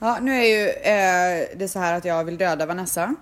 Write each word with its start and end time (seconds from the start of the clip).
Ja, 0.00 0.18
nu 0.20 0.32
är 0.34 0.44
ju 0.44 0.68
eh, 0.68 1.58
det 1.58 1.68
så 1.68 1.78
här 1.78 1.94
att 1.94 2.04
jag 2.04 2.24
vill 2.24 2.38
döda 2.38 2.66
Vanessa. 2.66 3.14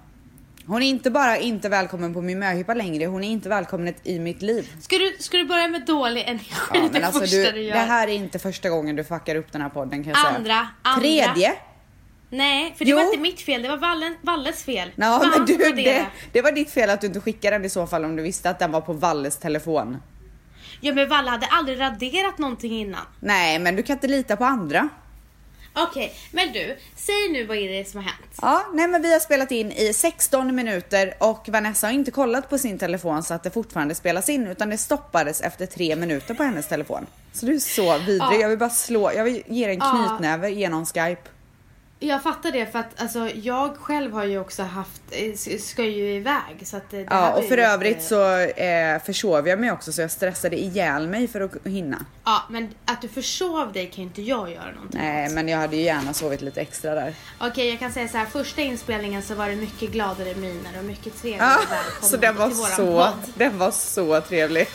Hon 0.66 0.82
är 0.82 0.86
inte 0.86 1.10
bara 1.10 1.36
inte 1.38 1.68
välkommen 1.68 2.14
på 2.14 2.20
min 2.22 2.38
möhippa 2.38 2.74
längre, 2.74 3.06
hon 3.06 3.24
är 3.24 3.28
inte 3.28 3.48
välkommen 3.48 3.94
i 4.02 4.18
mitt 4.18 4.42
liv. 4.42 4.72
Ska 4.80 4.96
du, 4.98 5.16
ska 5.18 5.36
du 5.36 5.44
börja 5.44 5.68
med 5.68 5.86
dålig 5.86 6.24
energi 6.26 6.52
Ja, 6.74 6.88
det 6.92 7.04
alltså 7.04 7.20
första 7.20 7.36
du, 7.36 7.52
du 7.52 7.60
gör? 7.62 7.72
det 7.72 7.78
här 7.80 8.08
är 8.08 8.12
inte 8.12 8.38
första 8.38 8.68
gången 8.68 8.96
du 8.96 9.04
fuckar 9.04 9.36
upp 9.36 9.52
den 9.52 9.62
här 9.62 9.68
podden 9.68 10.04
kan 10.04 10.12
jag 10.12 10.18
säga. 10.18 10.36
Andra, 10.36 10.68
andra. 10.82 11.00
Tredje. 11.00 11.54
Nej, 12.30 12.74
för 12.78 12.84
det 12.84 12.90
Jo. 12.90 12.96
var 12.96 13.04
inte 13.04 13.18
mitt 13.18 13.40
fel, 13.40 13.62
det 13.62 13.68
var 13.68 13.76
Vallen, 13.76 14.16
Valles 14.22 14.64
fel. 14.64 14.90
Ja, 14.96 15.24
men 15.36 15.46
du, 15.46 15.56
det, 15.56 16.06
det 16.32 16.42
var 16.42 16.52
ditt 16.52 16.70
fel 16.70 16.90
att 16.90 17.00
du 17.00 17.06
inte 17.06 17.20
skickade 17.20 17.56
den 17.56 17.64
i 17.64 17.68
så 17.70 17.86
fall 17.86 18.04
om 18.04 18.16
du 18.16 18.22
visste 18.22 18.50
att 18.50 18.58
den 18.58 18.72
var 18.72 18.80
på 18.80 18.92
Valles 18.92 19.36
telefon. 19.36 19.96
Ja 20.80 20.94
men 20.94 21.08
Valle 21.08 21.30
hade 21.30 21.46
aldrig 21.46 21.80
raderat 21.80 22.38
någonting 22.38 22.72
innan. 22.80 23.00
Nej, 23.20 23.58
men 23.58 23.76
du 23.76 23.82
kan 23.82 23.96
inte 23.96 24.08
lita 24.08 24.36
på 24.36 24.44
andra. 24.44 24.88
Okej, 25.76 26.14
men 26.32 26.52
du, 26.52 26.76
säg 26.96 27.28
nu 27.32 27.44
vad 27.44 27.56
är 27.56 27.68
det 27.78 27.88
som 27.88 28.00
har 28.00 28.04
hänt? 28.10 28.38
Ja, 28.42 28.66
nej 28.74 28.88
men 28.88 29.02
vi 29.02 29.12
har 29.12 29.20
spelat 29.20 29.50
in 29.50 29.72
i 29.72 29.92
16 29.92 30.54
minuter 30.54 31.14
och 31.18 31.48
Vanessa 31.48 31.86
har 31.86 31.92
inte 31.92 32.10
kollat 32.10 32.50
på 32.50 32.58
sin 32.58 32.78
telefon 32.78 33.22
så 33.22 33.34
att 33.34 33.42
det 33.42 33.50
fortfarande 33.50 33.94
spelas 33.94 34.28
in 34.28 34.46
utan 34.46 34.70
det 34.70 34.78
stoppades 34.78 35.40
efter 35.40 35.66
tre 35.66 35.96
minuter 35.96 36.34
på 36.34 36.42
hennes 36.42 36.68
telefon. 36.68 37.06
Så 37.32 37.46
du 37.46 37.54
är 37.54 37.58
så 37.58 37.98
vidrig. 37.98 38.18
Ja. 38.20 38.34
Jag 38.34 38.48
vill 38.48 38.58
bara 38.58 38.70
slå, 38.70 39.12
jag 39.12 39.24
vill 39.24 39.42
ge 39.46 39.66
dig 39.66 39.74
en 39.74 39.80
Ja. 39.80 40.06
knytnäve 40.08 40.50
genom 40.50 40.86
Skype. 40.86 41.22
Jag 41.98 42.22
fattar 42.22 42.52
det 42.52 42.66
för 42.72 42.78
att 42.78 43.00
alltså, 43.02 43.28
jag 43.34 43.76
själv 43.76 44.12
har 44.12 44.24
ju 44.24 44.38
också 44.38 44.62
haft, 44.62 45.02
eh, 45.10 45.58
ska 45.58 45.84
ju 45.84 46.14
iväg 46.16 46.62
så 46.66 46.76
att 46.76 46.92
eh, 46.92 46.98
det 46.98 47.06
Ja, 47.10 47.30
och 47.32 47.44
för 47.44 47.56
lite- 47.56 47.62
övrigt 47.68 48.02
så 48.02 48.38
eh, 48.38 49.02
försov 49.02 49.48
jag 49.48 49.60
mig 49.60 49.72
också 49.72 49.92
så 49.92 50.00
jag 50.00 50.10
stressade 50.10 50.58
ihjäl 50.60 51.08
mig 51.08 51.28
för 51.28 51.40
att 51.40 51.52
hinna. 51.64 52.04
Ja, 52.24 52.42
men 52.50 52.74
att 52.84 53.02
du 53.02 53.08
försov 53.08 53.72
dig 53.72 53.86
kan 53.86 53.96
ju 53.96 54.02
inte 54.02 54.22
jag 54.22 54.50
göra 54.52 54.72
någonting 54.74 55.00
Nej, 55.00 55.26
åt. 55.26 55.32
men 55.32 55.48
jag 55.48 55.58
hade 55.58 55.76
ju 55.76 55.82
gärna 55.82 56.12
sovit 56.14 56.40
lite 56.42 56.60
extra 56.60 56.94
där. 56.94 57.14
Okej, 57.40 57.68
jag 57.70 57.78
kan 57.78 57.92
säga 57.92 58.08
så 58.08 58.16
här. 58.18 58.26
Första 58.26 58.60
inspelningen 58.62 59.22
så 59.22 59.34
var 59.34 59.48
det 59.48 59.56
mycket 59.56 59.90
gladare 59.90 60.34
miner 60.34 60.78
och 60.78 60.84
mycket 60.84 61.20
trevligare 61.22 61.50
Ja, 61.50 61.58
välkommen 61.70 62.10
så 62.10 62.16
den 62.16 62.36
var 62.36 62.50
så, 62.50 62.76
podd. 62.86 63.32
den 63.34 63.58
var 63.58 63.70
så 63.70 64.20
trevlig. 64.20 64.66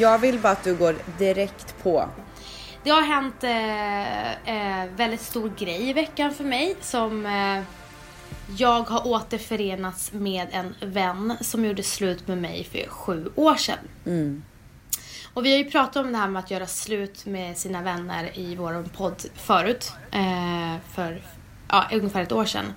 Jag 0.00 0.18
vill 0.18 0.38
bara 0.38 0.52
att 0.52 0.64
du 0.64 0.76
går 0.76 0.96
direkt 1.18 1.82
på. 1.82 2.08
Det 2.84 2.90
har 2.90 3.02
hänt 3.02 3.44
eh, 3.44 4.32
eh, 4.32 4.90
väldigt 4.96 5.20
stor 5.20 5.52
grej 5.58 5.88
i 5.88 5.92
veckan 5.92 6.34
för 6.34 6.44
mig 6.44 6.76
som 6.80 7.26
eh, 7.26 7.62
jag 8.56 8.82
har 8.82 9.06
återförenats 9.06 10.12
med 10.12 10.48
en 10.50 10.74
vän 10.80 11.36
som 11.40 11.64
gjorde 11.64 11.82
slut 11.82 12.28
med 12.28 12.38
mig 12.38 12.64
för 12.64 12.88
sju 12.88 13.30
år 13.34 13.54
sedan. 13.54 13.78
Och 15.34 15.44
vi 15.44 15.50
har 15.52 15.58
ju 15.58 15.70
pratat 15.70 16.04
om 16.04 16.12
det 16.12 16.18
här 16.18 16.28
med 16.28 16.40
att 16.40 16.50
göra 16.50 16.66
slut 16.66 17.26
med 17.26 17.58
sina 17.58 17.82
vänner 17.82 18.38
i 18.38 18.54
vår 18.54 18.84
podd 18.96 19.22
förut. 19.34 19.92
Eh, 20.10 20.76
för 20.94 21.22
ja, 21.68 21.84
ungefär 21.92 22.22
ett 22.22 22.32
år 22.32 22.44
sedan. 22.44 22.72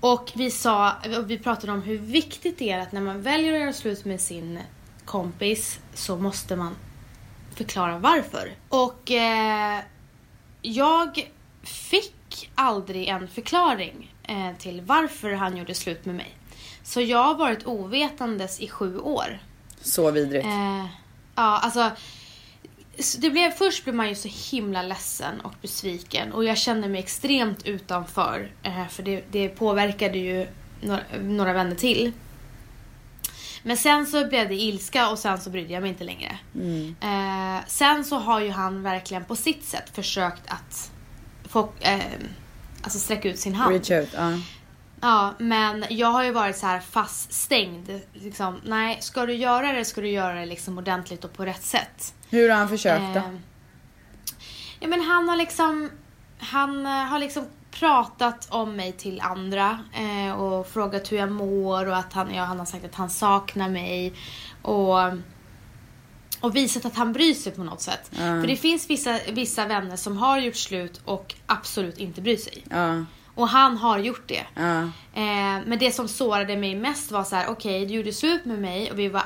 Och 0.00 0.32
vi 0.34 0.50
sa, 0.50 0.92
och 1.18 1.30
vi 1.30 1.38
pratade 1.38 1.72
om 1.72 1.82
hur 1.82 1.98
viktigt 1.98 2.58
det 2.58 2.70
är 2.70 2.78
att 2.78 2.92
när 2.92 3.00
man 3.00 3.22
väljer 3.22 3.52
att 3.54 3.60
göra 3.60 3.72
slut 3.72 4.04
med 4.04 4.20
sin 4.20 4.58
kompis 5.04 5.80
så 5.94 6.16
måste 6.16 6.56
man 6.56 6.76
förklara 7.54 7.98
varför. 7.98 8.52
Och 8.68 9.10
eh, 9.10 9.80
jag 10.62 11.30
fick 11.62 12.50
aldrig 12.54 13.08
en 13.08 13.28
förklaring 13.28 14.14
eh, 14.22 14.56
till 14.58 14.80
varför 14.80 15.32
han 15.32 15.56
gjorde 15.56 15.74
slut 15.74 16.04
med 16.04 16.14
mig. 16.14 16.36
Så 16.82 17.00
jag 17.00 17.24
har 17.24 17.34
varit 17.34 17.66
ovetandes 17.66 18.60
i 18.60 18.68
sju 18.68 18.98
år. 18.98 19.38
Så 19.80 20.10
vidrigt. 20.10 20.44
Eh, 20.44 20.86
ja, 21.34 21.58
alltså. 21.58 21.90
Det 23.18 23.30
blev, 23.30 23.50
först 23.50 23.84
blev 23.84 23.94
man 23.94 24.08
ju 24.08 24.14
så 24.14 24.28
himla 24.50 24.82
ledsen 24.82 25.40
och 25.40 25.52
besviken 25.62 26.32
och 26.32 26.44
jag 26.44 26.58
kände 26.58 26.88
mig 26.88 27.00
extremt 27.00 27.66
utanför. 27.66 28.52
Eh, 28.62 28.88
för 28.88 29.02
det, 29.02 29.24
det 29.30 29.48
påverkade 29.48 30.18
ju 30.18 30.46
några, 30.80 31.02
några 31.22 31.52
vänner 31.52 31.76
till. 31.76 32.12
Men 33.62 33.76
sen 33.76 34.06
så 34.06 34.28
blev 34.28 34.48
det 34.48 34.54
ilska 34.54 35.08
och 35.08 35.18
sen 35.18 35.40
så 35.40 35.50
brydde 35.50 35.72
jag 35.72 35.80
mig 35.80 35.90
inte 35.90 36.04
längre. 36.04 36.38
Eh, 37.00 37.64
sen 37.66 38.04
så 38.04 38.16
har 38.16 38.40
ju 38.40 38.50
han 38.50 38.82
verkligen 38.82 39.24
på 39.24 39.36
sitt 39.36 39.64
sätt 39.64 39.90
försökt 39.94 40.42
att 40.46 40.90
få, 41.48 41.72
eh, 41.80 42.00
alltså 42.82 42.98
sträcka 42.98 43.28
ut 43.28 43.38
sin 43.38 43.54
hand. 43.54 43.72
Reach 43.72 43.90
out, 43.90 44.08
ja. 44.14 44.38
Ja, 45.00 45.34
men 45.38 45.84
jag 45.90 46.08
har 46.08 46.24
ju 46.24 46.32
varit 46.32 46.56
så 46.56 46.66
här 46.66 46.80
faststängd. 46.80 47.90
Liksom, 48.12 48.60
nej, 48.64 48.98
ska 49.00 49.26
du 49.26 49.34
göra 49.34 49.72
det 49.72 49.84
ska 49.84 50.00
du 50.00 50.08
göra 50.08 50.34
det 50.34 50.46
liksom 50.46 50.78
ordentligt 50.78 51.24
och 51.24 51.32
på 51.32 51.44
rätt 51.44 51.62
sätt. 51.62 52.14
Hur 52.30 52.48
har 52.48 52.56
han 52.56 52.68
försökt 52.68 53.14
då? 53.14 53.20
Eh, 53.20 53.30
ja, 54.80 54.88
men 54.88 55.00
han 55.00 55.28
har 55.28 55.36
liksom, 55.36 55.90
han 56.38 56.86
eh, 56.86 56.92
har 56.92 57.18
liksom 57.18 57.44
pratat 57.72 58.46
om 58.50 58.76
mig 58.76 58.92
till 58.92 59.20
andra 59.20 59.78
eh, 59.92 60.40
och 60.40 60.66
frågat 60.68 61.12
hur 61.12 61.16
jag 61.16 61.32
mår 61.32 61.86
och 61.86 61.96
att 61.96 62.12
han, 62.12 62.34
ja, 62.34 62.44
han 62.44 62.58
har 62.58 62.66
sagt 62.66 62.84
att 62.84 62.94
han 62.94 63.10
saknar 63.10 63.68
mig. 63.68 64.12
Och, 64.62 64.98
och 66.40 66.56
visat 66.56 66.84
att 66.84 66.96
han 66.96 67.12
bryr 67.12 67.34
sig 67.34 67.52
på 67.52 67.64
något 67.64 67.80
sätt. 67.80 68.10
För 68.12 68.46
det 68.46 68.56
finns 68.56 68.90
vissa, 68.90 69.18
vissa 69.32 69.66
vänner 69.66 69.96
som 69.96 70.16
har 70.16 70.38
gjort 70.38 70.56
slut 70.56 71.00
och 71.04 71.34
absolut 71.46 71.98
inte 71.98 72.20
bryr 72.20 72.36
sig. 72.36 72.64
Ja, 72.70 73.04
Och 73.34 73.48
han 73.48 73.76
har 73.76 73.98
gjort 73.98 74.28
det. 74.28 74.46
ja. 74.54 74.82
Eh, 75.14 75.60
men 75.66 75.78
det 75.78 75.92
som 75.92 76.08
sårade 76.08 76.56
mig 76.56 76.74
mest 76.74 77.10
var 77.10 77.24
så 77.24 77.36
här: 77.36 77.46
okej 77.48 77.86
du 77.86 77.94
gjorde 77.94 78.12
slut 78.12 78.44
med 78.44 78.58
mig 78.58 78.90
och 78.90 78.98
vi 78.98 79.08
var 79.08 79.22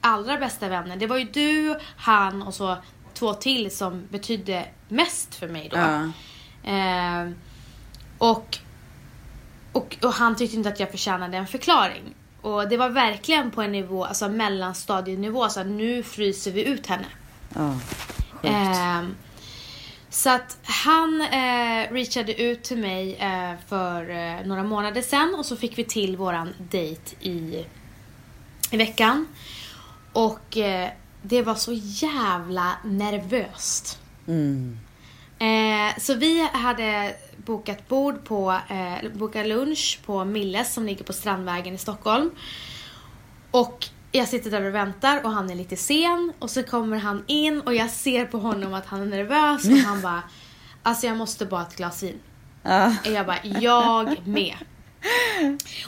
allra 0.00 0.36
bästa 0.38 0.68
vänner. 0.68 0.96
Det 0.96 1.06
var 1.06 1.16
ju 1.16 1.24
du, 1.24 1.78
han 1.96 2.42
och 2.42 2.54
så 2.54 2.76
två 3.14 3.34
till 3.34 3.76
som 3.76 4.06
betydde 4.10 4.66
mest 4.88 5.34
för 5.34 5.48
mig 5.48 5.68
då. 5.70 5.76
Eh, 6.70 7.30
och, 8.18 8.58
och, 9.72 9.96
och 10.02 10.12
han 10.12 10.36
tyckte 10.36 10.56
inte 10.56 10.68
att 10.68 10.80
jag 10.80 10.90
förtjänade 10.90 11.36
en 11.36 11.46
förklaring. 11.46 12.14
Och 12.40 12.68
det 12.68 12.76
var 12.76 12.88
verkligen 12.88 13.50
på 13.50 13.62
en 13.62 13.72
nivå, 13.72 14.04
alltså 14.04 14.28
mellanstadienivå, 14.28 15.48
så 15.48 15.64
nu 15.64 16.02
fryser 16.02 16.50
vi 16.50 16.64
ut 16.64 16.86
henne. 16.86 17.06
Sjukt. 18.30 18.44
Ehm, 18.44 19.14
så 20.10 20.30
att 20.30 20.58
han 20.62 21.20
eh, 21.20 21.92
reachade 21.92 22.42
ut 22.42 22.62
till 22.62 22.78
mig 22.78 23.14
eh, 23.14 23.52
för 23.68 24.10
eh, 24.10 24.46
några 24.46 24.62
månader 24.62 25.02
sedan 25.02 25.34
och 25.38 25.46
så 25.46 25.56
fick 25.56 25.78
vi 25.78 25.84
till 25.84 26.16
våran 26.16 26.54
dejt 26.58 27.16
i, 27.20 27.64
i 28.70 28.76
veckan. 28.76 29.26
Och 30.12 30.56
eh, 30.56 30.90
det 31.22 31.42
var 31.42 31.54
så 31.54 31.72
jävla 31.72 32.72
nervöst. 32.84 34.00
Mm. 34.26 34.78
Eh, 35.38 35.98
så 35.98 36.14
vi 36.14 36.48
hade 36.52 37.14
bokat 37.46 37.88
bord 37.88 38.24
på, 38.24 38.60
eh, 38.68 39.10
bokat 39.14 39.46
lunch 39.46 40.00
på 40.06 40.24
Milles 40.24 40.74
som 40.74 40.86
ligger 40.86 41.04
på 41.04 41.12
Strandvägen 41.12 41.74
i 41.74 41.78
Stockholm. 41.78 42.30
Och 43.50 43.86
jag 44.12 44.28
sitter 44.28 44.50
där 44.50 44.64
och 44.64 44.74
väntar 44.74 45.24
och 45.24 45.30
han 45.30 45.50
är 45.50 45.54
lite 45.54 45.76
sen 45.76 46.32
och 46.38 46.50
så 46.50 46.62
kommer 46.62 46.98
han 46.98 47.24
in 47.26 47.60
och 47.60 47.74
jag 47.74 47.90
ser 47.90 48.24
på 48.24 48.38
honom 48.38 48.74
att 48.74 48.86
han 48.86 49.02
är 49.02 49.06
nervös 49.06 49.64
och 49.64 49.72
han 49.72 50.00
bara 50.02 50.22
Alltså 50.82 51.06
jag 51.06 51.16
måste 51.16 51.46
bara 51.46 51.60
ha 51.60 51.68
ett 51.68 51.76
glas 51.76 52.02
vin. 52.02 52.20
Ja. 52.62 52.94
Och 53.04 53.12
jag 53.12 53.26
bara, 53.26 53.38
jag 53.44 54.26
med. 54.26 54.54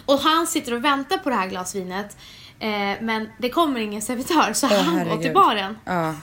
Och 0.06 0.18
han 0.18 0.46
sitter 0.46 0.74
och 0.74 0.84
väntar 0.84 1.18
på 1.18 1.28
det 1.30 1.34
här 1.36 1.48
glasvinet. 1.48 2.16
Eh, 2.58 2.68
men 3.00 3.28
det 3.38 3.50
kommer 3.50 3.80
ingen 3.80 4.02
servitör 4.02 4.52
så 4.52 4.66
Åh, 4.66 4.72
han 4.72 4.92
går 4.94 4.98
herregud. 4.98 5.22
till 5.22 5.32
baren. 5.32 5.78
ja. 5.84 6.14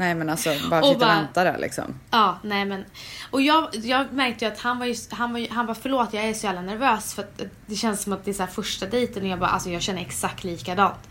Nej 0.00 0.14
men 0.14 0.28
alltså, 0.28 0.48
bara 0.70 0.82
sitta 0.82 0.92
och 0.92 0.98
bara- 0.98 1.14
vänta 1.14 1.44
där 1.44 1.58
liksom. 1.58 1.84
Ja, 2.10 2.38
nej 2.42 2.64
men. 2.64 2.84
Och 3.30 3.42
jag, 3.42 3.68
jag 3.72 4.12
märkte 4.12 4.44
ju 4.44 4.50
att 4.50 4.58
han 4.60 4.78
var 4.78 4.86
ju, 4.86 4.94
han 5.10 5.32
var 5.32 5.46
han 5.50 5.66
var 5.66 5.74
förlåt 5.74 6.08
jag 6.14 6.24
är 6.24 6.34
så 6.34 6.46
jävla 6.46 6.62
nervös 6.62 7.14
för 7.14 7.22
att 7.22 7.40
det 7.66 7.74
känns 7.76 8.02
som 8.02 8.12
att 8.12 8.24
det 8.24 8.30
är 8.30 8.32
så 8.32 8.42
här 8.42 8.50
första 8.50 8.86
dejten 8.86 9.22
och 9.22 9.28
jag 9.28 9.38
bara, 9.38 9.50
alltså 9.50 9.70
jag 9.70 9.82
känner 9.82 10.00
exakt 10.00 10.44
likadant. 10.44 11.08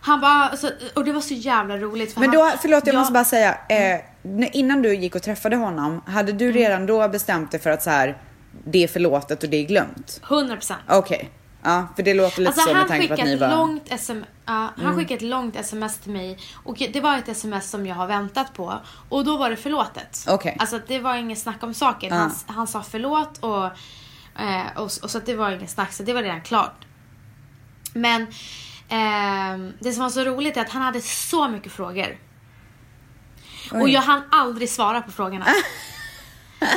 Han 0.00 0.20
bara, 0.20 0.32
alltså, 0.48 0.70
och 0.94 1.04
det 1.04 1.12
var 1.12 1.20
så 1.20 1.34
jävla 1.34 1.76
roligt. 1.76 2.12
För 2.14 2.20
Men 2.20 2.28
han, 2.28 2.38
då, 2.38 2.52
förlåt 2.62 2.86
jag 2.86 2.94
Ja. 2.94 2.98
måste 2.98 3.12
bara 3.12 3.24
säga, 3.24 3.50
eh, 3.68 4.00
n- 4.24 4.48
innan 4.52 4.82
du 4.82 4.94
gick 4.96 5.14
och 5.14 5.22
träffade 5.22 5.56
honom, 5.56 6.02
hade 6.06 6.32
du 6.32 6.44
Mm. 6.44 6.56
redan 6.56 6.86
då 6.86 7.08
bestämt 7.08 7.50
dig 7.50 7.60
för 7.60 7.70
att 7.70 7.82
så 7.82 7.90
här, 7.90 8.16
det 8.64 8.84
är 8.84 8.88
förlåtet 8.88 9.42
och 9.42 9.48
det 9.48 9.56
är 9.56 9.64
glömt? 9.66 10.20
100%. 10.22 10.74
Okej, 10.88 11.30
ja 11.66 11.88
för 11.96 12.02
det 12.02 12.14
låter 12.14 12.38
lite 12.38 12.48
Alltså 12.48 12.62
så 12.62 12.72
med 12.72 12.78
han 12.78 12.88
tanke 12.88 13.08
på 13.08 13.14
att 13.14 13.24
ni 13.24 13.32
ett 13.32 13.40
var... 13.40 13.48
långt 13.48 13.92
sms, 13.92 14.26
ja, 14.46 14.70
han 14.76 14.96
skickade 14.96 15.14
ett 15.14 15.22
långt 15.22 15.56
sms 15.56 15.98
till 15.98 16.12
mig 16.12 16.38
och 16.64 16.76
det 16.92 17.00
var 17.00 17.18
ett 17.18 17.28
sms 17.28 17.70
som 17.70 17.86
jag 17.86 17.94
har 17.94 18.06
väntat 18.06 18.54
på 18.54 18.80
och 19.08 19.24
då 19.24 19.36
var 19.36 19.50
det 19.50 19.56
förlåtet. 19.56 20.24
Okej. 20.28 20.56
Alltså 20.58 20.80
det 20.86 20.98
var 20.98 21.16
inget 21.16 21.38
snack 21.38 21.62
om 21.62 21.74
saken. 21.74 22.12
Han, 22.12 22.32
han 22.46 22.66
sa 22.66 22.82
förlåt 22.82 23.38
och, 23.38 23.64
eh, 24.40 24.76
och, 24.76 24.82
och 25.02 25.10
så 25.10 25.18
att 25.18 25.26
det 25.26 25.34
var 25.34 25.50
inget 25.50 25.70
snack 25.70 25.92
så 25.92 26.02
det 26.02 26.12
var 26.12 26.22
redan 26.22 26.42
klart. 26.42 26.86
Men 27.94 28.26
ehm, 28.88 29.72
det 29.80 29.92
som 29.92 30.02
var 30.02 30.10
så 30.10 30.24
roligt 30.24 30.56
är 30.56 30.60
att 30.60 30.70
han 30.70 30.82
hade 30.82 31.00
så 31.00 31.48
mycket 31.48 31.72
frågor. 31.72 32.18
Och 33.72 33.82
Oj. 33.82 33.92
jag 33.92 34.02
hann 34.02 34.22
aldrig 34.30 34.70
svara 34.70 35.02
på 35.02 35.10
frågorna. 35.12 35.46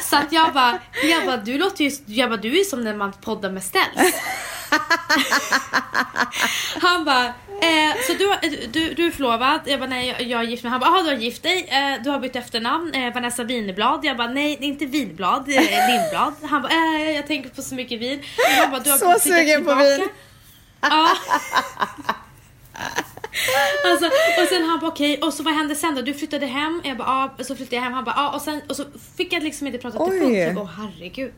Så 0.04 0.16
att 0.18 0.32
jag 0.32 0.54
bara, 0.54 0.80
jag 1.04 1.26
bara, 1.26 1.38
du 1.38 1.58
låter 1.58 1.84
ju, 1.84 1.92
jag 2.06 2.30
bara, 2.30 2.38
du 2.38 2.60
är 2.60 2.64
som 2.64 2.84
när 2.84 2.96
man 2.96 3.12
poddar 3.12 3.52
med 3.52 3.64
ställs. 3.64 4.16
Han 6.81 7.06
bara, 7.06 7.25
eh, 7.25 7.95
så 8.07 8.13
du, 8.13 8.36
du, 8.68 8.94
du 8.94 9.07
är 9.07 9.12
förlovad? 9.12 9.60
Jag 9.66 9.80
bara 9.80 9.89
nej 9.89 10.16
jag, 10.19 10.42
är 10.42 10.44
gift 10.44 10.63
med 10.63 10.71
Han 10.71 10.81
bara, 10.81 11.01
du 11.01 11.10
har 11.10 11.16
gift 11.16 11.44
dig, 11.44 11.68
eh, 11.69 12.04
du 12.04 12.10
har 12.10 12.19
bytt 12.19 12.36
efternamn, 12.36 12.94
eh, 12.94 13.13
Vanessa 13.13 13.44
Winblad. 13.44 14.06
Jag 14.06 14.18
bara 14.18 14.27
nej 14.27 14.57
det 14.60 14.66
är 14.66 14.68
inte 14.68 14.86
Vinblad, 14.86 15.50
eh, 15.50 15.62
Lindblad. 15.89 16.33
Han 16.50 16.62
bara, 16.62 16.74
eh, 16.74 17.12
jag 17.16 17.27
tänker 17.27 17.50
på 17.50 17.62
så 17.62 17.75
mycket 17.75 18.00
vin. 18.00 18.24
Jag 18.57 18.69
bara, 18.71 18.80
du 18.80 18.92
har 18.92 18.98
Så 18.98 19.19
sugen 19.19 19.66
på 19.66 19.75
vin. 19.75 20.07
Ja. 20.81 21.10
Alltså, 23.86 24.06
och 24.42 24.48
sen 24.50 24.69
han 24.69 24.80
bara 24.80 24.92
okej, 24.92 25.18
och 25.21 25.33
så 25.33 25.44
vad 25.44 25.54
hände 25.54 25.75
sen 25.75 25.95
då? 25.95 26.01
Du 26.01 26.13
flyttade 26.13 26.45
hem? 26.45 26.81
Jag 26.83 26.98
bara 26.98 27.07
ja, 27.07 27.36
och 27.39 27.45
så 27.45 27.56
flyttade 27.56 27.75
jag 27.75 27.83
hem. 27.83 27.94
Han 27.94 28.04
bara 28.04 28.16
ja, 28.18 28.30
och 28.36 28.42
sen 28.42 28.62
och 28.69 28.75
så 28.75 28.86
fick 29.18 29.33
jag 29.33 29.44
liksom 29.44 29.68
inte 29.68 29.80
prata 29.80 30.06
till 30.06 30.19
punkt. 30.19 30.57
Åh 30.62 30.69
herregud. 30.77 31.33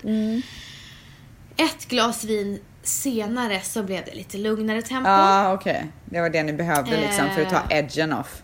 Ett 1.58 1.86
glas 1.88 2.24
vin 2.24 2.60
senare 2.84 3.62
så 3.62 3.84
blev 3.84 4.06
det 4.06 4.14
lite 4.16 4.38
lugnare 4.38 4.82
tempo. 4.82 5.10
Ja, 5.10 5.54
okej. 5.54 5.88
Det 6.06 6.22
var 6.22 6.30
det 6.30 6.44
ni 6.44 6.54
behövde 6.54 6.98
liksom 7.02 7.30
för 7.30 7.42
att 7.42 7.50
ta 7.50 7.62
Eh. 7.70 7.78
edgen 7.78 8.14
off. 8.14 8.44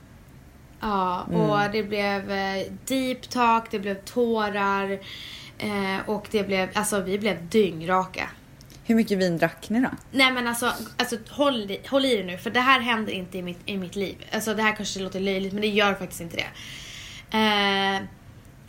Ja, 0.79 1.21
och 1.21 1.71
det 1.71 1.83
blev 1.83 2.31
eh, 2.31 2.63
deep 2.85 3.29
talk, 3.29 3.71
det 3.71 3.79
blev 3.79 3.95
tårar 3.95 4.99
eh, 5.57 5.97
och 6.09 6.27
det 6.31 6.43
blev, 6.43 6.69
alltså 6.73 6.99
vi 7.01 7.19
blev 7.19 7.47
dyngraka. 7.49 8.29
Hur 8.83 8.95
mycket 8.95 9.17
vin 9.17 9.37
drack 9.37 9.69
ni 9.69 9.79
då? 9.79 9.89
Nej 10.11 10.31
men 10.31 10.47
alltså, 10.47 10.73
alltså 10.97 11.17
håll, 11.29 11.71
i, 11.71 11.81
håll 11.89 12.05
i 12.05 12.17
det 12.17 12.23
nu 12.23 12.37
för 12.37 12.49
det 12.49 12.59
här 12.59 12.79
händer 12.79 13.13
inte 13.13 13.37
i 13.37 13.41
mitt, 13.41 13.59
i 13.65 13.77
mitt 13.77 13.95
liv. 13.95 14.25
Alltså 14.31 14.53
det 14.53 14.61
här 14.63 14.75
kanske 14.75 14.99
låter 14.99 15.19
löjligt 15.19 15.53
men 15.53 15.61
det 15.61 15.67
gör 15.67 15.93
faktiskt 15.93 16.21
inte 16.21 16.35
det. 16.37 16.47
Eh, 17.37 18.01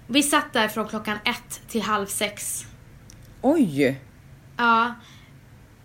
vi 0.07 0.23
satt 0.23 0.53
där 0.53 0.69
från 0.69 0.89
klockan 0.89 1.19
ett 1.25 1.61
till 1.69 1.83
halv 1.83 2.07
sex. 2.07 2.67
Oj! 3.43 4.01
Ja. 4.57 4.95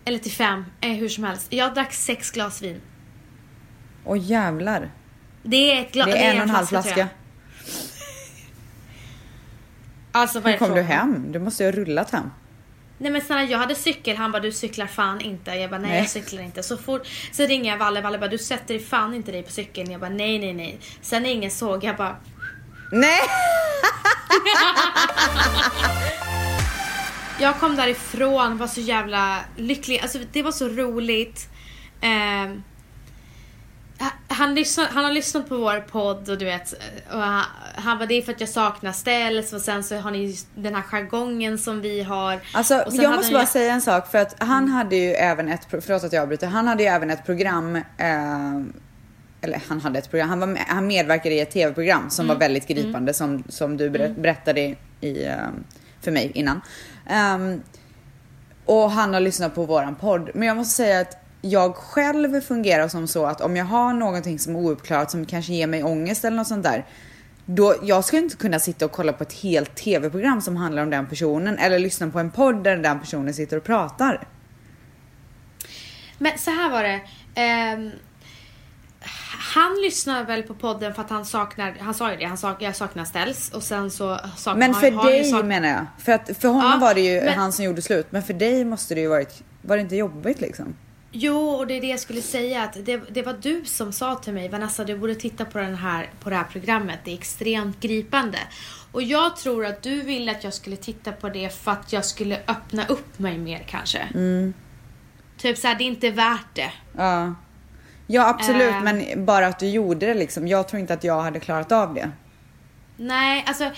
Eller 0.04 0.18
till 0.18 0.32
fem, 0.32 0.64
eh, 0.80 0.90
hur 0.90 1.08
som 1.08 1.24
helst. 1.24 1.46
Jag 1.50 1.74
drack 1.74 1.92
sex 1.92 2.30
glas 2.30 2.62
vin. 2.62 2.80
Oj 4.04 4.18
jävlar. 4.18 4.90
Det 5.42 5.72
är 5.72 5.80
ett 5.80 5.92
glas, 5.92 6.06
Det 6.06 6.18
är 6.18 6.30
en 6.30 6.36
och 6.36 6.42
en 6.42 6.50
halv 6.50 6.66
flaska. 6.66 7.08
Alltså 10.12 10.40
Hur 10.40 10.48
är 10.48 10.58
kom 10.58 10.74
du 10.74 10.82
hem? 10.82 11.32
Du 11.32 11.38
måste 11.38 11.64
ju 11.64 11.70
ha 11.70 11.76
rullat 11.76 12.10
hem. 12.10 12.30
Nej 12.98 13.10
men 13.10 13.20
snälla 13.20 13.42
jag 13.42 13.58
hade 13.58 13.74
cykel, 13.74 14.16
han 14.16 14.32
bara 14.32 14.42
du 14.42 14.52
cyklar 14.52 14.86
fan 14.86 15.20
inte. 15.20 15.50
Jag 15.50 15.70
bara 15.70 15.80
nej, 15.80 15.90
Nej. 15.90 15.98
jag 15.98 16.08
cyklar 16.08 16.42
inte. 16.42 16.62
Så 16.62 16.76
fort, 16.76 17.06
så 17.32 17.46
ringer 17.46 17.70
jag 17.70 17.78
Valle, 17.78 18.00
Valle 18.00 18.18
bara 18.18 18.30
du 18.30 18.38
sätter 18.38 18.78
fan 18.78 19.14
inte 19.14 19.32
dig 19.32 19.42
på 19.42 19.50
cykeln. 19.50 19.90
Jag 19.90 20.00
bara 20.00 20.10
nej 20.10 20.38
nej 20.38 20.52
nej. 20.52 20.78
Sen 21.00 21.22
när 21.22 21.30
ingen 21.30 21.50
såg 21.50 21.84
jag 21.84 21.96
bara 21.96 22.16
Nej! 22.92 23.20
Jag 27.40 27.56
kom 27.60 27.76
därifrån, 27.76 28.56
var 28.58 28.66
så 28.66 28.80
jävla 28.80 29.38
lycklig. 29.56 29.98
Alltså 29.98 30.18
det 30.32 30.42
var 30.42 30.52
så 30.52 30.68
roligt. 30.68 31.48
Ehm, 32.00 32.62
han, 34.28 34.54
lyssnar, 34.54 34.86
han 34.86 35.04
har 35.04 35.12
lyssnat 35.12 35.48
på 35.48 35.56
vår 35.56 35.80
podd 35.80 36.28
och 36.28 36.38
du 36.38 36.44
vet, 36.44 36.72
och 37.12 37.18
han, 37.20 37.44
han 37.76 37.98
var 37.98 38.06
det 38.06 38.14
är 38.14 38.22
för 38.22 38.32
att 38.32 38.40
jag 38.40 38.48
saknar 38.48 38.92
ställs 38.92 39.52
och 39.52 39.60
sen 39.60 39.84
så 39.84 39.96
har 39.96 40.10
ni 40.10 40.36
den 40.54 40.74
här 40.74 40.82
jargongen 40.82 41.58
som 41.58 41.80
vi 41.80 42.02
har. 42.02 42.40
Alltså 42.52 42.74
jag 42.92 43.14
måste 43.16 43.32
bara 43.32 43.42
ju- 43.42 43.46
säga 43.46 43.72
en 43.72 43.80
sak 43.80 44.10
för 44.10 44.18
att 44.18 44.42
han 44.42 44.68
hade 44.68 44.96
ju 44.96 45.10
även 45.10 45.48
ett, 45.48 45.66
förlåt 45.70 46.04
att 46.04 46.12
jag 46.12 46.22
avbryter, 46.22 46.46
han 46.46 46.66
hade 46.68 46.82
ju 46.82 46.88
även 46.88 47.10
ett 47.10 47.26
program 47.26 47.76
eh, 47.76 48.54
eller 49.40 49.62
han 49.68 49.80
hade 49.80 49.98
ett 49.98 50.10
program, 50.10 50.28
han, 50.28 50.40
var 50.40 50.58
han 50.66 50.86
medverkade 50.86 51.34
i 51.34 51.40
ett 51.40 51.50
tv-program 51.50 52.10
som 52.10 52.24
Mm. 52.26 52.34
var 52.34 52.40
väldigt 52.40 52.66
gripande 52.66 53.14
som, 53.14 53.44
som 53.48 53.76
du 53.76 53.90
ber, 53.90 54.08
berättade 54.08 54.74
i, 55.00 55.24
eh, 55.24 55.36
för 56.04 56.10
mig 56.10 56.30
innan. 56.34 56.60
Um, 57.10 57.62
och 58.64 58.90
han 58.90 59.14
har 59.14 59.20
lyssnat 59.20 59.54
på 59.54 59.64
våran 59.64 59.94
podd. 59.94 60.30
Men 60.34 60.48
jag 60.48 60.56
måste 60.56 60.74
säga 60.74 61.00
att 61.00 61.16
jag 61.40 61.76
själv 61.76 62.40
fungerar 62.40 62.88
som 62.88 63.08
så 63.08 63.26
att 63.26 63.40
om 63.40 63.56
jag 63.56 63.64
har 63.64 63.92
någonting 63.92 64.38
som 64.38 64.56
är 64.56 64.60
ouppklarat 64.60 65.10
som 65.10 65.26
kanske 65.26 65.52
ger 65.52 65.66
mig 65.66 65.84
ångest 65.84 66.24
eller 66.24 66.36
något 66.36 66.46
sånt 66.46 66.62
där. 66.62 66.84
Då, 67.46 67.74
jag 67.82 68.04
ska 68.04 68.18
inte 68.18 68.36
kunna 68.36 68.58
sitta 68.58 68.84
och 68.84 68.92
kolla 68.92 69.12
på 69.12 69.22
ett 69.22 69.32
helt 69.32 69.74
tv-program 69.74 70.40
som 70.40 70.56
handlar 70.56 70.82
om 70.82 70.90
den 70.90 71.06
personen 71.06 71.58
eller 71.58 71.78
lyssna 71.78 72.10
på 72.10 72.18
en 72.18 72.30
podd 72.30 72.64
där 72.64 72.76
den 72.76 73.00
personen 73.00 73.34
sitter 73.34 73.56
och 73.56 73.64
pratar. 73.64 74.28
Men 76.18 76.38
så 76.38 76.50
här 76.50 76.70
var 76.70 76.82
det. 76.82 77.00
Um 77.74 77.92
han 79.38 79.74
lyssnar 79.82 80.24
väl 80.24 80.42
på 80.42 80.54
podden 80.54 80.94
för 80.94 81.02
att 81.02 81.10
han 81.10 81.24
saknar, 81.26 81.76
han 81.80 81.94
sa 81.94 82.10
ju 82.10 82.16
det, 82.16 82.24
han 82.24 82.38
sak, 82.38 82.62
jag 82.62 82.76
saknar 82.76 83.04
ställs 83.04 83.50
och 83.50 83.62
sen 83.62 83.90
så 83.90 84.20
saknar 84.36 84.58
Men 84.58 84.74
har- 84.74 84.80
för 84.80 84.90
har 84.90 85.10
dig 85.10 85.24
sak- 85.24 85.44
menar 85.44 85.68
jag. 85.68 85.86
För, 86.04 86.12
att, 86.12 86.30
för 86.40 86.48
honom 86.48 86.70
Ja, 86.70 86.78
var 86.86 86.94
det 86.94 87.00
ju 87.00 87.20
men- 87.20 87.38
han 87.38 87.52
som 87.52 87.64
gjorde 87.64 87.82
slut. 87.82 88.06
Men 88.10 88.22
för 88.22 88.34
dig 88.34 88.64
måste 88.64 88.94
det 88.94 89.00
ju 89.00 89.08
varit, 89.08 89.42
var 89.62 89.76
det 89.76 89.82
inte 89.82 89.96
jobbigt 89.96 90.40
liksom? 90.40 90.74
Jo, 91.16 91.48
och 91.48 91.66
det 91.66 91.74
är 91.74 91.80
det 91.80 91.86
jag 91.86 92.00
skulle 92.00 92.22
säga. 92.22 92.62
Att 92.62 92.86
det, 92.86 92.96
det 93.10 93.22
var 93.22 93.36
du 93.42 93.64
som 93.64 93.92
sa 93.92 94.14
till 94.14 94.32
mig, 94.32 94.48
Vanessa 94.48 94.84
du 94.84 94.98
borde 94.98 95.14
titta 95.14 95.44
på, 95.44 95.58
den 95.58 95.74
här, 95.74 96.10
på 96.20 96.30
det 96.30 96.36
här 96.36 96.44
programmet. 96.44 96.98
Det 97.04 97.10
är 97.10 97.14
extremt 97.14 97.80
gripande. 97.80 98.38
Och 98.92 99.02
jag 99.02 99.36
tror 99.36 99.66
att 99.66 99.82
du 99.82 100.00
ville 100.02 100.32
att 100.32 100.44
jag 100.44 100.54
skulle 100.54 100.76
titta 100.76 101.12
på 101.12 101.28
det 101.28 101.54
för 101.62 101.70
att 101.72 101.92
jag 101.92 102.04
skulle 102.04 102.40
öppna 102.46 102.86
upp 102.86 103.18
mig 103.18 103.38
mer 103.38 103.64
kanske. 103.68 103.98
Mm. 103.98 104.54
Typ 105.38 105.58
såhär, 105.58 105.74
det 105.74 105.84
är 105.84 105.86
inte 105.86 106.10
värt 106.10 106.46
det. 106.54 106.72
Ja. 106.96 107.34
Ja 108.06 108.28
absolut, 108.28 108.72
Ehm. 108.74 108.84
men 108.84 109.24
bara 109.24 109.46
att 109.46 109.58
du 109.58 109.68
gjorde 109.68 110.06
det 110.06 110.14
liksom. 110.14 110.48
Jag 110.48 110.68
tror 110.68 110.80
inte 110.80 110.94
att 110.94 111.04
jag 111.04 111.22
hade 111.22 111.40
klarat 111.40 111.72
av 111.72 111.94
det. 111.94 112.10
Nej, 112.96 113.44
alltså. 113.46 113.70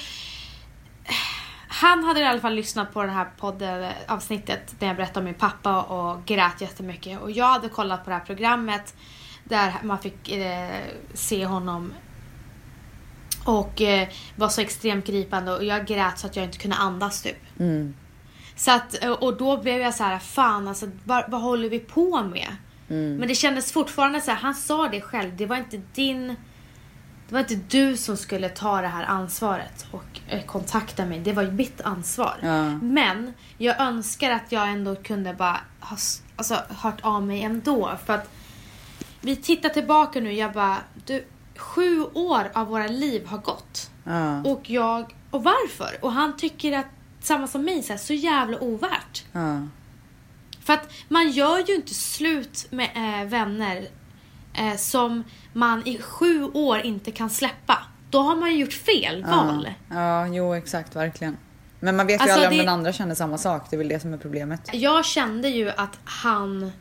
Han 1.69 2.05
hade 2.05 2.20
i 2.20 2.25
alla 2.25 2.40
fall 2.40 2.55
lyssnat 2.55 2.93
på 2.94 3.02
det 3.02 3.11
här 3.11 3.26
poddavsnittet 3.38 4.75
där 4.78 4.87
jag 4.87 4.96
berättade 4.96 5.19
om 5.19 5.25
min 5.25 5.34
pappa 5.34 5.82
och 5.82 6.25
grät 6.26 6.61
jättemycket. 6.61 7.20
Och 7.20 7.31
jag 7.31 7.46
hade 7.46 7.69
kollat 7.69 8.05
på 8.05 8.11
det 8.11 8.17
här 8.17 8.25
programmet 8.25 8.94
där 9.44 9.75
man 9.82 9.99
fick 9.99 10.32
eh, 10.32 10.70
se 11.14 11.46
honom 11.46 11.93
och 13.44 13.81
eh, 13.82 14.08
var 14.37 14.49
så 14.49 14.61
extremt 14.61 15.06
gripande 15.06 15.52
och 15.56 15.64
jag 15.64 15.87
grät 15.87 16.19
så 16.19 16.26
att 16.26 16.37
jag 16.37 16.44
inte 16.44 16.58
kunde 16.58 16.76
andas 16.76 17.23
typ. 17.23 17.37
Mm. 17.58 17.94
Så 18.56 18.70
att, 18.70 18.94
och 19.20 19.37
då 19.37 19.56
blev 19.56 19.81
jag 19.81 19.94
så 19.94 20.05
här, 20.05 20.19
fan 20.19 20.69
alltså 20.69 20.90
vad, 21.05 21.31
vad 21.31 21.40
håller 21.43 21.69
vi 21.69 21.78
på 21.78 22.23
med? 22.23 22.56
Mm. 22.88 23.16
Men 23.16 23.28
det 23.28 23.34
kändes 23.34 23.72
fortfarande 23.72 24.20
så 24.20 24.30
här, 24.30 24.38
han 24.38 24.54
sa 24.54 24.88
det 24.88 25.00
själv, 25.00 25.36
det 25.36 25.46
var 25.46 25.56
inte 25.56 25.80
din 25.94 26.36
det 27.28 27.34
var 27.34 27.40
inte 27.40 27.54
du 27.54 27.96
som 27.96 28.16
skulle 28.16 28.48
ta 28.48 28.80
det 28.80 28.88
här 28.88 29.04
ansvaret 29.04 29.86
och 29.90 30.20
eh, 30.28 30.44
kontakta 30.44 31.06
mig. 31.06 31.20
Det 31.20 31.32
var 31.32 31.42
ju 31.42 31.50
mitt 31.50 31.80
ansvar. 31.80 32.38
Ja. 32.42 32.70
Men 32.70 33.32
jag 33.58 33.80
önskar 33.80 34.30
att 34.30 34.52
jag 34.52 34.68
ändå 34.68 34.96
kunde 34.96 35.34
bara 35.34 35.60
ha 35.80 35.96
alltså, 36.36 36.58
hört 36.68 37.00
av 37.00 37.22
mig 37.22 37.42
ändå. 37.42 37.98
För 38.06 38.14
att 38.14 38.30
vi 39.20 39.36
tittar 39.36 39.68
tillbaka 39.68 40.20
nu, 40.20 40.32
jag 40.32 40.52
bara, 40.52 40.76
du, 41.06 41.25
sju 41.56 42.02
år 42.02 42.50
av 42.54 42.66
våra 42.66 42.87
liv 42.87 43.26
har 43.26 43.38
gått. 43.38 43.90
Ja. 44.04 44.42
Och 44.42 44.70
jag, 44.70 45.14
och 45.30 45.44
varför? 45.44 45.96
Och 46.00 46.12
han 46.12 46.37
tycker 46.37 46.78
att, 46.78 46.87
samma 47.20 47.46
som 47.46 47.62
mig, 47.62 47.82
så, 47.82 47.92
här, 47.92 47.99
så 47.99 48.12
jävla 48.12 48.61
ovärt. 48.61 49.25
Ja. 49.32 49.61
För 50.66 50.73
att 50.73 50.90
man 51.08 51.30
gör 51.30 51.58
ju 51.68 51.75
inte 51.75 51.94
slut 51.94 52.66
med 52.70 52.88
eh, 52.94 53.28
vänner 53.28 53.87
eh, 54.54 54.76
som 54.76 55.25
man 55.52 55.87
i 55.88 55.99
sju 56.02 56.44
år 56.44 56.78
inte 56.80 57.11
kan 57.11 57.30
släppa. 57.30 57.78
Då 58.11 58.20
har 58.23 58.37
man 58.37 58.50
ju 58.52 58.56
gjort 58.58 58.73
fel 58.73 59.25
val. 59.25 59.68
Ja, 59.90 60.26
jo 60.26 60.54
exakt, 60.54 60.96
verkligen. 60.96 61.37
Men 61.80 61.96
man 61.96 62.06
vet 62.06 62.20
ju 62.20 62.23
Alltså, 62.23 62.35
aldrig 62.35 62.49
om 62.50 62.56
det- 62.56 62.62
den 62.62 62.68
andra 62.75 62.92
känner 62.92 63.14
samma 63.14 63.38
sak. 63.38 63.66
Det 63.70 63.76
är 63.76 63.78
väl 63.78 63.88
det 63.88 64.00
som 64.00 64.12
är 64.14 64.18
problemet. 64.18 64.61
Jag 64.73 65.04
kände 65.04 65.49
ju 65.49 65.70
att 65.70 65.99
han... 66.04 66.73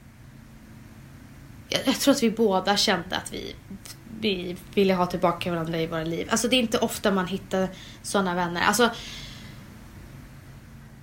Jag, 1.70 1.82
jag 1.86 2.00
tror 2.00 2.14
att 2.14 2.24
vi 2.24 2.32
båda 2.32 2.78
kände 2.78 3.16
att 3.18 3.34
vi, 3.34 3.56
vi 4.20 4.58
ville 4.74 4.94
ha 4.94 5.06
tillbaka 5.06 5.52
varandra 5.52 5.78
i 5.82 5.88
våra 5.88 6.04
liv. 6.04 6.28
Alltså 6.32 6.48
det 6.48 6.56
är 6.56 6.60
inte 6.60 6.78
ofta 6.78 7.12
man 7.12 7.28
hittar 7.28 7.68
sådana 8.02 8.36
vänner. 8.36 8.62
Alltså, 8.62 8.90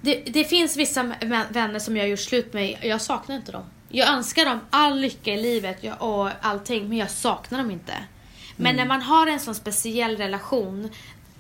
det, 0.03 0.15
det 0.27 0.45
finns 0.45 0.77
vissa 0.77 1.03
vä- 1.03 1.53
vänner 1.53 1.79
som 1.79 1.97
jag 1.97 2.05
har 2.05 2.09
gjort 2.09 2.19
slut 2.21 2.53
med. 2.53 2.77
Jag 2.83 3.01
saknar 3.01 3.37
inte 3.37 3.53
dem. 3.53 3.63
Jag 3.89 4.09
önskar 4.09 4.45
dem 4.45 4.61
all 4.71 4.99
lycka 5.01 5.31
i 5.35 5.43
livet 5.43 5.79
och 5.99 6.29
allting, 6.41 6.89
men 6.89 6.99
jag 6.99 7.11
saknar 7.11 7.59
dem 7.59 7.71
inte. 7.71 7.93
Men 8.57 8.77
när 8.77 8.87
man 8.87 9.03
har 9.03 9.27
en 9.27 9.41
sån 9.41 9.55
speciell 9.55 10.17
relation 10.17 10.91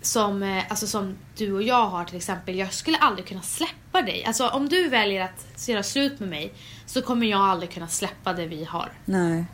som, 0.02 0.42
eh, 0.42 0.62
alltså 0.68 0.86
som 0.86 1.16
du 1.36 1.52
och 1.52 1.62
jag 1.62 1.86
har 1.86 2.04
till 2.04 2.16
exempel. 2.16 2.56
Jag 2.56 2.72
skulle 2.72 2.96
aldrig 2.98 3.26
kunna 3.26 3.42
släppa 3.42 4.02
dig. 4.02 4.24
Alltså 4.24 4.48
om 4.48 4.68
du 4.68 4.88
väljer 4.88 5.22
att 5.24 5.68
göra 5.68 5.82
slut 5.82 6.20
med 6.20 6.28
mig 6.28 6.52
så 6.86 7.02
kommer 7.02 7.26
jag 7.26 7.40
aldrig 7.40 7.70
kunna 7.70 7.88
släppa 7.88 8.32
det 8.32 8.46
vi 8.46 8.64
har. 8.64 8.92
Nej. 9.04 9.44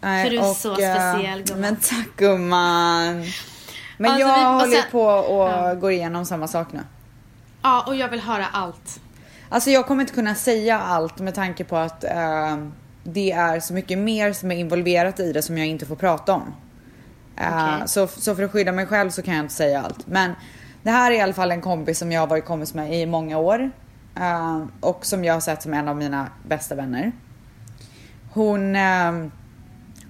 Nej, 0.00 0.24
För 0.24 0.30
du 0.30 0.38
är 0.38 0.54
så 0.54 0.68
eh, 0.70 0.74
speciell, 0.74 1.42
gumman. 1.42 1.60
Men 1.60 1.76
tack 1.76 2.08
gumman. 2.16 3.24
Men 3.98 4.10
Alltså, 4.10 4.28
jag 4.28 4.38
vi- 4.38 4.44
och 4.44 4.50
håller 4.60 4.76
sen- 4.82 4.90
på 4.90 5.02
och 5.04 5.48
Ja. 5.50 5.74
går 5.74 5.92
igenom 5.92 6.26
samma 6.26 6.48
sak 6.48 6.68
nu. 6.72 6.80
Ja, 7.62 7.84
och 7.86 7.96
jag 7.96 8.08
vill 8.08 8.20
höra 8.20 8.46
allt. 8.52 9.00
Alltså 9.48 9.70
jag 9.70 9.86
kommer 9.86 10.00
inte 10.00 10.14
kunna 10.14 10.34
säga 10.34 10.78
allt 10.80 11.18
med 11.18 11.34
tanke 11.34 11.64
på 11.64 11.76
att 11.76 12.04
eh, 12.04 12.56
det 13.04 13.32
är 13.32 13.60
så 13.60 13.74
mycket 13.74 13.98
mer 13.98 14.32
som 14.32 14.50
är 14.50 14.56
involverat 14.56 15.20
i 15.20 15.32
det 15.32 15.42
som 15.42 15.58
jag 15.58 15.66
inte 15.66 15.86
får 15.86 15.96
prata 15.96 16.32
om. 16.32 16.54
Eh, 17.36 17.74
Okej. 17.74 17.88
så, 17.88 18.06
så 18.06 18.34
för 18.34 18.42
att 18.42 18.50
skydda 18.50 18.72
mig 18.72 18.86
själv 18.86 19.10
så 19.10 19.22
kan 19.22 19.34
jag 19.34 19.44
inte 19.44 19.54
säga 19.54 19.82
allt. 19.82 20.06
Men 20.06 20.32
det 20.82 20.90
här 20.90 21.10
är 21.10 21.14
i 21.16 21.20
alla 21.20 21.32
fall 21.32 21.50
en 21.50 21.60
kompis 21.60 21.98
som 21.98 22.12
jag 22.12 22.20
har 22.20 22.26
varit 22.26 22.44
kompis 22.44 22.74
med 22.74 22.94
i 23.00 23.06
många 23.06 23.38
år. 23.38 23.70
eh, 24.16 24.62
och 24.80 25.06
som 25.06 25.24
jag 25.24 25.34
har 25.34 25.40
sett 25.40 25.62
som 25.62 25.74
en 25.74 25.88
av 25.88 25.96
mina 25.96 26.28
bästa 26.48 26.74
vänner. 26.74 27.12
Hon... 28.32 28.76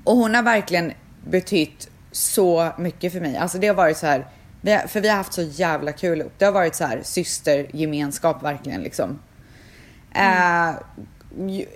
Och 0.04 0.16
hon 0.16 0.34
har 0.34 0.42
verkligen 0.42 0.92
betytt 1.28 1.90
så 2.12 2.72
mycket 2.78 3.12
för 3.12 3.20
mig. 3.20 3.36
Alltså 3.36 3.58
det 3.58 3.66
har 3.66 3.74
varit 3.74 3.96
så 3.96 4.06
här, 4.06 4.26
vi 4.60 4.72
har, 4.72 4.78
för 4.80 5.00
vi 5.00 5.08
har 5.08 5.16
haft 5.16 5.32
så 5.32 5.42
jävla 5.42 5.92
kul 5.92 6.22
upp. 6.22 6.32
Det 6.38 6.44
har 6.44 6.52
varit 6.52 6.74
så 6.74 6.84
här 6.84 7.00
systergemenskap 7.02 8.42
verkligen 8.42 8.80
liksom. 8.82 9.18
Eh, 10.14 10.70
ju- 11.46 11.66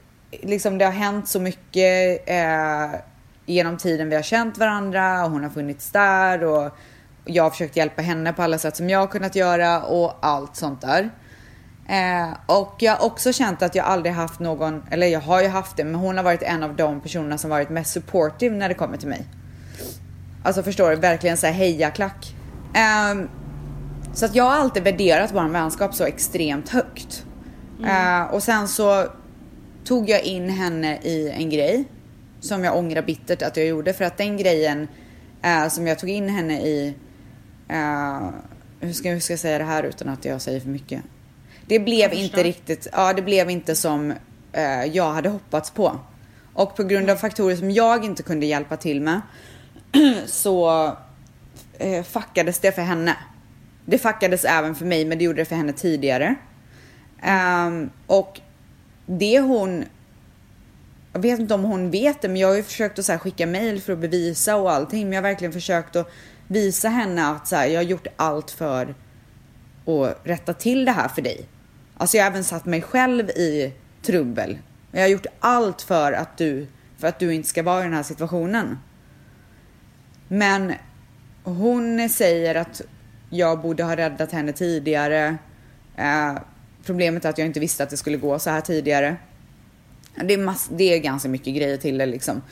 liksom 0.43 0.79
det 0.79 0.85
har 0.85 0.93
hänt 0.93 1.29
så 1.29 1.41
mycket 1.41 2.23
eh, 2.29 2.91
genom 3.47 3.76
tiden 3.76 4.09
vi 4.09 4.17
har 4.17 4.23
känt 4.23 4.59
varandra 4.59 5.25
och 5.25 5.31
hon 5.31 5.43
har 5.43 5.50
funnits 5.50 5.91
där 5.91 6.45
och 6.45 6.71
jag 7.25 7.43
har 7.43 7.50
försökt 7.50 7.76
hjälpa 7.76 8.03
henne 8.03 8.33
på 8.33 8.43
alla 8.43 8.59
sätt 8.59 8.76
som 8.76 8.91
jag 8.91 8.99
har 8.99 9.07
kunnat 9.07 9.37
göra 9.37 9.83
och 9.83 10.12
allt 10.21 10.57
sånt 10.57 10.81
där. 10.81 11.11
Eh, 11.88 12.29
och 12.47 12.75
jag 12.79 12.93
har 12.97 13.07
också 13.07 13.33
känt 13.33 13.62
att 13.62 13.75
jag 13.75 13.87
aldrig 13.87 14.14
haft 14.14 14.41
någon, 14.41 14.83
eller 14.91 15.07
jag 15.07 15.21
har 15.21 15.43
ju 15.43 15.49
haft 15.49 15.76
det, 15.76 15.85
men 15.85 15.95
hon 15.95 16.17
har 16.17 16.25
varit 16.25 16.43
en 16.43 16.62
av 16.62 16.76
de 16.76 17.00
personerna 17.00 17.38
som 17.38 17.50
varit 17.50 17.71
mest 17.71 17.93
supportive 17.93 18.57
när 18.57 18.69
det 18.69 18.75
kommer 18.75 18.97
till 18.97 19.09
mig. 19.09 19.25
Alltså 20.43 20.62
förstår 20.62 20.91
du? 20.91 20.97
Verkligen 20.97 21.37
så 21.37 21.47
här 21.47 21.55
hejaklack. 21.55 22.35
Ehm, 22.75 23.28
så 24.14 24.25
att 24.25 24.35
jag 24.35 24.45
har 24.45 24.57
alltid 24.57 24.83
värderat 24.83 25.33
vår 25.35 25.49
vänskap 25.49 25.95
så 25.95 26.04
extremt 26.04 26.69
högt. 26.69 27.26
Eh, 27.85 28.35
och 28.35 28.43
sen 28.43 28.69
så 28.69 29.07
tog 29.85 30.09
jag 30.09 30.23
in 30.23 30.49
henne 30.49 30.99
i 31.02 31.31
en 31.31 31.50
grej 31.50 31.85
som 32.40 32.64
jag 32.64 32.76
ångrar 32.76 33.02
bittert 33.02 33.43
att 33.43 33.57
jag 33.57 33.66
gjorde 33.66 33.93
för 33.93 34.04
att 34.04 34.16
den 34.16 34.37
grejen 34.37 34.88
eh, 35.43 35.69
som 35.69 35.87
jag 35.87 35.99
tog 35.99 36.11
in 36.11 36.28
henne 36.28 36.61
i 36.61 36.95
eh, 37.69 38.28
hur, 38.81 38.93
ska, 38.93 39.11
hur 39.11 39.21
ska 39.21 39.33
jag 39.33 39.40
säga 39.40 39.59
det 39.59 39.64
här 39.64 39.83
utan 39.83 40.09
att 40.09 40.25
jag 40.25 40.40
säger 40.40 40.61
för 40.61 40.69
mycket? 40.69 41.02
Det 41.66 41.78
blev 41.78 42.12
inte 42.12 42.43
riktigt, 42.43 42.88
ja 42.93 43.12
det 43.12 43.23
blev 43.23 43.50
inte 43.50 43.75
som 43.75 44.12
eh, 44.52 44.85
jag 44.85 45.12
hade 45.12 45.28
hoppats 45.28 45.71
på. 45.71 45.99
Och 46.54 46.76
på 46.76 46.83
grund 46.83 47.11
av 47.11 47.16
faktorer 47.16 47.57
som 47.57 47.71
jag 47.71 48.04
inte 48.04 48.23
kunde 48.23 48.47
hjälpa 48.47 48.76
till 48.76 49.00
med 49.00 49.21
så 50.26 50.93
eh, 51.78 52.02
fuckades 52.02 52.59
det 52.59 52.73
för 52.73 52.83
henne. 52.83 53.16
Det 53.85 53.99
fuckades 53.99 54.45
även 54.45 54.75
för 54.75 54.85
mig 54.85 55.04
men 55.04 55.19
det 55.19 55.25
gjorde 55.25 55.40
det 55.40 55.45
för 55.45 55.57
henne 55.57 55.73
tidigare. 55.73 56.35
Um, 57.23 57.90
och 58.07 58.40
det 59.07 59.40
hon 59.40 59.85
jag 61.12 61.21
vet 61.21 61.40
inte 61.40 61.54
om 61.54 61.64
hon 61.64 61.90
vet 61.90 62.23
det, 62.23 62.28
men 62.28 62.37
jag 62.37 62.49
har 62.49 62.54
ju 62.54 62.62
försökt 62.62 62.99
att 62.99 63.04
så 63.04 63.12
här 63.12 63.19
skicka 63.19 63.47
mail 63.47 63.81
för 63.81 63.93
att 63.93 63.99
bevisa 63.99 64.57
och 64.57 64.73
allting. 64.73 65.02
Men 65.02 65.12
jag 65.12 65.23
har 65.23 65.28
verkligen 65.28 65.52
försökt 65.52 65.97
att 65.97 66.11
visa 66.49 66.88
henne 66.88 67.26
att 67.26 67.49
så 67.49 67.57
här, 67.57 67.66
jag 67.66 67.78
har 67.78 67.85
gjort 67.85 68.07
allt 68.16 68.50
för 68.50 68.95
att 69.87 70.21
rätta 70.25 70.54
till 70.54 70.85
det 70.85 70.93
här 70.93 71.09
för 71.09 71.23
dig. 71.23 71.49
Alltså 71.97 72.16
jag 72.16 72.25
har 72.25 72.31
även 72.31 72.45
satt 72.45 72.64
mig 72.64 72.83
själv 72.83 73.31
i 73.31 73.73
trubbel. 74.02 74.59
Jag 74.90 75.00
har 75.00 75.09
gjort 75.09 75.26
allt 75.40 75.83
för 75.83 76.12
att 76.12 76.38
du, 76.38 76.66
för 76.99 77.09
att 77.09 77.19
du 77.19 77.35
inte 77.35 77.49
ska 77.49 77.62
vara 77.62 77.81
i 77.81 77.85
den 77.85 77.95
här 77.95 78.02
situationen. 78.02 78.78
Men 80.28 80.73
hon 81.45 82.09
säger 82.09 82.55
att 82.55 82.81
jag 83.31 83.61
borde 83.61 83.85
ha 83.85 83.97
räddat 83.97 84.33
henne 84.33 84.53
tidigare. 84.53 85.37
Eh, 85.97 86.35
problemet 86.85 87.25
är 87.25 87.31
att 87.31 87.39
jag 87.39 87.47
inte 87.47 87.61
visste 87.61 87.83
att 87.83 87.91
det 87.91 87.97
skulle 87.97 88.17
gå 88.17 88.39
så 88.39 88.51
här 88.51 88.61
tidigare. 88.61 89.17
Det 90.25 90.35
är, 90.35 90.77
det 90.77 90.85
är 90.85 90.99
ganska 90.99 91.29
mycket 91.29 91.55
grejer 91.57 91.77
till 91.77 91.99
det 91.99 92.07
liksom. 92.07 92.43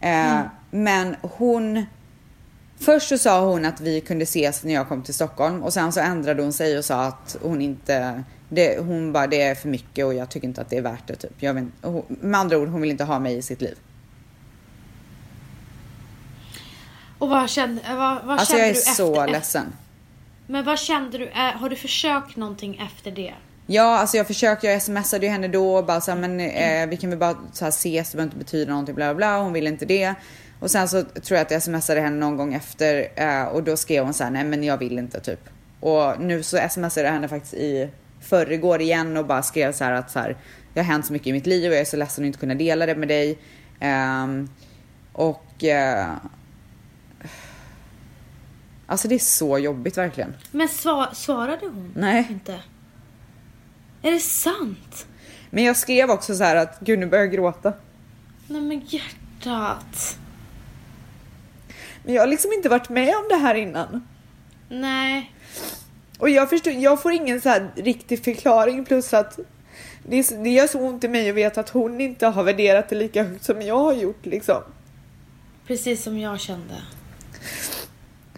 Eh, 0.00 0.40
Men 0.70 1.16
hon... 1.22 1.86
Först 2.78 3.08
så 3.08 3.18
sa 3.18 3.46
hon 3.50 3.64
att 3.64 3.80
vi 3.80 4.00
kunde 4.00 4.22
ses 4.22 4.64
när 4.64 4.74
jag 4.74 4.88
kom 4.88 5.02
till 5.02 5.14
Stockholm 5.14 5.62
och 5.62 5.72
sen 5.72 5.92
så 5.92 6.00
ändrade 6.00 6.42
hon 6.42 6.52
sig 6.52 6.78
och 6.78 6.84
sa 6.84 7.04
att 7.04 7.36
hon 7.42 7.62
inte... 7.62 8.22
Det, 8.48 8.78
hon 8.78 9.12
bara, 9.12 9.26
det 9.26 9.42
är 9.42 9.54
för 9.54 9.68
mycket 9.68 10.04
och 10.06 10.14
jag 10.14 10.28
tycker 10.28 10.48
inte 10.48 10.60
att 10.60 10.70
det 10.70 10.76
är 10.76 10.82
värt 10.82 11.06
det 11.06 11.16
typ. 11.16 11.32
Jag 11.38 11.54
vet, 11.54 11.64
hon, 11.82 12.02
med 12.08 12.40
andra 12.40 12.58
ord, 12.58 12.68
hon 12.68 12.80
vill 12.80 12.90
inte 12.90 13.04
ha 13.04 13.18
mig 13.18 13.36
i 13.36 13.42
sitt 13.42 13.60
liv. 13.60 13.76
Och 17.26 17.30
vad 17.32 17.50
kände, 17.50 17.82
vad, 17.88 18.24
vad 18.24 18.38
Alltså 18.38 18.52
kände 18.52 18.66
jag 18.66 18.70
är 18.70 18.74
du 18.74 18.80
så 18.80 19.20
efter? 19.20 19.32
ledsen. 19.32 19.72
Men 20.46 20.64
vad 20.64 20.78
kände 20.78 21.18
du? 21.18 21.24
Äh, 21.24 21.38
har 21.38 21.68
du 21.68 21.76
försökt 21.76 22.36
någonting 22.36 22.80
efter 22.86 23.10
det? 23.10 23.34
Ja, 23.66 23.98
alltså 23.98 24.16
jag 24.16 24.26
försökte, 24.26 24.66
jag 24.66 24.82
smsade 24.82 25.26
ju 25.26 25.32
henne 25.32 25.48
då 25.48 25.76
och 25.76 25.84
bara 25.86 26.00
så 26.00 26.10
här, 26.10 26.18
men 26.18 26.40
eh, 26.40 26.86
vi 26.88 26.96
kan 26.96 27.10
väl 27.10 27.18
bara 27.18 27.36
så 27.52 27.64
här 27.64 27.68
ses, 27.70 28.10
det 28.10 28.16
behöver 28.16 28.32
inte 28.32 28.44
betyda 28.44 28.70
någonting 28.70 28.94
bla 28.94 29.04
bla 29.04 29.14
bla. 29.14 29.38
Hon 29.38 29.52
ville 29.52 29.68
inte 29.68 29.84
det. 29.86 30.14
Och 30.60 30.70
sen 30.70 30.88
så 30.88 31.02
tror 31.02 31.36
jag 31.36 31.40
att 31.40 31.50
jag 31.50 31.62
smsade 31.62 32.00
henne 32.00 32.16
någon 32.16 32.36
gång 32.36 32.54
efter 32.54 33.08
eh, 33.16 33.42
och 33.44 33.62
då 33.62 33.76
skrev 33.76 34.04
hon 34.04 34.14
så 34.14 34.24
här, 34.24 34.30
nej 34.30 34.44
men 34.44 34.64
jag 34.64 34.78
vill 34.78 34.98
inte 34.98 35.20
typ. 35.20 35.40
Och 35.80 36.20
nu 36.20 36.42
så 36.42 36.58
smsade 36.70 37.06
jag 37.06 37.12
henne 37.12 37.28
faktiskt 37.28 37.54
i 37.54 37.90
förrgår 38.20 38.80
igen 38.80 39.16
och 39.16 39.26
bara 39.26 39.42
skrev 39.42 39.72
så 39.72 39.84
här 39.84 39.92
att 39.92 40.10
så 40.10 40.18
här, 40.18 40.36
det 40.74 40.80
har 40.80 40.84
hänt 40.86 41.06
så 41.06 41.12
mycket 41.12 41.26
i 41.26 41.32
mitt 41.32 41.46
liv 41.46 41.70
och 41.70 41.74
jag 41.74 41.80
är 41.80 41.84
så 41.84 41.96
ledsen 41.96 42.24
att 42.24 42.26
inte 42.26 42.38
kunna 42.38 42.54
dela 42.54 42.86
det 42.86 42.94
med 42.94 43.08
dig. 43.08 43.38
Ehm, 43.80 44.48
och 45.12 45.64
eh, 45.64 46.06
Alltså 48.86 49.08
det 49.08 49.14
är 49.14 49.18
så 49.18 49.58
jobbigt 49.58 49.98
verkligen. 49.98 50.34
Men 50.50 50.68
sva, 50.68 51.14
svarade 51.14 51.66
hon 51.66 51.92
Nej. 51.96 52.26
inte? 52.30 52.60
Är 54.02 54.12
det 54.12 54.20
sant? 54.20 55.06
Men 55.50 55.64
jag 55.64 55.76
skrev 55.76 56.10
också 56.10 56.34
så 56.34 56.44
här 56.44 56.56
att 56.56 56.80
gud 56.80 56.98
nu 56.98 57.06
börjar 57.06 57.24
jag 57.24 57.32
gråta. 57.32 57.72
Nej 58.46 58.60
men 58.60 58.80
hjärtat. 58.86 60.18
Men 62.04 62.14
jag 62.14 62.22
har 62.22 62.26
liksom 62.26 62.52
inte 62.52 62.68
varit 62.68 62.88
med 62.88 63.16
om 63.16 63.24
det 63.28 63.36
här 63.36 63.54
innan. 63.54 64.06
Nej. 64.68 65.32
Och 66.18 66.30
jag 66.30 66.50
förstår, 66.50 66.72
jag 66.72 67.02
får 67.02 67.12
ingen 67.12 67.40
så 67.40 67.48
här 67.48 67.70
riktig 67.76 68.24
förklaring 68.24 68.84
plus 68.84 69.14
att 69.14 69.38
det, 70.02 70.16
är, 70.18 70.42
det 70.44 70.50
gör 70.50 70.66
så 70.66 70.80
ont 70.80 71.04
i 71.04 71.08
mig 71.08 71.30
att 71.30 71.34
veta 71.34 71.60
att 71.60 71.68
hon 71.68 72.00
inte 72.00 72.26
har 72.26 72.42
värderat 72.42 72.88
det 72.88 72.96
lika 72.96 73.22
högt 73.22 73.44
som 73.44 73.62
jag 73.62 73.78
har 73.78 73.92
gjort 73.92 74.26
liksom. 74.26 74.62
Precis 75.66 76.02
som 76.02 76.18
jag 76.18 76.40
kände. 76.40 76.74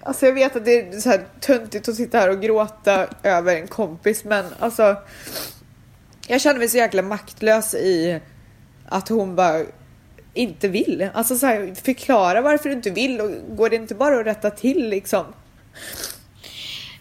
Alltså 0.09 0.27
jag 0.27 0.33
vet 0.33 0.57
att 0.57 0.65
det 0.65 0.81
är 0.81 1.01
så 1.01 1.11
här 1.11 1.27
töntigt 1.41 1.89
att 1.89 1.95
sitta 1.95 2.19
här 2.19 2.31
och 2.31 2.41
gråta 2.41 3.07
över 3.23 3.57
en 3.57 3.69
kompis 3.69 4.25
men 4.25 4.45
alltså 4.59 4.97
jag 6.27 6.41
känner 6.41 6.59
mig 6.59 6.69
så 6.69 6.77
jäkla 6.77 7.03
maktlös 7.03 7.75
i 7.75 8.21
att 8.89 9.09
hon 9.09 9.37
bara 9.37 9.63
inte 10.35 10.69
vill. 10.69 11.09
Alltså 11.15 11.37
så 11.37 11.47
här, 11.47 11.75
förklara 11.75 12.41
varför 12.41 12.69
du 12.69 12.75
inte 12.75 12.91
vill 12.91 13.21
och 13.21 13.31
går 13.57 13.71
det 13.71 13.77
inte 13.77 13.95
bara 13.95 14.21
att 14.21 14.27
rätta 14.27 14.51
till 14.51 14.89
liksom? 14.89 15.25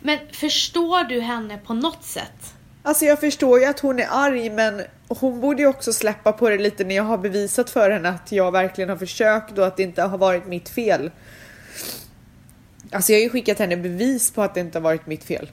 Men 0.02 0.20
förstår 0.32 1.04
du 1.04 1.20
henne 1.20 1.58
på 1.58 1.74
något 1.74 2.04
sätt? 2.04 2.54
Alltså 2.84 3.06
jag 3.06 3.20
förstår 3.20 3.60
ju 3.60 3.66
att 3.66 3.80
hon 3.80 4.00
är 4.00 4.08
arg 4.12 4.50
men 4.50 4.82
hon 5.08 5.42
borde 5.42 5.62
ju 5.62 5.68
också 5.68 5.94
släppa 5.94 6.32
på 6.32 6.50
det 6.50 6.58
lite 6.58 6.84
när 6.84 6.96
jag 6.96 7.04
har 7.04 7.18
bevisat 7.18 7.70
för 7.70 7.92
henne 7.92 8.10
att 8.10 8.32
jag 8.32 8.52
verkligen 8.52 8.90
har 8.90 8.98
försökt 8.98 9.58
och 9.58 9.68
att 9.68 9.78
det 9.78 9.84
inte 9.84 10.02
har 10.02 10.18
varit 10.18 10.48
mitt 10.48 10.70
fel. 10.70 11.12
Alltså 12.91 13.12
jag 13.12 13.20
har 13.20 13.24
ju 13.24 13.29
skickat 13.29 13.60
henne 13.60 13.77
bevis 13.77 14.32
på 14.32 14.41
att 14.41 14.53
det 14.53 14.60
inte 14.60 14.77
har 14.77 14.84
varit 14.84 15.08
mitt 15.08 15.24
fel. 15.24 15.50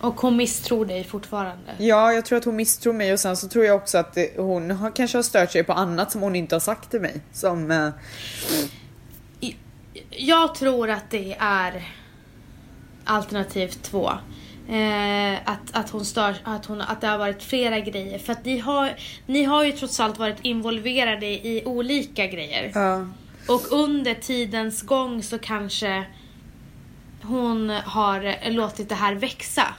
Och 0.00 0.20
hon 0.20 0.36
misstror 0.36 0.86
dig 0.86 1.04
fortfarande? 1.04 1.74
Ja, 1.78 2.12
jag 2.12 2.24
tror 2.24 2.38
att 2.38 2.44
hon 2.44 2.56
misstror 2.56 2.92
mig 2.92 3.12
och 3.12 3.20
sen 3.20 3.36
så 3.36 3.48
tror 3.48 3.64
jag 3.64 3.76
också 3.76 3.98
att 3.98 4.18
hon 4.36 4.70
har, 4.70 4.90
kanske 4.90 5.18
har 5.18 5.22
stört 5.22 5.52
sig 5.52 5.64
på 5.64 5.72
annat 5.72 6.12
som 6.12 6.20
hon 6.22 6.36
inte 6.36 6.54
har 6.54 6.60
sagt 6.60 6.90
till 6.90 7.00
mig. 7.00 7.20
Som... 7.32 7.70
Eh, 7.70 7.88
Jag 10.10 10.54
tror 10.54 10.90
att 10.90 11.10
det 11.10 11.36
är 11.38 11.82
alternativ 13.04 13.68
två. 13.68 14.10
Eh, 14.68 15.34
att, 15.44 15.58
att, 15.72 15.90
hon 15.90 16.04
stör, 16.04 16.34
att, 16.44 16.66
hon, 16.66 16.80
att 16.80 17.00
det 17.00 17.06
har 17.06 17.18
varit 17.18 17.42
flera 17.42 17.80
grejer. 17.80 18.18
För 18.18 18.32
att 18.32 18.44
ni 18.44 18.58
har, 18.58 18.96
ni 19.26 19.44
har 19.44 19.64
ju 19.64 19.72
trots 19.72 20.00
allt 20.00 20.18
varit 20.18 20.36
involverade 20.42 21.26
i 21.26 21.62
olika 21.64 22.26
grejer. 22.26 22.70
ja. 22.74 23.06
Och 23.48 23.72
under 23.72 24.14
tidens 24.14 24.82
gång 24.82 25.22
så 25.22 25.38
kanske 25.38 26.06
hon 27.22 27.70
har 27.70 28.50
låtit 28.50 28.88
det 28.88 28.94
här 28.94 29.14
växa. 29.14 29.74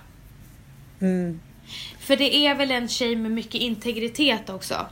Mm. 1.00 1.40
För 2.00 2.16
det 2.16 2.36
är 2.36 2.56
väl 2.56 2.72
en 2.72 2.88
tjej 2.88 3.16
med 3.16 3.32
mycket 3.32 3.62
integritet 3.62 4.50
också? 4.50 4.86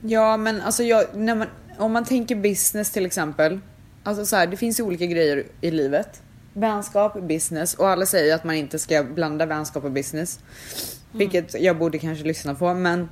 Ja, 0.00 0.36
men 0.36 0.60
alltså 0.60 0.82
jag, 0.82 1.16
man, 1.16 1.46
om 1.78 1.92
man 1.92 2.04
tänker 2.04 2.36
business 2.36 2.90
till 2.90 3.06
exempel. 3.06 3.60
Alltså 4.02 4.26
så 4.26 4.36
här, 4.36 4.46
det 4.46 4.56
finns 4.56 4.80
ju 4.80 4.84
olika 4.84 5.06
grejer 5.06 5.44
i 5.60 5.70
livet. 5.70 6.22
Vänskap, 6.52 7.20
business 7.20 7.74
och 7.74 7.88
alla 7.88 8.06
säger 8.06 8.34
att 8.34 8.44
man 8.44 8.54
inte 8.54 8.78
ska 8.78 9.04
blanda 9.04 9.46
vänskap 9.46 9.84
och 9.84 9.90
business. 9.90 10.40
Vilket 11.12 11.60
jag 11.60 11.78
borde 11.78 11.98
kanske 11.98 12.24
lyssna 12.24 12.54
på 12.54 12.74
men 12.74 13.08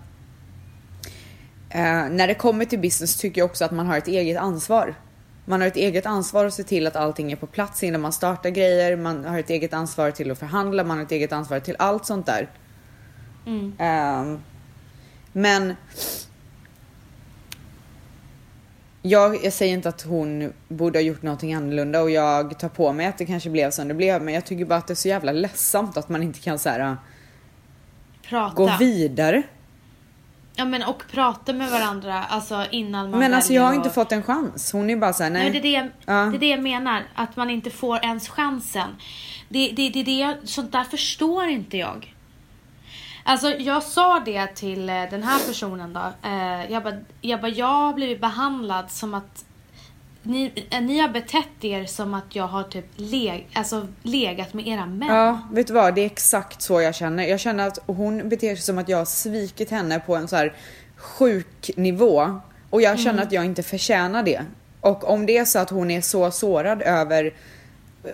eh, 1.71 2.09
när 2.11 2.27
det 2.27 2.35
kommer 2.35 2.65
till 2.65 2.79
business 2.79 3.17
tycker 3.17 3.41
jag 3.41 3.51
också 3.51 3.65
att 3.65 3.71
man 3.71 3.87
har 3.87 3.99
ett 3.99 4.09
eget 4.09 4.39
ansvar. 4.39 4.95
Man 5.45 5.61
har 5.61 5.69
ett 5.69 5.77
eget 5.77 6.07
ansvar 6.07 6.45
att 6.45 6.55
se 6.55 6.63
till 6.63 6.87
att 6.87 6.97
allting 6.97 7.33
är 7.33 7.37
på 7.37 7.47
plats 7.47 7.83
innan 7.83 8.01
man 8.01 8.13
startar 8.13 8.51
grejer. 8.51 8.97
Man 8.97 9.25
har 9.25 9.39
ett 9.39 9.51
eget 9.51 9.73
ansvar 9.73 10.11
till 10.11 10.31
att 10.31 10.39
förhandla, 10.39 10.85
man 10.85 10.97
har 10.97 11.05
ett 11.05 11.13
eget 11.13 11.33
ansvar 11.33 11.61
till 11.61 11.77
allt 11.79 12.07
sånt 12.07 12.27
där. 12.27 12.49
Mm. 13.47 13.73
Ehm, 13.79 14.39
men 15.33 15.75
jag, 19.03 19.45
jag 19.45 19.53
säger 19.53 19.75
inte 19.75 19.89
att 19.89 20.03
hon 20.03 20.53
borde 20.69 20.99
ha 20.99 21.03
gjort 21.03 21.23
någonting 21.23 21.55
annorlunda 21.55 22.03
och 22.03 22.11
jag 22.11 22.59
tar 22.59 22.69
på 22.69 22.93
mig 22.93 23.07
att 23.07 23.19
det 23.19 23.27
kanske 23.27 23.51
blev 23.51 23.71
som 23.71 23.89
det 23.89 23.95
blev 23.95 24.23
men 24.23 24.35
jag 24.35 24.45
tycker 24.45 24.65
bara 24.65 24.79
att 24.79 24.87
det 24.87 24.93
är 24.93 24.95
så 24.95 25.09
jävla 25.09 25.33
ledsamt 25.33 25.97
att 25.97 26.09
man 26.09 26.23
inte 26.23 26.41
kan 26.41 26.59
så 26.59 26.69
här, 26.69 26.97
Prata. 28.29 28.55
gå 28.55 28.77
vidare. 28.79 29.43
Ja 30.55 30.65
men 30.65 30.83
och 30.83 31.03
prata 31.11 31.53
med 31.53 31.71
varandra 31.71 32.25
alltså 32.25 32.65
innan 32.71 33.11
man 33.11 33.21
Men 33.21 33.35
alltså 33.35 33.53
jag 33.53 33.63
har 33.63 33.69
väljer 33.69 33.81
inte 33.85 33.95
fått 33.95 34.13
en 34.13 34.23
chans. 34.23 34.73
Hon 34.73 34.91
är 34.91 34.97
bara 34.97 35.13
såhär, 35.13 35.31
nej. 35.31 35.51
Nej, 35.51 35.61
det, 35.61 35.77
är 35.77 35.83
det, 35.83 35.91
Ja. 36.07 36.13
det 36.13 36.37
är 36.37 36.41
det 36.41 36.49
jag 36.49 36.63
menar. 36.63 37.03
Att 37.15 37.37
man 37.37 37.51
inte 37.51 37.71
får 37.71 38.05
ens 38.05 38.29
chansen. 38.29 38.89
Det, 39.49 39.69
det, 39.69 39.89
det, 39.89 40.03
det, 40.03 40.19
jag- 40.19 40.37
sånt 40.45 40.73
där 40.73 40.85
förstår 40.85 41.47
inte 41.49 41.77
jag. 41.77 42.15
Alltså 43.25 43.51
jag 43.51 43.83
sa 43.83 44.21
det 44.25 44.47
till 44.47 44.89
eh, 44.89 44.95
den 45.11 45.23
här 45.23 45.39
personen 45.49 45.93
då. 45.93 46.29
Eh, 46.29 46.73
jag 46.73 46.83
bara, 46.83 46.95
jag, 47.21 47.41
bara, 47.41 47.49
jag 47.49 47.67
har 47.67 47.93
blivit 47.93 48.21
behandlad 48.21 48.91
som 48.91 49.15
att 49.15 49.45
ni, 50.31 50.67
eh, 50.71 50.81
ni 50.81 50.99
har 50.99 51.09
betett 51.09 51.65
er 51.65 51.85
som 51.85 52.15
att 52.15 52.37
jag 52.37 52.47
har 52.47 52.63
typ 52.63 52.87
leg, 52.97 53.49
alltså, 53.55 53.87
legat 54.03 54.55
med 54.55 54.69
era 54.69 54.87
män. 54.87 55.09
Ja, 55.09 55.41
vet 55.53 55.67
du 55.67 55.73
vad? 55.73 55.95
Det 55.95 56.01
är 56.01 56.07
exakt 56.07 56.63
så 56.63 56.81
jag 56.81 56.95
känner. 56.95 57.25
Jag 57.25 57.41
känner 57.41 57.67
att 57.67 57.79
hon 57.87 58.29
beter 58.29 58.55
sig 58.55 58.65
som 58.65 58.79
att 58.79 58.89
jag 58.89 58.99
har 58.99 59.05
svikit 59.05 59.71
henne 59.71 60.01
på 60.01 60.17
en 60.17 60.29
så 60.29 60.37
här 60.37 60.55
sjuk 60.97 61.71
nivå. 61.77 62.41
Och 62.71 62.83
jag 62.83 62.99
känner 62.99 63.23
att 63.23 63.33
jag 63.33 63.45
inte 63.45 63.63
förtjänar 63.63 64.23
det. 64.23 64.43
Och 64.81 65.11
om 65.11 65.27
det 65.27 65.39
är 65.39 65.45
så 65.45 65.59
att 65.59 65.71
hon 65.71 65.91
är 65.91 66.01
så 66.01 66.31
sårad 66.31 66.83
över 66.83 67.35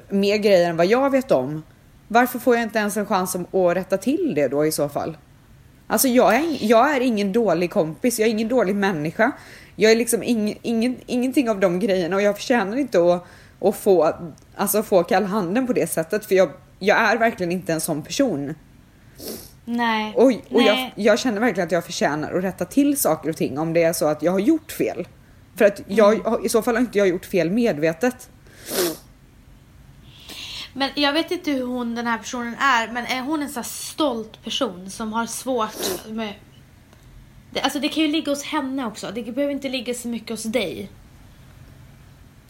mer 0.08 0.36
grejer 0.36 0.70
än 0.70 0.76
vad 0.76 0.86
jag 0.86 1.10
vet 1.10 1.30
om. 1.30 1.62
Varför 2.08 2.38
får 2.38 2.54
jag 2.54 2.62
inte 2.62 2.78
ens 2.78 2.96
en 2.96 3.06
chans 3.06 3.36
att 3.36 3.76
rätta 3.76 3.96
till 3.96 4.32
det 4.34 4.48
då 4.48 4.66
i 4.66 4.72
så 4.72 4.88
fall? 4.88 5.16
Alltså 5.86 6.08
jag 6.08 6.34
är, 6.34 6.56
jag 6.60 6.96
är 6.96 7.00
ingen 7.00 7.32
dålig 7.32 7.70
kompis, 7.70 8.18
jag 8.18 8.28
är 8.28 8.30
ingen 8.30 8.48
dålig 8.48 8.76
människa. 8.76 9.32
Jag 9.76 9.92
är 9.92 9.96
liksom 9.96 10.22
ing, 10.22 10.58
ingen, 10.62 10.96
ingenting 11.06 11.50
av 11.50 11.60
de 11.60 11.78
grejerna 11.78 12.16
och 12.16 12.22
jag 12.22 12.36
förtjänar 12.36 12.76
inte 12.76 12.98
att, 13.14 13.24
att 13.60 13.76
få, 13.76 14.14
alltså 14.56 14.82
få 14.82 15.02
kallhanden 15.02 15.66
på 15.66 15.72
det 15.72 15.86
sättet 15.86 16.26
för 16.26 16.34
jag, 16.34 16.50
jag 16.78 16.98
är 16.98 17.16
verkligen 17.16 17.52
inte 17.52 17.72
en 17.72 17.80
sån 17.80 18.02
person. 18.02 18.54
Nej. 19.64 20.14
Och, 20.14 20.24
och 20.24 20.32
jag, 20.50 20.74
Nej. 20.74 20.92
jag 20.96 21.18
känner 21.18 21.40
verkligen 21.40 21.66
att 21.66 21.72
jag 21.72 21.84
förtjänar 21.84 22.32
att 22.32 22.44
rätta 22.44 22.64
till 22.64 22.96
saker 22.96 23.30
och 23.30 23.36
ting 23.36 23.58
om 23.58 23.72
det 23.72 23.82
är 23.82 23.92
så 23.92 24.06
att 24.06 24.22
jag 24.22 24.32
har 24.32 24.38
gjort 24.38 24.72
fel. 24.72 25.08
För 25.56 25.64
att 25.64 25.80
jag, 25.86 26.26
Mm. 26.26 26.44
i 26.44 26.48
så 26.48 26.62
fall 26.62 26.74
har 26.74 26.80
inte 26.80 26.98
jag 26.98 27.08
gjort 27.08 27.26
fel 27.26 27.50
medvetet. 27.50 28.30
Men 30.72 30.90
jag 30.94 31.12
vet 31.12 31.30
inte 31.30 31.50
hur 31.50 31.66
hon 31.66 31.94
den 31.94 32.06
här 32.06 32.18
personen 32.18 32.54
är, 32.54 32.88
men 32.92 33.06
är 33.06 33.20
hon 33.20 33.42
en 33.42 33.48
så 33.48 33.60
här 33.60 33.64
stolt 33.64 34.44
person 34.44 34.90
som 34.90 35.12
har 35.12 35.26
svårt 35.26 36.06
med... 36.08 36.34
Det, 37.56 37.62
alltså 37.62 37.78
det 37.78 37.88
kan 37.88 38.02
ju 38.02 38.08
ligga 38.08 38.32
hos 38.32 38.42
henne 38.42 38.86
också, 38.86 39.10
det 39.14 39.22
behöver 39.22 39.54
inte 39.54 39.68
ligga 39.68 39.94
så 39.94 40.08
mycket 40.08 40.30
hos 40.30 40.42
dig. 40.42 40.90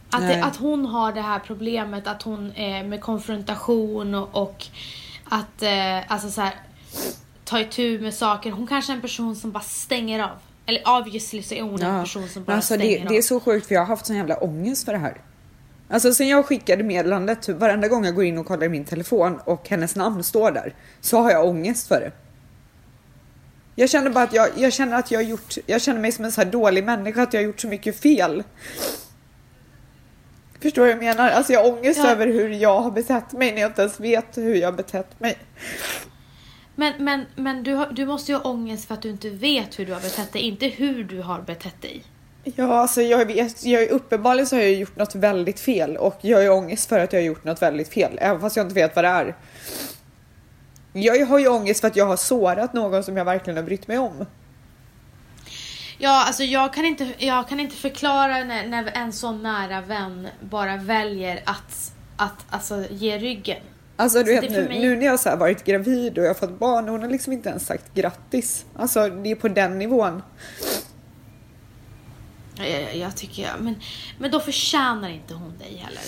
Att, 0.09 0.21
det, 0.21 0.43
att 0.43 0.55
hon 0.55 0.85
har 0.85 1.11
det 1.11 1.21
här 1.21 1.39
problemet, 1.39 2.07
att 2.07 2.23
hon 2.23 2.51
är 2.55 2.83
med 2.83 3.01
konfrontation 3.01 4.15
och, 4.15 4.43
och 4.43 4.65
att 5.23 5.61
eh, 5.61 6.11
alltså 6.11 6.29
så 6.29 6.41
här, 6.41 6.53
ta 7.45 7.59
itu 7.59 7.99
med 7.99 8.13
saker. 8.13 8.51
Hon 8.51 8.67
kanske 8.67 8.91
är 8.91 8.95
en 8.95 9.01
person 9.01 9.35
som 9.35 9.51
bara 9.51 9.63
stänger 9.63 10.23
av. 10.23 10.37
Eller 10.65 10.81
obviously 10.99 11.43
så 11.43 11.55
är 11.55 11.61
hon 11.61 11.81
en 11.81 12.03
person 12.03 12.29
som 12.29 12.43
bara 12.43 12.55
alltså 12.55 12.75
stänger 12.75 12.97
det, 12.97 13.03
av. 13.03 13.09
det 13.09 13.17
är 13.17 13.21
så 13.21 13.39
sjukt 13.39 13.67
för 13.67 13.75
jag 13.75 13.81
har 13.81 13.87
haft 13.87 14.05
sån 14.05 14.15
jävla 14.15 14.37
ångest 14.37 14.85
för 14.85 14.91
det 14.91 14.99
här. 14.99 15.21
Alltså 15.89 16.13
sen 16.13 16.27
jag 16.27 16.45
skickade 16.45 16.83
meddelandet, 16.83 17.41
typ 17.41 17.57
varenda 17.57 17.87
gång 17.87 18.05
jag 18.05 18.15
går 18.15 18.23
in 18.23 18.37
och 18.37 18.45
kollar 18.45 18.65
i 18.65 18.69
min 18.69 18.85
telefon 18.85 19.39
och 19.43 19.69
hennes 19.69 19.95
namn 19.95 20.23
står 20.23 20.51
där, 20.51 20.73
så 21.01 21.21
har 21.21 21.31
jag 21.31 21.45
ångest 21.45 21.87
för 21.87 21.99
det. 21.99 22.11
Jag 23.79 23.89
känner 23.89 24.09
bara 24.09 24.23
att 24.23 24.33
jag, 24.33 24.49
jag 24.55 24.73
känner 24.73 24.97
att 24.97 25.11
jag 25.11 25.19
har 25.19 25.23
gjort, 25.23 25.55
jag 25.65 25.81
känner 25.81 25.99
mig 26.01 26.11
som 26.11 26.25
en 26.25 26.31
så 26.31 26.41
här 26.41 26.51
dålig 26.51 26.83
människa, 26.83 27.23
att 27.23 27.33
jag 27.33 27.41
har 27.41 27.45
gjort 27.45 27.59
så 27.59 27.67
mycket 27.67 27.99
fel. 27.99 28.43
Förstår 30.61 30.81
du 30.85 30.93
vad 30.93 31.03
jag 31.03 31.15
menar? 31.15 31.29
Alltså 31.29 31.53
jag 31.53 31.63
har 31.63 31.69
ångest 31.71 31.99
Ja. 32.03 32.09
över 32.11 32.27
hur 32.27 32.49
jag 32.49 32.79
har 32.81 32.91
betett 32.91 33.31
mig 33.31 33.51
när 33.51 33.61
jag 33.61 33.69
inte 33.69 33.81
ens 33.81 33.99
vet 33.99 34.37
hur 34.37 34.55
jag 34.55 34.67
har 34.67 34.77
betett 34.77 35.19
mig. 35.19 35.37
Men, 36.75 36.93
men, 36.99 37.25
men 37.35 37.63
du, 37.63 37.73
har, 37.73 37.87
du 37.91 38.05
måste 38.05 38.31
ju 38.31 38.37
ha 38.37 38.49
ångest 38.51 38.87
för 38.87 38.93
att 38.93 39.01
du 39.01 39.09
inte 39.09 39.29
vet 39.29 39.79
hur 39.79 39.85
du 39.85 39.93
har 39.93 40.01
betett 40.01 40.33
dig, 40.33 40.41
inte 40.41 40.67
hur 40.67 41.03
du 41.03 41.21
har 41.21 41.41
betett 41.41 41.81
dig. 41.81 42.03
Ja, 42.43 42.73
alltså 42.79 43.01
jag 43.01 43.25
vet, 43.25 43.65
jag 43.65 43.89
uppenbarligen 43.89 44.47
så 44.47 44.55
har 44.55 44.63
jag 44.63 44.73
gjort 44.73 44.95
något 44.95 45.15
väldigt 45.15 45.59
fel 45.59 45.97
och 45.97 46.17
jag 46.21 46.37
har 46.37 46.49
ångest 46.49 46.89
för 46.89 46.99
att 46.99 47.13
jag 47.13 47.19
har 47.19 47.25
gjort 47.25 47.43
något 47.43 47.61
väldigt 47.61 47.89
fel, 47.93 48.17
även 48.21 48.41
fast 48.41 48.55
jag 48.57 48.65
inte 48.65 48.75
vet 48.75 48.95
vad 48.95 49.05
det 49.05 49.09
är. 49.09 49.35
Jag 51.01 51.25
har 51.25 51.39
ju 51.39 51.47
ångest 51.47 51.81
för 51.81 51.87
att 51.87 51.95
jag 51.95 52.05
har 52.05 52.17
sårat 52.17 52.73
någon 52.73 53.03
som 53.03 53.17
jag 53.17 53.25
verkligen 53.25 53.57
har 53.57 53.63
brytt 53.63 53.87
mig 53.87 53.97
om. 53.97 54.25
Ja, 55.97 56.25
alltså 56.27 56.43
jag 56.43 56.73
kan 56.73 56.85
inte, 56.85 57.07
jag 57.17 57.49
kan 57.49 57.59
inte 57.59 57.75
förklara 57.75 58.43
när, 58.43 58.67
när 58.67 58.91
en 58.95 59.13
så 59.13 59.31
nära 59.31 59.81
vän 59.81 60.27
bara 60.41 60.77
väljer 60.77 61.41
att, 61.45 61.91
att 62.17 62.45
alltså, 62.49 62.83
ge 62.89 63.17
ryggen. 63.17 63.61
Alltså 63.95 64.23
du 64.23 64.35
Så 64.35 64.41
vet 64.41 64.51
nu, 64.51 64.63
mig- 64.67 64.79
nu 64.79 64.95
när 64.95 65.05
jag 65.05 65.19
så 65.19 65.29
här 65.29 65.37
varit 65.37 65.63
gravid 65.63 66.17
och 66.17 66.23
jag 66.23 66.29
har 66.29 66.33
fått 66.35 66.59
barn 66.59 66.87
hon 66.87 67.01
har 67.01 67.09
liksom 67.09 67.33
inte 67.33 67.49
ens 67.49 67.65
sagt 67.65 67.93
grattis. 67.93 68.65
Alltså 68.75 69.09
det 69.09 69.31
är 69.31 69.35
på 69.35 69.47
den 69.47 69.79
nivån. 69.79 70.21
Jag, 72.59 72.95
jag 72.95 73.17
tycker 73.17 73.43
jag, 73.43 73.61
men, 73.61 73.75
men 74.19 74.31
då 74.31 74.39
förtjänar 74.39 75.09
inte 75.09 75.33
hon 75.33 75.57
dig 75.57 75.77
heller. 75.77 76.01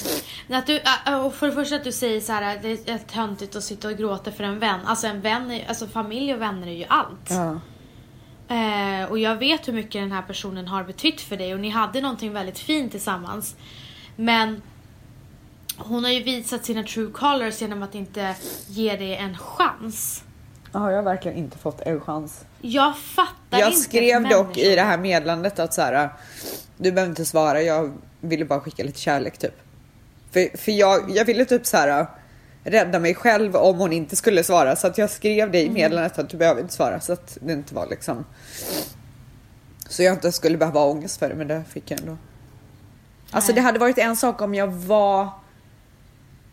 Att 0.60 0.68
du, 0.68 0.80
äh, 1.08 1.26
och 1.26 1.36
för 1.36 1.48
det 1.48 1.54
första 1.54 1.76
att 1.76 1.84
du 1.84 1.92
säger 1.92 2.22
så 2.22 2.32
här, 2.32 2.60
det 2.62 2.90
är 2.90 2.98
töntigt 2.98 3.56
att 3.56 3.64
sitta 3.64 3.88
och 3.88 3.98
gråta 3.98 4.32
för 4.32 4.44
en 4.44 4.60
vän. 4.60 4.80
Alltså 4.86 5.08
en 5.08 5.22
vän, 5.22 5.52
är, 5.52 5.68
alltså 5.68 5.88
familj 5.88 6.34
och 6.34 6.42
vänner 6.42 6.68
är 6.68 6.72
ju 6.72 6.86
allt. 6.88 7.30
Ja. 7.30 7.60
Eh, 8.56 9.10
och 9.10 9.20
jag 9.20 9.36
vet 9.36 9.68
hur 9.68 9.74
mycket 9.74 10.02
den 10.02 10.12
här 10.12 10.22
personen 10.22 10.68
har 10.68 10.84
betytt 10.84 11.22
för 11.22 11.38
dig 11.38 11.54
och 11.54 11.60
ni 11.60 11.70
hade 11.70 12.02
någonting 12.02 12.34
väldigt 12.34 12.60
fint 12.60 12.92
tillsammans. 12.92 13.56
Men 14.16 14.62
hon 15.78 16.04
har 16.04 16.12
ju 16.12 16.24
visat 16.24 16.66
sina 16.66 16.84
true 16.84 17.12
colors 17.12 17.62
genom 17.62 17.84
att 17.84 17.96
inte 17.96 18.36
ge 18.68 18.96
dig 18.96 19.16
en 19.16 19.38
chans. 19.38 20.24
Ja, 20.72 20.90
jag 20.90 20.98
har 20.98 21.04
verkligen 21.04 21.38
inte 21.38 21.58
fått 21.58 21.82
en 21.82 22.02
chans. 22.02 22.46
Jag 22.62 22.98
fattar 22.98 23.60
Jag 23.60 23.68
inte 23.68 23.80
skrev 23.80 24.24
dock 24.24 24.32
människor. 24.56 24.64
i 24.64 24.76
det 24.76 24.82
här 24.82 24.98
meddelandet 24.98 25.60
att 25.60 25.74
så 25.74 25.82
här, 25.82 26.10
du 26.78 26.92
behöver 26.92 27.10
inte 27.10 27.26
svara, 27.26 27.62
jag 27.62 27.92
ville 28.22 28.46
bara 28.46 28.60
skicka 28.60 28.84
lite 28.84 29.00
kärlek 29.00 29.38
typ. 29.38 29.56
För, 30.32 30.58
för 30.58 30.72
jag, 30.72 31.10
jag 31.10 31.26
ville 31.26 31.46
typ 31.46 31.66
så 31.66 31.78
här 31.78 32.08
rädda 32.64 33.00
mig 33.00 33.16
själv 33.16 33.56
om 33.56 33.78
hon 33.78 33.94
inte 33.94 34.16
skulle 34.16 34.44
svara 34.44 34.76
så 34.76 34.88
att 34.88 34.98
jag 34.98 35.10
skrev 35.10 35.52
det 35.52 35.62
i 35.64 35.70
meddelandet 35.70 36.20
att 36.20 36.30
du 36.30 36.38
behöver 36.38 36.62
inte 36.62 36.74
svara 36.74 37.00
så 37.00 37.14
att 37.14 37.38
det 37.42 37.54
inte 37.54 37.76
var 37.76 37.88
liksom 37.88 38.26
så 39.90 40.04
jag 40.04 40.14
inte 40.14 40.32
skulle 40.32 40.58
behöva 40.58 40.80
ha 40.80 40.88
ångest 40.88 41.20
för 41.20 41.30
det 41.30 41.36
men 41.36 41.48
det 41.48 41.64
fick 41.70 41.92
jag 41.92 42.00
ändå. 42.00 42.18
Alltså 43.32 43.52
Nej. 43.52 43.56
det 43.56 43.62
hade 43.62 43.80
varit 43.80 43.98
en 43.98 44.18
sak 44.18 44.42
om 44.42 44.56
jag 44.56 44.68
var 44.68 45.30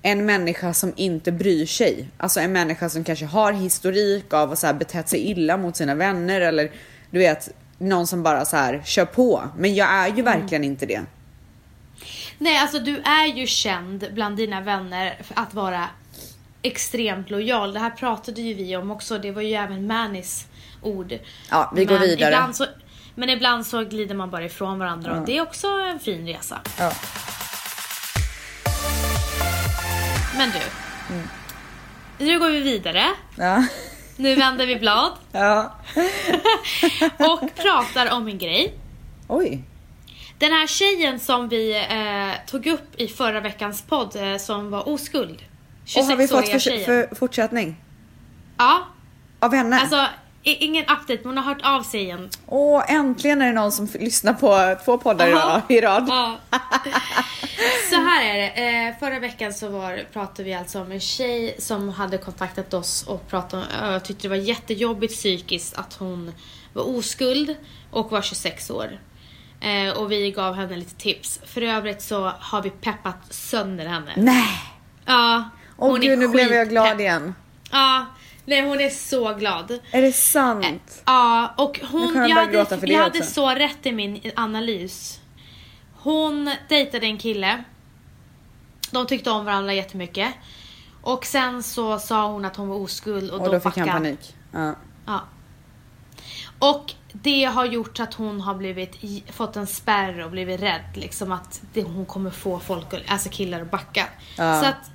en 0.06 0.26
människa 0.26 0.74
som 0.74 0.92
inte 0.96 1.32
bryr 1.32 1.66
sig. 1.66 2.08
Alltså 2.16 2.40
en 2.40 2.52
människa 2.52 2.88
som 2.88 3.04
kanske 3.04 3.26
har 3.26 3.52
historik 3.52 4.32
av 4.32 4.52
att 4.52 4.58
så 4.58 4.66
här 4.66 4.74
betett 4.74 5.08
sig 5.08 5.20
illa 5.30 5.56
mot 5.56 5.76
sina 5.76 5.94
vänner 5.94 6.40
eller 6.40 6.70
du 7.10 7.18
vet 7.18 7.48
någon 7.78 8.06
som 8.06 8.22
bara 8.22 8.44
så 8.44 8.56
här 8.56 8.82
kör 8.84 9.04
på. 9.04 9.48
Men 9.58 9.74
jag 9.74 9.88
är 9.90 10.16
ju 10.16 10.22
verkligen 10.22 10.64
inte 10.64 10.86
det. 10.86 11.02
Nej, 12.38 12.58
alltså 12.58 12.78
du 12.78 12.96
är 12.98 13.26
ju 13.26 13.46
känd 13.46 14.06
bland 14.12 14.36
dina 14.36 14.60
vänner 14.60 15.18
för 15.22 15.42
att 15.42 15.54
vara 15.54 15.88
extremt 16.62 17.30
lojal. 17.30 17.72
Det 17.72 17.80
här 17.80 17.90
pratade 17.90 18.40
ju 18.40 18.54
vi 18.54 18.76
om 18.76 18.90
också. 18.90 19.18
Det 19.18 19.30
var 19.30 19.42
ju 19.42 19.54
även 19.54 19.86
Manis 19.86 20.46
ord. 20.82 21.18
Ja, 21.50 21.72
vi 21.76 21.84
går 21.84 21.98
Men 21.98 22.08
vidare. 22.08 22.32
Ibland 22.32 22.56
så, 22.56 22.66
men 23.14 23.30
ibland 23.30 23.66
så 23.66 23.84
glider 23.84 24.14
man 24.14 24.30
bara 24.30 24.44
ifrån 24.44 24.78
varandra 24.78 25.20
och 25.20 25.26
det 25.26 25.36
är 25.36 25.42
också 25.42 25.66
en 25.66 25.98
fin 25.98 26.26
resa. 26.26 26.60
Ja. 26.78 26.92
Men 30.36 30.50
du. 30.50 30.58
Mm. 31.14 31.28
Nu 32.18 32.38
går 32.38 32.48
vi 32.50 32.60
vidare. 32.60 33.04
Ja. 33.36 33.64
Nu 34.16 34.34
vänder 34.34 34.66
vi 34.66 34.76
blad 34.76 35.12
ja. 35.32 35.74
och 37.18 37.54
pratar 37.54 38.12
om 38.12 38.28
en 38.28 38.38
grej. 38.38 38.74
Oj. 39.28 39.62
Den 40.38 40.52
här 40.52 40.66
tjejen 40.66 41.20
som 41.20 41.48
vi 41.48 41.76
eh, 41.76 42.46
tog 42.46 42.66
upp 42.66 43.00
i 43.00 43.08
förra 43.08 43.40
veckans 43.40 43.82
podd 43.82 44.16
eh, 44.16 44.36
som 44.38 44.70
var 44.70 44.88
oskuld. 44.88 45.42
Och 45.96 46.04
har 46.04 46.16
vi 46.16 46.28
fått 46.28 46.44
26-åriga 46.44 46.52
för, 46.52 46.58
tjejen. 46.58 46.84
för 46.84 47.14
fortsättning? 47.14 47.76
Ja, 48.58 48.86
Av 49.40 49.54
henne? 49.54 49.80
alltså 49.80 50.06
ingen 50.54 50.82
update 50.84 51.18
men 51.22 51.26
hon 51.26 51.36
har 51.38 51.44
hört 51.44 51.64
av 51.66 51.82
sig 51.82 52.00
igen. 52.02 52.30
Åh, 52.46 52.84
äntligen 52.92 53.42
är 53.42 53.46
det 53.46 53.52
någon 53.52 53.72
som 53.72 53.88
lyssnar 54.00 54.32
på 54.32 54.76
två 54.84 54.98
poddar 54.98 55.28
Ja. 55.28 55.62
i 55.68 55.80
rad. 55.80 56.04
Ja. 56.08 56.36
Så 57.90 57.96
här 57.96 58.24
är 58.24 58.34
det. 58.36 58.48
Eh, 58.88 58.98
förra 58.98 59.18
veckan 59.18 59.52
så 59.54 59.68
var, 59.68 60.04
pratade 60.12 60.42
vi 60.42 60.54
alltså 60.54 60.80
om 60.80 60.92
en 60.92 61.00
tjej 61.00 61.56
som 61.58 61.88
hade 61.88 62.18
kontaktat 62.18 62.74
oss 62.74 63.02
och 63.06 63.28
pratade 63.28 63.62
om, 63.82 63.94
äh, 63.94 63.98
tyckte 64.02 64.22
det 64.22 64.28
var 64.28 64.36
jättejobbigt 64.36 65.14
psykiskt 65.14 65.74
att 65.78 65.94
hon 65.94 66.32
var 66.72 66.96
oskuld 66.98 67.54
och 67.90 68.10
var 68.10 68.22
26 68.22 68.70
år. 68.70 68.98
Eh, 69.60 69.98
och 69.98 70.12
vi 70.12 70.30
gav 70.30 70.54
henne 70.54 70.76
lite 70.76 70.94
tips. 70.94 71.40
För 71.46 71.62
övrigt 71.62 72.02
så 72.02 72.32
har 72.40 72.62
vi 72.62 72.70
peppat 72.70 73.16
sönder 73.30 73.86
henne. 73.86 74.12
Nej! 74.16 74.48
Ja. 75.06 75.50
Åh 75.76 75.94
är 75.96 76.02
gud, 76.02 76.18
nu 76.18 76.28
blev 76.28 76.52
jag 76.52 76.68
glad 76.68 77.00
igen. 77.00 77.34
Ja. 77.70 78.06
Nej, 78.46 78.62
hon 78.68 78.80
är 78.80 78.90
så 78.90 79.34
glad. 79.34 79.78
Är 79.90 80.02
det 80.02 80.12
sant? 80.12 81.02
Ja, 81.04 81.54
och 81.56 81.80
hon, 81.90 82.14
jag 82.14 82.30
jag, 82.30 82.64
hade, 82.64 82.92
jag 82.92 83.02
hade 83.02 83.22
så 83.22 83.50
rätt 83.50 83.86
i 83.86 83.92
min 83.92 84.20
analys. 84.36 85.20
Hon 85.92 86.50
dejtade 86.68 87.06
en 87.06 87.18
kille. 87.18 87.64
De 88.90 89.06
tyckte 89.06 89.30
om 89.30 89.44
varandra 89.44 89.74
jättemycket. 89.74 90.34
Och 91.02 91.24
sen 91.24 91.62
så 91.62 91.98
sa 91.98 92.32
hon 92.32 92.44
att 92.44 92.56
hon 92.56 92.68
var 92.68 92.76
oskuld 92.76 93.30
och, 93.30 93.40
Och 93.40 93.52
då 93.52 93.60
fick 93.60 93.76
han 93.76 93.88
panik. 93.88 94.34
Ja. 94.52 94.74
Ja. 95.06 95.20
Och 96.58 96.92
det 97.12 97.44
har 97.44 97.64
gjort 97.64 98.00
att 98.00 98.14
hon 98.14 98.40
har 98.40 98.54
blivit, 98.54 98.96
fått 99.30 99.56
en 99.56 99.66
spärr 99.66 100.24
och 100.24 100.30
blivit 100.30 100.60
rädd 100.60 100.84
liksom 100.94 101.32
att 101.32 101.60
det, 101.72 101.82
hon 101.82 102.06
kommer 102.06 102.30
få 102.30 102.60
folk, 102.60 102.86
alltså 103.08 103.28
killar 103.28 103.60
att 103.60 103.70
backa. 103.70 104.06
Ja. 104.36 104.60
Så 104.62 104.68
att, 104.68 104.90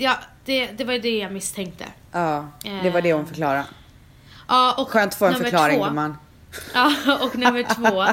ja 0.00 0.18
det, 0.44 0.66
det 0.66 0.84
var 0.84 0.92
ju 0.92 0.98
det 0.98 1.18
jag 1.18 1.32
misstänkte. 1.32 1.84
Ja, 2.12 2.48
det 2.82 2.90
var 2.90 3.00
det 3.02 3.12
hon 3.12 3.26
förklarade. 3.26 3.64
Ja, 4.48 4.74
och 4.78 4.88
Skönt 4.88 5.12
att 5.12 5.18
få 5.18 5.26
en 5.26 5.34
förklaring 5.34 5.78
två- 5.78 5.84
gumman. 5.84 6.16
Ja, 6.74 6.92
och 7.22 7.36
nummer 7.38 7.62
två 7.74 8.06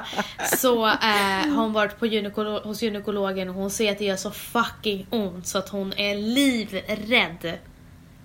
så 0.58 0.86
eh, 0.88 1.54
har 1.56 1.62
hon 1.62 1.74
varit 1.74 2.00
på 2.00 2.06
gynekolo- 2.06 2.64
hos 2.64 2.82
gynekologen 2.82 3.50
och 3.50 3.56
hon 3.56 3.70
säger 3.72 3.92
att 3.92 3.98
det 3.98 4.06
gör 4.06 4.16
så 4.16 4.32
fucking 4.32 5.08
ont 5.10 5.48
så 5.48 5.58
att 5.58 5.70
hon 5.70 5.94
är 5.98 6.16
livrädd 6.16 7.58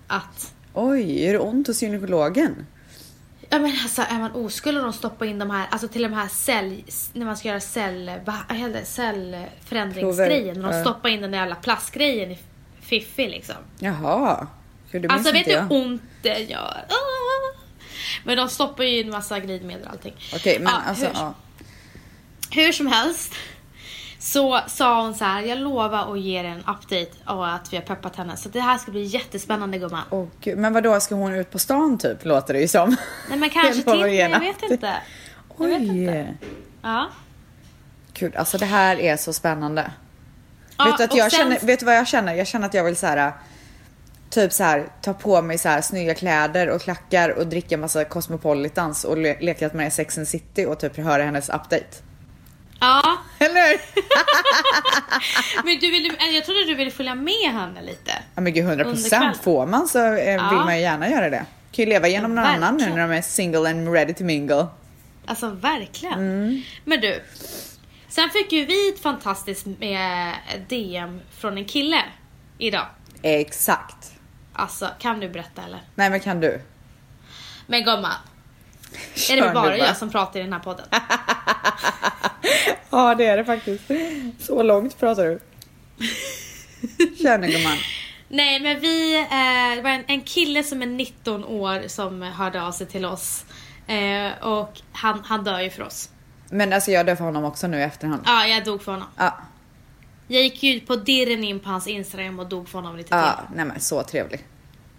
att 0.07 0.53
Oj, 0.73 1.23
gör 1.25 1.33
det 1.33 1.39
ont 1.39 1.67
hos 1.67 1.81
gynekologen? 1.83 2.65
Ja 3.49 3.59
men 3.59 3.71
alltså 3.83 4.01
är 4.01 4.19
man 4.19 4.31
oskuld 4.31 4.77
och 4.77 4.83
de 4.83 4.93
stoppar 4.93 5.25
in 5.25 5.39
de 5.39 5.49
här, 5.49 5.67
alltså 5.71 5.87
till 5.87 6.01
de 6.03 6.13
här 6.13 6.27
cell, 6.27 6.83
när 7.13 7.25
man 7.25 7.37
ska 7.37 7.47
göra 7.47 7.59
cell, 7.59 8.11
cellförändringsgrejen, 8.83 10.61
när 10.61 10.71
de 10.71 10.81
stoppar 10.81 11.09
in 11.09 11.21
den 11.21 11.31
där 11.31 11.37
jävla 11.37 11.55
plastgrejen 11.55 12.31
i 12.31 12.39
fiffi 12.83 13.29
liksom. 13.29 13.55
Jaha. 13.79 14.47
Gud, 14.91 15.01
det 15.01 15.09
Alltså 15.09 15.33
vet 15.33 15.45
du 15.45 15.51
hur 15.59 15.71
ont 15.71 16.01
det 16.21 16.39
gör? 16.39 16.85
Ah! 16.89 17.59
Men 18.23 18.37
de 18.37 18.49
stoppar 18.49 18.83
ju 18.83 18.99
in 18.99 19.09
massa 19.09 19.39
glidmedel 19.39 19.85
och 19.85 19.91
allting. 19.91 20.13
Okej, 20.35 20.59
men 20.59 20.73
Ja, 20.73 20.81
alltså 20.89 21.05
hur, 21.05 21.13
ja. 21.13 21.33
hur 22.51 22.71
som 22.71 22.87
helst 22.87 23.33
så 24.19 24.59
sa 24.67 25.01
hon 25.01 25.15
så 25.15 25.25
här, 25.25 25.41
jag 25.41 25.57
lovar 25.59 26.13
att 26.13 26.19
ge 26.19 26.39
er 26.39 26.43
en 26.43 26.59
update 26.59 27.11
och 27.25 27.49
att 27.53 27.73
vi 27.73 27.77
har 27.77 27.83
peppat 27.83 28.15
henne. 28.15 28.37
Så 28.37 28.49
det 28.49 28.59
här 28.59 28.77
ska 28.77 28.91
bli 28.91 29.03
jättespännande 29.03 29.77
gumman. 29.77 30.03
Åh, 30.09 30.27
gud. 30.41 30.57
Men 30.57 30.73
vad 30.73 30.83
då 30.83 30.99
ska 30.99 31.15
hon 31.15 31.33
ut 31.33 31.51
på 31.51 31.59
stan 31.59 31.97
typ, 31.97 32.25
låter 32.25 32.53
det 32.53 32.59
ju 32.59 32.67
som. 32.67 32.95
Nej 33.29 33.39
men 33.39 33.49
kanske 33.49 33.83
till, 33.83 34.13
jag 34.13 34.39
vet 34.39 34.63
inte. 34.63 34.95
Jag 35.57 35.67
vet 35.67 35.81
Oj. 35.81 35.87
inte. 35.87 36.33
Ja. 36.81 37.09
Gud, 38.13 38.35
alltså 38.35 38.57
det 38.57 38.65
här 38.65 38.99
är 38.99 39.17
så 39.17 39.33
spännande. 39.33 39.91
Ja, 40.77 40.85
vet 40.85 40.97
du 40.97 41.03
att 41.03 41.15
jag 41.15 41.31
sen- 41.31 41.39
känner, 41.39 41.59
vet 41.59 41.79
du 41.79 41.85
vad 41.85 41.95
jag 41.97 42.07
känner? 42.07 42.33
Jag 42.35 42.47
känner 42.47 42.67
att 42.67 42.73
jag 42.73 42.83
vill 42.83 42.95
så 42.95 43.07
här 43.07 43.31
typ 44.29 44.53
så 44.53 44.63
här 44.63 44.87
ta 45.01 45.13
på 45.13 45.41
mig 45.41 45.57
så 45.57 45.69
här 45.69 45.81
snygga 45.81 46.13
kläder 46.15 46.69
och 46.69 46.81
klackar 46.81 47.29
och 47.29 47.47
dricka 47.47 47.77
massa 47.77 48.05
Cosmopolitans 48.05 49.03
och 49.03 49.17
le- 49.17 49.37
leka 49.41 49.65
att 49.67 49.73
man 49.73 49.85
är 49.85 49.89
Sex 49.89 50.17
and 50.17 50.27
City 50.27 50.65
och 50.65 50.79
typ 50.79 50.97
höra 50.97 51.23
hennes 51.23 51.49
update. 51.49 51.85
Ja, 52.79 53.17
Eller? 53.39 53.81
men 55.65 55.79
du 55.79 55.91
vill, 55.91 56.11
jag 56.33 56.45
trodde 56.45 56.65
du 56.65 56.75
ville 56.75 56.91
följa 56.91 57.15
med 57.15 57.51
henne 57.51 57.81
lite. 57.81 58.11
Ja 58.35 58.41
men 58.41 58.53
gud 58.53 58.63
100 58.65 58.71
Under 58.73 58.83
kvällen. 58.83 59.03
procent 59.03 59.43
får 59.43 59.65
man 59.65 59.87
så 59.87 59.99
eh, 60.05 60.11
vill 60.13 60.33
Ja. 60.35 60.65
man 60.65 60.75
ju 60.75 60.81
gärna 60.81 61.09
göra 61.09 61.29
det. 61.29 61.45
Kan 61.71 61.85
ju 61.85 61.89
leva 61.89 62.07
genom 62.07 62.35
någon 62.35 62.45
annan 62.45 62.73
nu 62.73 62.79
verkligen. 62.79 62.95
när 63.07 63.07
de 63.13 63.17
är 63.17 63.21
single 63.21 63.69
and 63.69 63.93
ready 63.93 64.13
to 64.13 64.23
mingle. 64.23 64.67
Alltså 65.25 65.49
verkligen. 65.49 66.13
Mm. 66.13 66.61
Men 66.85 67.01
du, 67.01 67.21
sen 68.13 68.29
fick 68.29 68.51
ju 68.51 68.65
vi 68.65 68.89
ett 68.89 68.99
fantastiskt 68.99 69.65
med 69.65 70.33
DM 70.69 71.21
från 71.37 71.57
en 71.57 71.65
kille 71.65 72.03
idag. 72.57 72.85
Exakt. 73.21 74.11
Alltså, 74.53 74.89
kan 74.99 75.19
du 75.19 75.29
berätta 75.29 75.61
eller? 75.63 75.79
Nej 75.95 76.09
men 76.09 76.19
kan 76.19 76.39
du? 76.39 76.61
Men 77.67 77.83
gumman, 77.83 78.11
är 79.31 79.35
det 79.41 79.51
bara. 79.53 79.77
jag 79.77 79.97
som 79.97 80.09
pratar 80.09 80.39
i 80.39 80.43
den 80.43 80.53
här 80.53 80.59
podden? 80.59 80.85
Ja 82.89 83.15
det 83.15 83.25
är 83.25 83.37
det 83.37 83.45
faktiskt. 83.45 83.83
Så 84.39 84.63
långt 84.63 84.99
pratar 84.99 85.25
du. 85.25 85.39
Kör 87.23 87.37
nu 87.37 87.47
gumman. 87.47 87.77
Nej 88.27 88.59
men 88.59 88.79
vi, 88.79 89.15
eh, 89.15 89.75
det 89.75 89.81
var 89.81 89.89
en, 89.89 90.03
en 90.07 90.21
kille 90.21 90.63
som 90.63 90.81
är 90.81 90.85
19 90.85 91.45
år 91.45 91.87
som 91.87 92.21
hörde 92.21 92.61
av 92.61 92.71
sig 92.71 92.87
till 92.87 93.05
oss. 93.05 93.45
Eh, 93.87 94.43
och 94.43 94.81
han, 94.91 95.23
han 95.25 95.43
dör 95.43 95.59
ju 95.59 95.69
för 95.69 95.83
oss. 95.83 96.09
Men 96.53 96.73
alltså 96.73 96.91
jag 96.91 97.05
dör 97.05 97.15
för 97.15 97.23
honom 97.23 97.43
också 97.43 97.67
nu 97.67 97.77
i 97.77 97.81
efterhand. 97.81 98.21
Ja, 98.25 98.47
jag 98.47 98.65
dog 98.65 98.83
för 98.83 98.91
honom. 98.91 99.07
Ja, 99.17 99.37
Jag 100.27 100.43
gick 100.43 100.63
ju 100.63 100.79
på 100.79 100.95
dirren 100.95 101.43
in 101.43 101.59
på 101.59 101.69
hans 101.69 101.87
Instagram 101.87 102.39
och 102.39 102.47
dog 102.47 102.69
för 102.69 102.79
honom 102.79 102.97
lite 102.97 103.09
till. 103.09 103.17
ja 103.17 103.39
nej 103.55 103.65
men 103.65 103.79
så 103.79 104.03
trevlig. 104.03 104.45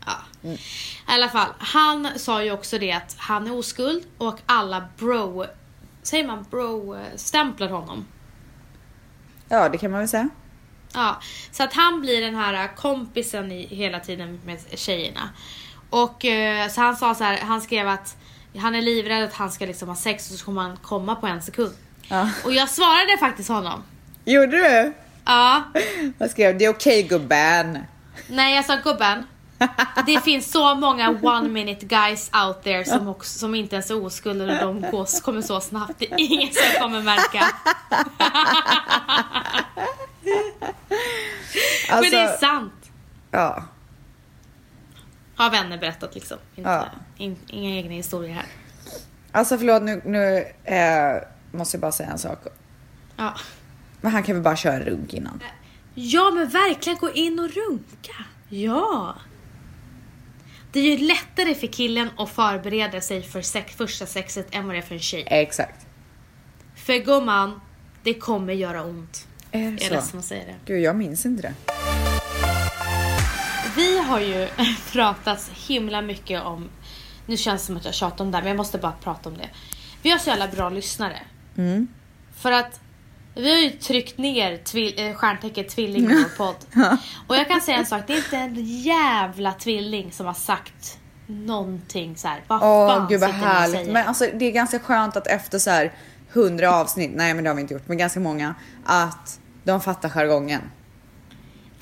Ja. 0.06 0.12
I 0.52 0.58
alla 1.06 1.28
fall, 1.28 1.48
han 1.58 2.08
sa 2.18 2.42
ju 2.44 2.52
också 2.52 2.78
det 2.78 2.92
att 2.92 3.14
han 3.18 3.46
är 3.46 3.52
oskuld 3.58 4.04
och 4.18 4.38
alla 4.46 4.84
bro, 4.98 5.44
säger 6.02 6.26
man 6.26 6.46
bro, 6.50 6.96
stämplar 7.16 7.68
honom. 7.68 8.06
Ja 9.48 9.68
det 9.68 9.78
kan 9.78 9.90
man 9.90 10.00
väl 10.00 10.08
säga. 10.08 10.28
Ja, 10.94 11.20
så 11.52 11.62
att 11.62 11.72
han 11.72 12.00
blir 12.00 12.20
den 12.20 12.34
här 12.34 12.76
kompisen 12.76 13.52
i, 13.52 13.66
hela 13.66 14.00
tiden 14.00 14.40
med 14.44 14.58
tjejerna. 14.74 15.28
Och 15.90 16.24
eh, 16.24 16.68
så 16.68 16.80
han 16.80 16.96
sa 16.96 17.14
så 17.14 17.24
här, 17.24 17.38
han 17.38 17.60
skrev 17.60 17.88
att 17.88 18.16
han 18.58 18.74
är 18.74 18.82
livrädd 18.82 19.24
att 19.24 19.32
han 19.34 19.50
ska 19.52 19.66
liksom 19.66 19.88
ha 19.88 19.96
sex 19.96 20.30
och 20.30 20.38
så 20.38 20.44
kommer 20.44 20.62
han 20.62 20.76
komma 20.76 21.14
på 21.14 21.26
en 21.26 21.42
sekund. 21.42 21.72
Ja. 22.08 22.30
Och 22.44 22.52
jag 22.52 22.68
svarade 22.68 23.18
faktiskt 23.20 23.48
honom. 23.48 23.82
Gjorde 24.24 24.56
du? 24.56 24.92
Ja, 25.24 25.62
Jag 26.18 26.30
skrev 26.30 26.58
det 26.58 26.64
är 26.64 26.68
okej 26.70 27.02
gubben. 27.02 27.78
nej 28.28 28.54
jag 28.56 28.64
sa 28.64 28.76
gubben. 28.76 29.26
Det 30.06 30.20
finns 30.24 30.50
så 30.52 30.74
många 30.74 31.10
one 31.22 31.48
minute 31.48 31.86
guys 31.86 32.30
out 32.46 32.62
there 32.64 32.84
som, 32.84 33.08
också, 33.08 33.38
som 33.38 33.54
inte 33.54 33.76
ens 33.76 33.90
är 33.90 34.04
oskulder 34.04 34.48
och 34.48 34.80
de 34.80 34.90
går, 34.90 35.20
kommer 35.20 35.42
så 35.42 35.60
snabbt. 35.60 35.92
Det 35.98 36.12
är 36.12 36.20
ingen 36.20 36.52
som 36.54 36.80
kommer 36.82 37.02
märka. 37.02 37.46
Men 41.88 41.96
Alltså, 41.96 42.10
det 42.10 42.20
är 42.22 42.36
sant. 42.36 42.90
ja. 43.30 43.64
Har 45.36 45.50
vänner 45.50 45.78
berättat 45.78 46.14
liksom. 46.14 46.38
Inte, 46.56 46.70
Ja. 46.70 46.86
in, 47.16 47.36
inga 47.46 47.76
egna 47.76 47.92
historier 47.92 48.34
här. 48.34 48.46
Alltså 49.32 49.58
förlåt 49.58 49.82
nu, 49.82 50.02
nu 50.04 50.38
eh, 50.64 51.22
måste 51.52 51.76
jag 51.76 51.80
bara 51.80 51.92
säga 51.92 52.08
en 52.10 52.18
sak. 52.18 52.38
Ja. 53.16 53.34
Men 54.00 54.12
han 54.12 54.22
kan 54.22 54.34
väl 54.36 54.42
bara 54.44 54.56
köra 54.56 54.80
runk 54.80 55.14
innan? 55.14 55.42
ja 55.94 56.30
men 56.34 56.48
verkligen 56.48 56.98
gå 56.98 57.10
in 57.10 57.38
och 57.38 57.50
runka. 57.50 58.24
Ja. 58.48 59.14
Det 60.72 60.80
är 60.80 60.98
ju 60.98 61.06
lättare 61.06 61.54
för 61.54 61.66
killen 61.66 62.08
att 62.18 62.30
förbereda 62.30 63.00
sig 63.00 63.22
för 63.22 63.42
sex, 63.42 63.74
första 63.74 64.06
sexet 64.06 64.46
än 64.54 64.66
vad 64.66 64.74
det 64.74 64.78
är 64.78 64.82
för 64.82 64.94
en 64.94 65.00
tjej. 65.00 65.24
Exakt. 65.26 65.86
För 66.74 66.98
gumman, 66.98 67.60
det 68.02 68.14
kommer 68.14 68.52
göra 68.52 68.84
ont. 68.84 69.26
Är 69.50 69.60
Jag 69.62 69.72
det 69.72 69.84
är 69.84 69.88
så? 69.88 69.94
ledsen 69.94 70.18
att 70.18 70.24
säga 70.24 70.44
det. 70.44 70.54
Gud 70.72 70.80
jag 70.82 70.96
minns 70.96 71.26
inte 71.26 71.42
det. 71.42 71.54
Vi 73.76 73.98
har 73.98 74.20
ju 74.20 74.48
pratat 74.92 75.50
himla 75.68 76.02
mycket 76.02 76.42
om, 76.42 76.68
nu 77.26 77.36
känns 77.36 77.62
det 77.62 77.66
som 77.66 77.76
att 77.76 77.84
jag 77.84 77.94
tjatar 77.94 78.24
om 78.24 78.30
det 78.30 78.36
här, 78.36 78.42
men 78.42 78.48
jag 78.48 78.56
måste 78.56 78.78
bara 78.78 78.92
prata 78.92 79.28
om 79.28 79.36
det. 79.36 79.48
Vi 80.02 80.10
har 80.10 80.18
så 80.18 80.30
jävla 80.30 80.48
bra 80.48 80.70
lyssnare. 80.70 81.18
Mm. 81.56 81.88
För 82.36 82.52
att 82.52 82.80
vi 83.34 83.50
har 83.52 83.58
ju 83.58 83.70
tryckt 83.70 84.18
ner 84.18 84.56
tvill, 84.56 84.94
eh, 84.96 85.14
stjärntecket 85.14 85.68
tvilling 85.68 86.10
i 86.10 86.14
vår 86.14 86.36
podd. 86.36 86.56
Och 87.26 87.36
jag 87.36 87.48
kan 87.48 87.60
säga 87.60 87.78
en 87.78 87.86
sak, 87.86 88.02
det 88.06 88.12
är 88.12 88.16
inte 88.16 88.36
en 88.36 88.64
jävla 88.64 89.52
tvilling 89.52 90.12
som 90.12 90.26
har 90.26 90.34
sagt 90.34 90.98
någonting 91.26 92.16
så 92.16 92.28
här. 92.28 92.42
Vad 92.46 92.62
Åh 92.62 92.88
fan 92.88 93.08
gud 93.08 93.20
vad 93.20 93.30
härligt. 93.30 93.76
säger? 93.76 93.92
Men 93.92 94.08
alltså 94.08 94.26
det 94.34 94.44
är 94.44 94.50
ganska 94.52 94.78
skönt 94.78 95.16
att 95.16 95.26
efter 95.26 95.58
så 95.58 95.70
här 95.70 95.92
100 96.32 96.74
avsnitt, 96.74 97.10
nej 97.14 97.34
men 97.34 97.44
det 97.44 97.50
har 97.50 97.54
vi 97.54 97.60
inte 97.60 97.74
gjort, 97.74 97.88
men 97.88 97.98
ganska 97.98 98.20
många, 98.20 98.54
att 98.84 99.40
de 99.64 99.80
fattar 99.80 100.08
jargongen. 100.08 100.62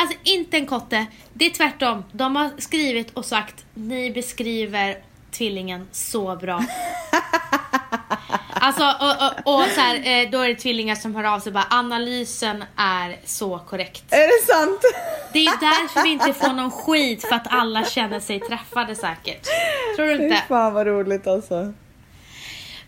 Alltså 0.02 0.18
inte 0.22 0.56
en 0.56 0.66
kotte, 0.66 1.06
det 1.32 1.46
är 1.46 1.50
tvärtom. 1.50 2.04
De 2.12 2.36
har 2.36 2.50
skrivit 2.58 3.10
och 3.10 3.24
sagt, 3.24 3.64
ni 3.74 4.10
beskriver 4.10 4.96
tvillingen 5.30 5.88
så 5.92 6.36
bra. 6.36 6.64
Alltså 8.54 8.82
och, 8.84 9.46
och, 9.46 9.54
och 9.60 9.66
så 9.68 9.80
här, 9.80 9.94
eh, 9.94 10.30
då 10.30 10.38
är 10.40 10.48
det 10.48 10.54
tvillingar 10.54 10.94
som 10.94 11.14
hör 11.14 11.24
av 11.24 11.40
sig 11.40 11.52
bara, 11.52 11.66
analysen 11.70 12.64
är 12.76 13.16
så 13.24 13.58
korrekt. 13.58 14.04
Är 14.10 14.18
det 14.18 14.52
sant? 14.52 14.80
Det 15.32 15.38
är 15.38 15.60
därför 15.60 16.02
vi 16.02 16.08
inte 16.12 16.32
får 16.32 16.52
någon 16.52 16.70
skit 16.70 17.28
för 17.28 17.36
att 17.36 17.46
alla 17.52 17.84
känner 17.84 18.20
sig 18.20 18.40
träffade 18.40 18.94
säkert. 18.94 19.46
Tror 19.96 20.06
du 20.06 20.16
Fy 20.18 20.24
inte? 20.24 20.42
fan 20.48 20.74
vad 20.74 20.86
roligt 20.86 21.26
alltså. 21.26 21.72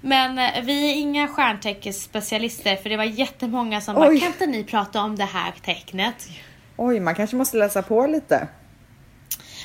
Men 0.00 0.38
eh, 0.38 0.62
vi 0.62 0.90
är 0.90 0.94
inga 0.94 1.28
stjärnteckensspecialister 1.28 2.76
för 2.76 2.90
det 2.90 2.96
var 2.96 3.04
jättemånga 3.04 3.80
som 3.80 3.94
bara, 3.94 4.08
Oj. 4.08 4.20
kan 4.20 4.28
inte 4.28 4.46
ni 4.46 4.64
prata 4.64 5.00
om 5.00 5.16
det 5.16 5.24
här 5.24 5.52
tecknet? 5.64 6.28
Oj, 6.76 7.00
man 7.00 7.14
kanske 7.14 7.36
måste 7.36 7.56
läsa 7.56 7.82
på 7.82 8.06
lite. 8.06 8.48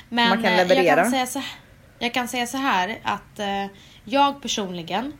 Men 0.10 0.30
Man 0.30 0.38
kan 0.44 0.54
eh, 0.54 0.58
jag 0.60 0.68
leverera. 0.68 1.02
kan 1.02 1.12
säga 1.12 1.26
så, 1.26 1.42
jag 2.00 2.14
kan 2.14 2.28
säga 2.28 2.48
så 2.48 2.58
här 2.58 3.00
att 3.04 3.40
eh, 3.40 3.66
jag 4.04 4.42
personligen 4.42 5.14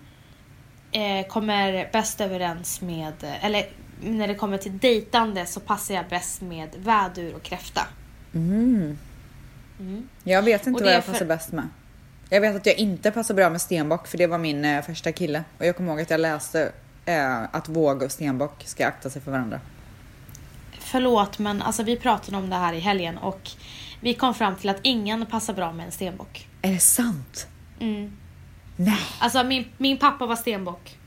eh, 0.92 1.28
kommer 1.28 1.90
bäst 1.94 2.22
överens 2.22 2.82
med, 2.82 3.14
eh, 3.24 3.46
eller 3.46 3.66
när 4.02 4.28
det 4.28 4.36
kommer 4.36 4.58
till 4.58 4.78
dejtande 4.78 5.46
så 5.46 5.60
passar 5.60 5.94
jag 5.96 6.06
bäst 6.10 6.42
med 6.42 6.70
vädur 6.78 7.36
och 7.36 7.44
kräfta. 7.44 7.82
Jag 10.24 10.42
vet 10.42 10.68
inte 10.68 10.84
vad 10.84 10.94
jag 10.94 11.04
för- 11.04 11.12
passar 11.12 11.26
bäst 11.26 11.52
med. 11.52 11.68
Jag 12.30 12.42
vet 12.42 12.56
att 12.56 12.66
jag 12.66 12.76
inte 12.76 13.12
passar 13.12 13.34
bra 13.34 13.50
med 13.50 13.62
stenbock 13.62 14.08
för 14.08 14.18
det 14.18 14.28
var 14.28 14.38
min 14.38 14.66
eh, 14.66 14.82
första 14.82 15.12
kille. 15.12 15.44
Och 15.58 15.66
jag 15.66 15.76
kommer 15.78 15.92
ihåg 15.92 16.02
att 16.02 16.10
jag 16.10 16.20
läste 16.20 16.72
eh, 17.06 17.44
att 17.52 17.70
våg 17.70 18.02
och 18.04 18.12
stenbock 18.12 18.64
ska 18.66 18.88
akta 18.88 19.10
sig 19.10 19.22
för 19.22 19.32
varandra. 19.32 19.60
Förlåt 20.92 21.40
men 21.40 21.62
alltså 21.62 21.84
vi 21.84 21.96
pratade 21.96 22.38
om 22.38 22.50
det 22.50 22.56
här 22.56 22.74
i 22.74 22.80
helgen 22.80 23.18
och 23.18 23.50
vi 24.00 24.14
kom 24.14 24.34
fram 24.34 24.56
till 24.56 24.70
att 24.70 24.80
ingen 24.82 25.26
passar 25.26 25.54
bra 25.54 25.74
med 25.74 25.86
en 25.86 25.92
stenbock. 25.92 26.48
Är 26.62 26.72
det 26.72 26.80
sant? 26.80 27.48
Mm. 27.80 28.18
Nej. 28.76 29.00
Alltså 29.20 29.44
min, 29.44 29.66
min 29.78 29.98
pappa 29.98 30.26
var 30.26 30.36
stenbock. 30.36 30.98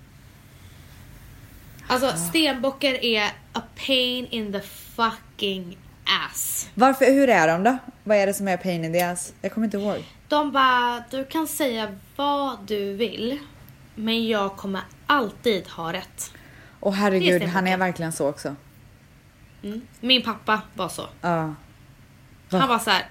Alltså 1.87 2.17
stenbockar 2.17 3.05
är 3.05 3.25
a 3.53 3.63
pain 3.87 4.27
in 4.31 4.53
the 4.53 4.61
fucking 4.61 5.79
ass. 6.27 6.69
Varför, 6.75 7.05
hur 7.05 7.29
är 7.29 7.49
de 7.49 7.63
då? 7.63 7.79
Vad 8.05 8.17
är 8.17 8.27
det 8.27 8.35
som 8.35 8.49
är 8.49 8.57
pain 8.57 8.85
in 8.85 8.93
the 8.93 9.03
ass? 9.03 9.33
Jag 9.43 9.53
kommer 9.53 9.65
inte 9.65 9.77
ihåg. 9.77 10.05
De 10.29 10.53
bara, 10.53 11.05
du 11.11 11.25
kan 11.25 11.47
säga 11.47 11.99
vad 12.17 12.59
du 12.67 12.93
vill, 12.93 13.39
men 13.95 14.29
jag 14.29 14.57
kommer 14.57 14.83
alltid 15.07 15.69
ha 15.69 15.93
rätt. 15.93 16.33
Det 16.81 16.91
herregud, 16.91 17.37
stämmer 17.37 17.53
han 17.53 17.69
är 17.69 17.77
verkligen 17.77 18.13
så 18.13 18.29
också. 18.29 18.57
Mm. 19.63 19.83
Min 20.01 20.23
pappa 20.23 20.61
var 20.75 20.89
så. 20.89 21.07
Ja. 21.21 21.55
Va? 22.51 22.59
Han 22.59 22.69
var 22.69 22.79
så 22.79 22.91
här. 22.91 23.07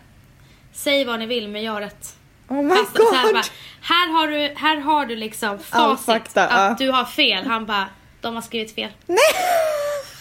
säg 0.74 1.06
vad 1.06 1.20
ni 1.20 1.26
vill 1.26 1.48
men 1.48 1.64
jag 1.64 1.72
har 1.72 1.82
rätt. 1.82 2.16
Oh 2.48 2.64
my 2.64 2.76
Fast 2.76 2.96
så 2.98 3.14
här, 3.14 3.24
god! 3.24 3.34
bara, 3.34 3.44
här, 3.82 4.10
har 4.10 4.28
du, 4.28 4.54
här 4.58 4.78
har 4.78 5.06
du 5.06 5.16
liksom 5.16 5.60
facit 5.60 6.06
fakta, 6.06 6.48
att 6.48 6.80
ja. 6.80 6.86
du 6.86 6.92
har 6.92 7.06
fel. 7.06 7.46
Han 7.46 7.66
bara, 7.66 7.88
de 8.22 8.36
har 8.36 8.42
skrivit 8.42 8.76
fel. 8.76 8.90
Nej! 9.06 9.18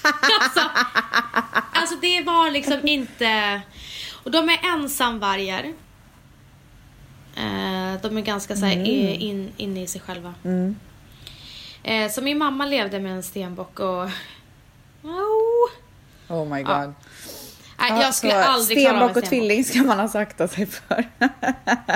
alltså, 0.41 0.61
alltså 1.73 1.97
det 1.97 2.23
var 2.23 2.51
liksom 2.51 2.81
inte... 2.89 3.61
Och 4.25 4.31
de 4.31 4.49
är 4.49 4.59
ensamvargar. 4.75 5.65
Eh, 7.37 8.01
de 8.03 8.17
är 8.19 8.21
ganska 8.21 8.57
så 8.57 8.65
här 8.65 8.77
i- 8.77 9.15
in, 9.15 9.53
inne 9.57 9.83
i 9.83 9.87
sig 9.87 10.01
själva. 10.01 10.35
Mm. 10.45 10.77
Eh, 11.83 12.11
så 12.11 12.23
min 12.23 12.39
mamma 12.39 12.67
levde 12.67 13.01
med 13.01 13.13
en 13.13 13.23
stenbock 13.23 13.81
och... 13.81 14.11
Oh. 16.31 16.45
My 16.49 16.61
Ja, 16.61 16.81
god. 16.85 16.95
Nej, 17.79 18.03
jag 18.03 18.15
skulle 18.15 18.33
så 18.33 18.39
aldrig 18.39 18.79
klara 18.79 18.97
Stenbock 18.99 19.17
och 19.17 19.25
tvilling 19.25 19.65
ska 19.65 19.79
man 19.83 19.99
ha 20.01 20.09
sakta 20.09 20.49
sig 20.49 20.67
för. 20.67 21.05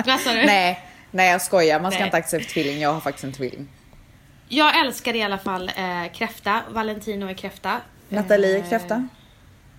Vad 0.07 0.21
sa 0.21 0.33
du? 0.33 0.47
nej, 0.47 0.89
nej 1.11 1.31
jag 1.31 1.43
skojar. 1.43 1.81
Man 1.81 1.91
ska 1.91 1.99
Nej. 1.99 2.07
inte 2.09 2.17
akta 2.17 2.31
sig 2.31 2.43
för 2.43 2.51
tvilling. 2.51 2.81
Jag 2.81 2.93
har 2.93 3.01
faktiskt 3.01 3.25
en 3.25 3.33
tvilling. 3.33 3.69
Jag 4.49 4.79
älskar 4.81 5.17
i 5.17 5.23
alla 5.23 5.39
fall 5.39 5.69
eh, 5.77 6.13
kräfta. 6.13 6.61
Valentino 6.71 7.27
är 7.29 7.35
kräfta. 7.35 7.81
Nathalie 8.09 8.59
Eh, 8.59 8.69
kräfta. 8.69 9.09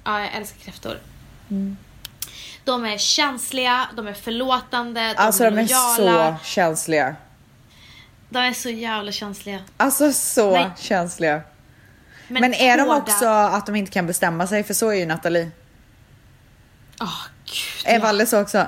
Ja, 0.04 0.20
jag 0.20 0.34
älskar 0.36 0.60
kräftor. 0.60 1.00
Mm. 1.52 1.78
De 2.64 2.86
är 2.86 2.98
känsliga, 2.98 3.88
de 3.96 4.08
är 4.08 4.14
förlåtande, 4.14 5.00
de 5.14 5.14
Alltså 5.18 5.44
är 5.44 5.52
de 5.52 5.58
är 5.60 5.98
lojala. 6.00 6.38
så 6.40 6.46
känsliga. 6.46 7.16
De 8.30 8.40
är 8.40 8.54
så 8.54 8.70
jävla 8.70 9.12
känsliga. 9.12 9.60
Alltså 9.78 10.14
så 10.14 10.52
Nej. 10.52 10.70
känsliga. 10.78 11.42
Men, 12.28 12.54
är 12.54 12.78
de 12.78 12.84
hårda- 12.84 12.98
också 13.02 13.26
att 13.26 13.66
de 13.66 13.76
inte 13.76 13.92
kan 13.92 14.08
bestämma 14.08 14.48
sig? 14.48 14.64
För 14.64 14.74
så 14.74 14.90
är 14.90 14.94
ju 14.96 15.06
Nathalie. 15.06 15.52
Åh, 17.02 17.22
gud. 17.46 17.94
Är 17.96 18.00
Valle 18.00 18.26
så 18.26 18.42
också? 18.42 18.66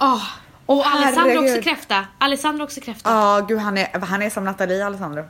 Åh. 0.00 0.22
Och 0.66 0.86
Alessandro 0.86 1.38
också 1.42 1.62
kräfta. 1.62 2.06
Alessandro 2.18 2.64
också 2.64 2.80
kräfta. 2.80 3.10
Ja, 3.10 3.40
gud 3.48 3.58
han 3.58 3.78
är, 3.78 3.98
han 4.00 4.22
är 4.22 4.30
som 4.30 4.44
Nathalie 4.44 4.86
Alessandro. 4.86 5.28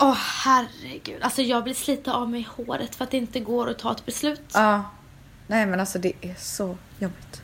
Åh 0.00 0.16
herregud. 0.44 1.22
Alltså 1.22 1.42
jag 1.42 1.64
blir 1.64 1.74
slita 1.74 2.12
av 2.12 2.30
mig 2.30 2.40
i 2.40 2.46
håret 2.56 2.94
för 2.94 3.04
att 3.04 3.10
det 3.10 3.16
inte 3.16 3.40
går 3.40 3.70
att 3.70 3.78
ta 3.78 3.92
ett 3.92 4.06
beslut. 4.06 4.50
Ja. 4.54 4.84
Nej 5.46 5.66
men 5.66 5.80
alltså 5.80 5.98
det 5.98 6.12
är 6.20 6.34
så 6.38 6.76
jobbigt. 6.98 7.42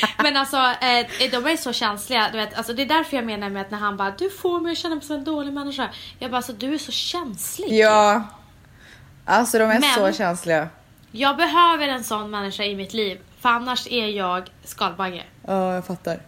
Men 0.22 0.36
alltså 0.36 0.56
eh, 0.56 1.30
de 1.30 1.46
är 1.46 1.56
så 1.56 1.72
känsliga. 1.72 2.28
Du 2.32 2.38
vet, 2.38 2.54
alltså, 2.54 2.72
det 2.72 2.82
är 2.82 2.86
därför 2.86 3.16
jag 3.16 3.26
menar 3.26 3.50
med 3.50 3.62
att 3.62 3.70
när 3.70 3.78
han 3.78 3.96
bara 3.96 4.10
du 4.10 4.30
får 4.30 4.60
mig 4.60 4.72
att 4.72 4.78
känna 4.78 4.94
mig 4.94 5.04
som 5.04 5.16
en 5.16 5.24
dålig 5.24 5.52
människa. 5.52 5.88
Jag 6.18 6.30
bara 6.30 6.36
alltså 6.36 6.52
du 6.52 6.74
är 6.74 6.78
så 6.78 6.92
känslig. 6.92 7.72
Ja. 7.78 8.22
Alltså 9.24 9.58
de 9.58 9.64
är 9.64 9.80
Men- 9.80 9.94
så 9.94 10.12
känsliga. 10.12 10.68
Jag 11.12 11.36
behöver 11.36 11.88
en 11.88 12.04
sån 12.04 12.30
människa 12.30 12.64
i 12.64 12.76
mitt 12.76 12.92
liv. 12.94 13.18
För 13.40 13.48
annars 13.48 13.86
är 13.90 14.06
jag 14.06 14.48
skalbagge. 14.64 15.22
Ja, 15.46 15.74
jag 15.74 15.86
fattar. 15.86 16.20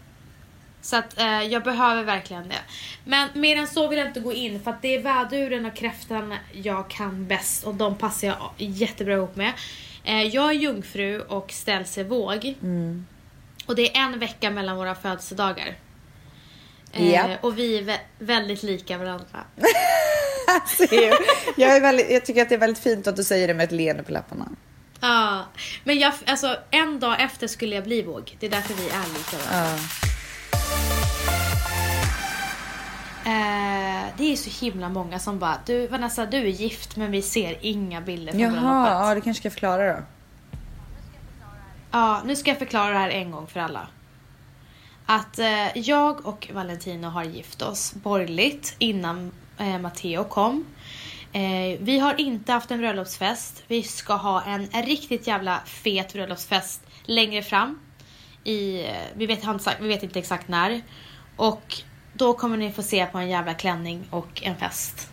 Så 0.81 0.97
att 0.97 1.19
eh, 1.21 1.43
jag 1.43 1.63
behöver 1.65 2.03
verkligen 2.05 2.49
det. 2.49 2.59
Men 3.05 3.29
mer 3.35 3.57
än 3.57 3.67
så 3.67 3.89
vill 3.89 3.99
jag 3.99 4.09
inte 4.09 4.21
gå 4.21 4.33
in 4.33 4.63
för 4.63 4.71
att 4.71 4.83
det 4.83 4.95
är 4.95 5.03
väduren 5.03 5.67
och 5.67 5.75
kräftan 5.77 6.35
jag 6.53 6.91
kan 6.91 7.27
bäst 7.27 7.65
och 7.65 7.75
de 7.75 7.95
passar 7.99 8.27
jag 8.29 8.39
jättebra 8.57 9.15
ihop 9.15 9.37
med. 9.37 9.53
Eh, 10.05 10.23
jag 10.23 10.49
är 10.49 10.53
jungfru 10.53 11.21
och 11.21 11.51
ställs 11.53 11.99
i 11.99 12.03
våg. 12.03 12.55
Mm. 12.63 13.07
Och 13.69 13.75
det 13.77 13.97
är 13.97 14.01
en 14.03 14.19
vecka 14.19 14.51
mellan 14.51 14.77
våra 14.77 14.95
födelsedagar. 14.95 15.75
Eh, 16.93 17.11
Japp. 17.13 17.45
Och 17.45 17.59
vi 17.59 17.79
är 17.79 17.83
vä- 17.83 17.99
väldigt 18.19 18.63
lika 18.63 18.99
varandra. 18.99 19.45
Alltså, 20.51 20.95
jag, 21.57 21.77
är 21.77 21.81
väldigt, 21.81 22.11
jag 22.11 22.25
tycker 22.27 22.43
att 22.43 22.49
det 22.49 22.55
är 22.55 22.59
väldigt 22.59 22.83
fint 22.83 23.07
att 23.07 23.17
du 23.17 23.25
säger 23.25 23.49
det 23.49 23.55
med 23.55 23.65
ett 23.65 23.73
leende 23.73 24.03
på 24.03 24.13
läpparna. 24.13 24.49
Ja, 25.01 25.45
men 25.85 25.99
jag, 25.99 26.13
alltså 26.27 26.57
en 26.71 27.01
dag 27.01 27.23
efter 27.23 27.47
skulle 27.47 27.75
jag 27.75 27.85
bli 27.85 28.03
våg. 28.03 28.37
Det 28.41 28.47
är 28.47 28.51
därför 28.51 28.75
vi 28.75 28.83
är 28.89 29.05
lika 29.19 29.37
varandra. 29.51 29.79
Ja. 33.25 33.31
Eh, 33.31 34.05
det 34.19 34.33
är 34.33 34.37
så 34.37 34.65
himla 34.65 34.89
många 34.89 35.19
som 35.19 35.39
bara, 35.39 35.59
du 35.67 35.87
Vanessa 35.87 36.27
du 36.27 36.37
är 36.39 36.43
gift 36.43 36.97
men 36.97 37.11
vi 37.11 37.23
ser 37.23 37.57
inga 37.61 38.01
bilder 38.01 38.33
från 38.33 38.41
Jaha, 38.41 38.51
bröllopet. 38.53 38.93
ja, 38.93 39.15
du 39.15 39.21
kanske 39.21 39.41
ska 39.41 39.51
förklara 39.51 39.93
då. 39.97 40.03
Ja, 41.91 42.23
nu 42.25 42.37
ska 42.37 42.51
jag 42.51 42.59
förklara 42.59 42.93
det 42.93 42.99
här 42.99 43.11
en 43.11 43.31
gång 43.31 43.47
för 43.47 43.61
alla. 43.61 43.89
Att 45.07 45.39
eh, 45.39 45.79
jag 45.79 46.27
och 46.27 46.51
Valentino 46.53 47.07
har 47.07 47.25
gift 47.25 47.63
oss 47.63 47.95
borgerligt 47.95 48.77
innan 48.79 49.33
eh, 49.59 49.79
Matteo 49.79 50.25
kom. 50.25 50.65
Eh, 51.33 51.79
vi 51.81 51.99
har 51.99 52.21
inte 52.21 52.53
haft 52.53 52.71
en 52.71 52.79
bröllopsfest. 52.79 53.65
Vi 53.67 53.83
ska 53.83 54.15
ha 54.15 54.43
en 54.43 54.67
riktigt 54.67 55.27
jävla 55.27 55.61
fet 55.67 56.13
bröllopsfest 56.13 56.83
längre 57.03 57.43
fram. 57.43 57.79
I, 58.45 58.85
eh, 58.85 58.93
vi, 59.15 59.27
vet, 59.27 59.45
inte 59.45 59.77
vi 59.81 59.89
vet 59.89 60.03
inte 60.03 60.19
exakt 60.19 60.49
när. 60.49 60.83
Och 61.37 61.75
då 62.13 62.33
kommer 62.33 62.57
ni 62.57 62.73
få 62.73 62.83
se 62.83 63.07
på 63.07 63.19
en 63.19 63.29
jävla 63.29 63.55
klänning 63.55 64.05
och 64.11 64.43
en 64.43 64.57
fest. 64.57 65.11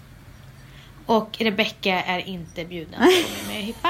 Och 1.05 1.29
Rebecca 1.39 2.01
är 2.01 2.19
inte 2.19 2.65
bjuden 2.65 2.99
på 2.99 3.05
min 3.05 3.47
möhippa. 3.47 3.89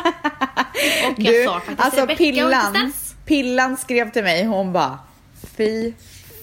Och 1.08 1.13
jag 1.17 1.34
Du, 1.34 1.43
sa 1.45 1.54
faktiskt 1.60 1.80
alltså 1.80 2.01
Rebecca 2.01 2.17
Pillan. 2.17 2.93
Pillan 3.25 3.78
skrev 3.78 4.12
till 4.12 4.23
mig, 4.23 4.43
hon 4.45 4.73
bara 4.73 4.99
Fy 5.58 5.93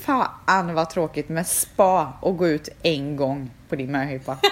fan 0.04 0.74
vad 0.74 0.90
tråkigt 0.90 1.28
med 1.28 1.46
spa 1.46 2.12
och 2.20 2.36
gå 2.36 2.48
ut 2.48 2.68
en 2.82 3.16
gång 3.16 3.50
på 3.68 3.76
din 3.76 3.92
möhippa. 3.92 4.38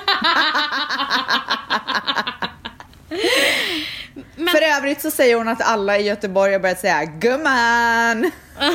Men- 4.36 4.48
För 4.48 4.62
övrigt 4.62 5.00
så 5.02 5.10
säger 5.10 5.36
hon 5.36 5.48
att 5.48 5.62
alla 5.62 5.98
i 5.98 6.02
Göteborg 6.02 6.52
har 6.52 6.60
börjat 6.60 6.80
säga 6.80 7.04
gumman. 7.04 8.30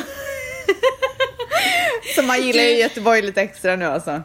så 2.15 2.21
man 2.23 2.41
gillar 2.41 2.63
ju 2.63 2.77
Göteborg 2.77 3.21
lite 3.21 3.41
extra 3.41 3.75
nu 3.75 3.85
alltså. 3.85 4.21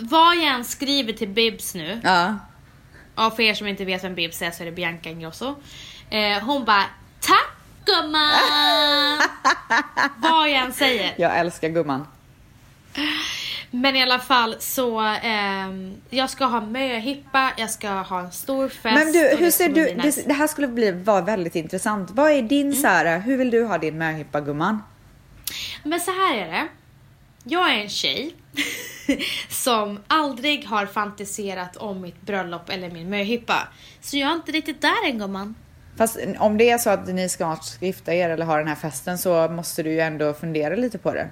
Vad 0.00 0.36
jag 0.36 0.44
än 0.44 0.64
skriver 0.64 1.12
till 1.12 1.28
Bibs 1.28 1.74
nu, 1.74 2.00
Ja. 2.04 2.36
och 3.14 3.36
för 3.36 3.42
er 3.42 3.54
som 3.54 3.66
inte 3.66 3.84
vet 3.84 4.04
vem 4.04 4.14
Bibs 4.14 4.42
är 4.42 4.50
så 4.50 4.62
är 4.62 4.64
det 4.66 4.72
Bianca 4.72 5.08
Ingrosso. 5.10 5.54
Eh, 6.10 6.42
hon 6.42 6.64
bara 6.64 6.84
Tack 7.20 7.50
gumman! 7.84 8.30
Vad 10.16 10.48
jag 10.50 10.56
än 10.56 10.72
säger. 10.72 11.14
Jag 11.18 11.38
älskar 11.38 11.68
gumman. 11.68 12.06
Men 13.70 13.96
i 13.96 14.02
alla 14.02 14.18
fall 14.18 14.56
så, 14.58 15.00
ehm, 15.22 15.94
jag 16.10 16.30
ska 16.30 16.44
ha 16.44 16.60
möhippa, 16.60 17.50
jag 17.56 17.70
ska 17.70 17.88
ha 17.90 18.20
en 18.20 18.32
stor 18.32 18.68
fest. 18.68 18.84
Men 19.04 19.12
du, 19.12 19.36
hur 19.38 19.50
ser 19.50 19.68
du, 19.68 19.72
bli 19.72 19.84
det, 19.84 20.02
nice. 20.02 20.22
det 20.26 20.32
här 20.34 20.46
skulle 20.46 20.68
bli, 20.68 20.90
vara 20.92 21.20
väldigt 21.20 21.54
intressant. 21.54 22.10
Vad 22.10 22.30
är 22.32 22.42
din 22.42 22.66
Mm. 22.66 22.80
så 22.80 22.86
här, 22.88 23.18
hur 23.18 23.36
vill 23.36 23.50
du 23.50 23.64
ha 23.64 23.78
din 23.78 23.98
möhippa 23.98 24.40
gumman? 24.40 24.82
Men 25.82 26.00
så 26.00 26.10
här 26.10 26.34
är 26.34 26.46
det. 26.52 26.68
Jag 27.44 27.70
är 27.74 27.82
en 27.82 27.88
tjej 27.88 28.34
som 29.48 29.98
aldrig 30.06 30.66
har 30.66 30.86
fantiserat 30.86 31.76
om 31.76 32.00
mitt 32.00 32.22
bröllop 32.22 32.68
eller 32.68 32.90
min 32.90 33.10
möhippa. 33.10 33.68
Så 34.00 34.16
jag 34.16 34.30
är 34.30 34.34
inte 34.34 34.52
riktigt 34.52 34.80
där 34.80 35.06
än 35.06 35.18
gumman. 35.18 35.54
Fast 35.96 36.18
om 36.38 36.58
det 36.58 36.70
är 36.70 36.78
så 36.78 36.90
att 36.90 37.06
ni 37.06 37.28
snart 37.28 37.64
ska 37.64 37.86
gifta 37.86 38.14
er 38.14 38.30
eller 38.30 38.46
ha 38.46 38.56
den 38.56 38.68
här 38.68 38.74
festen 38.74 39.18
så 39.18 39.48
måste 39.48 39.82
du 39.82 39.90
ju 39.90 40.00
ändå 40.00 40.34
fundera 40.34 40.76
lite 40.76 40.98
på 40.98 41.14
det. 41.14 41.28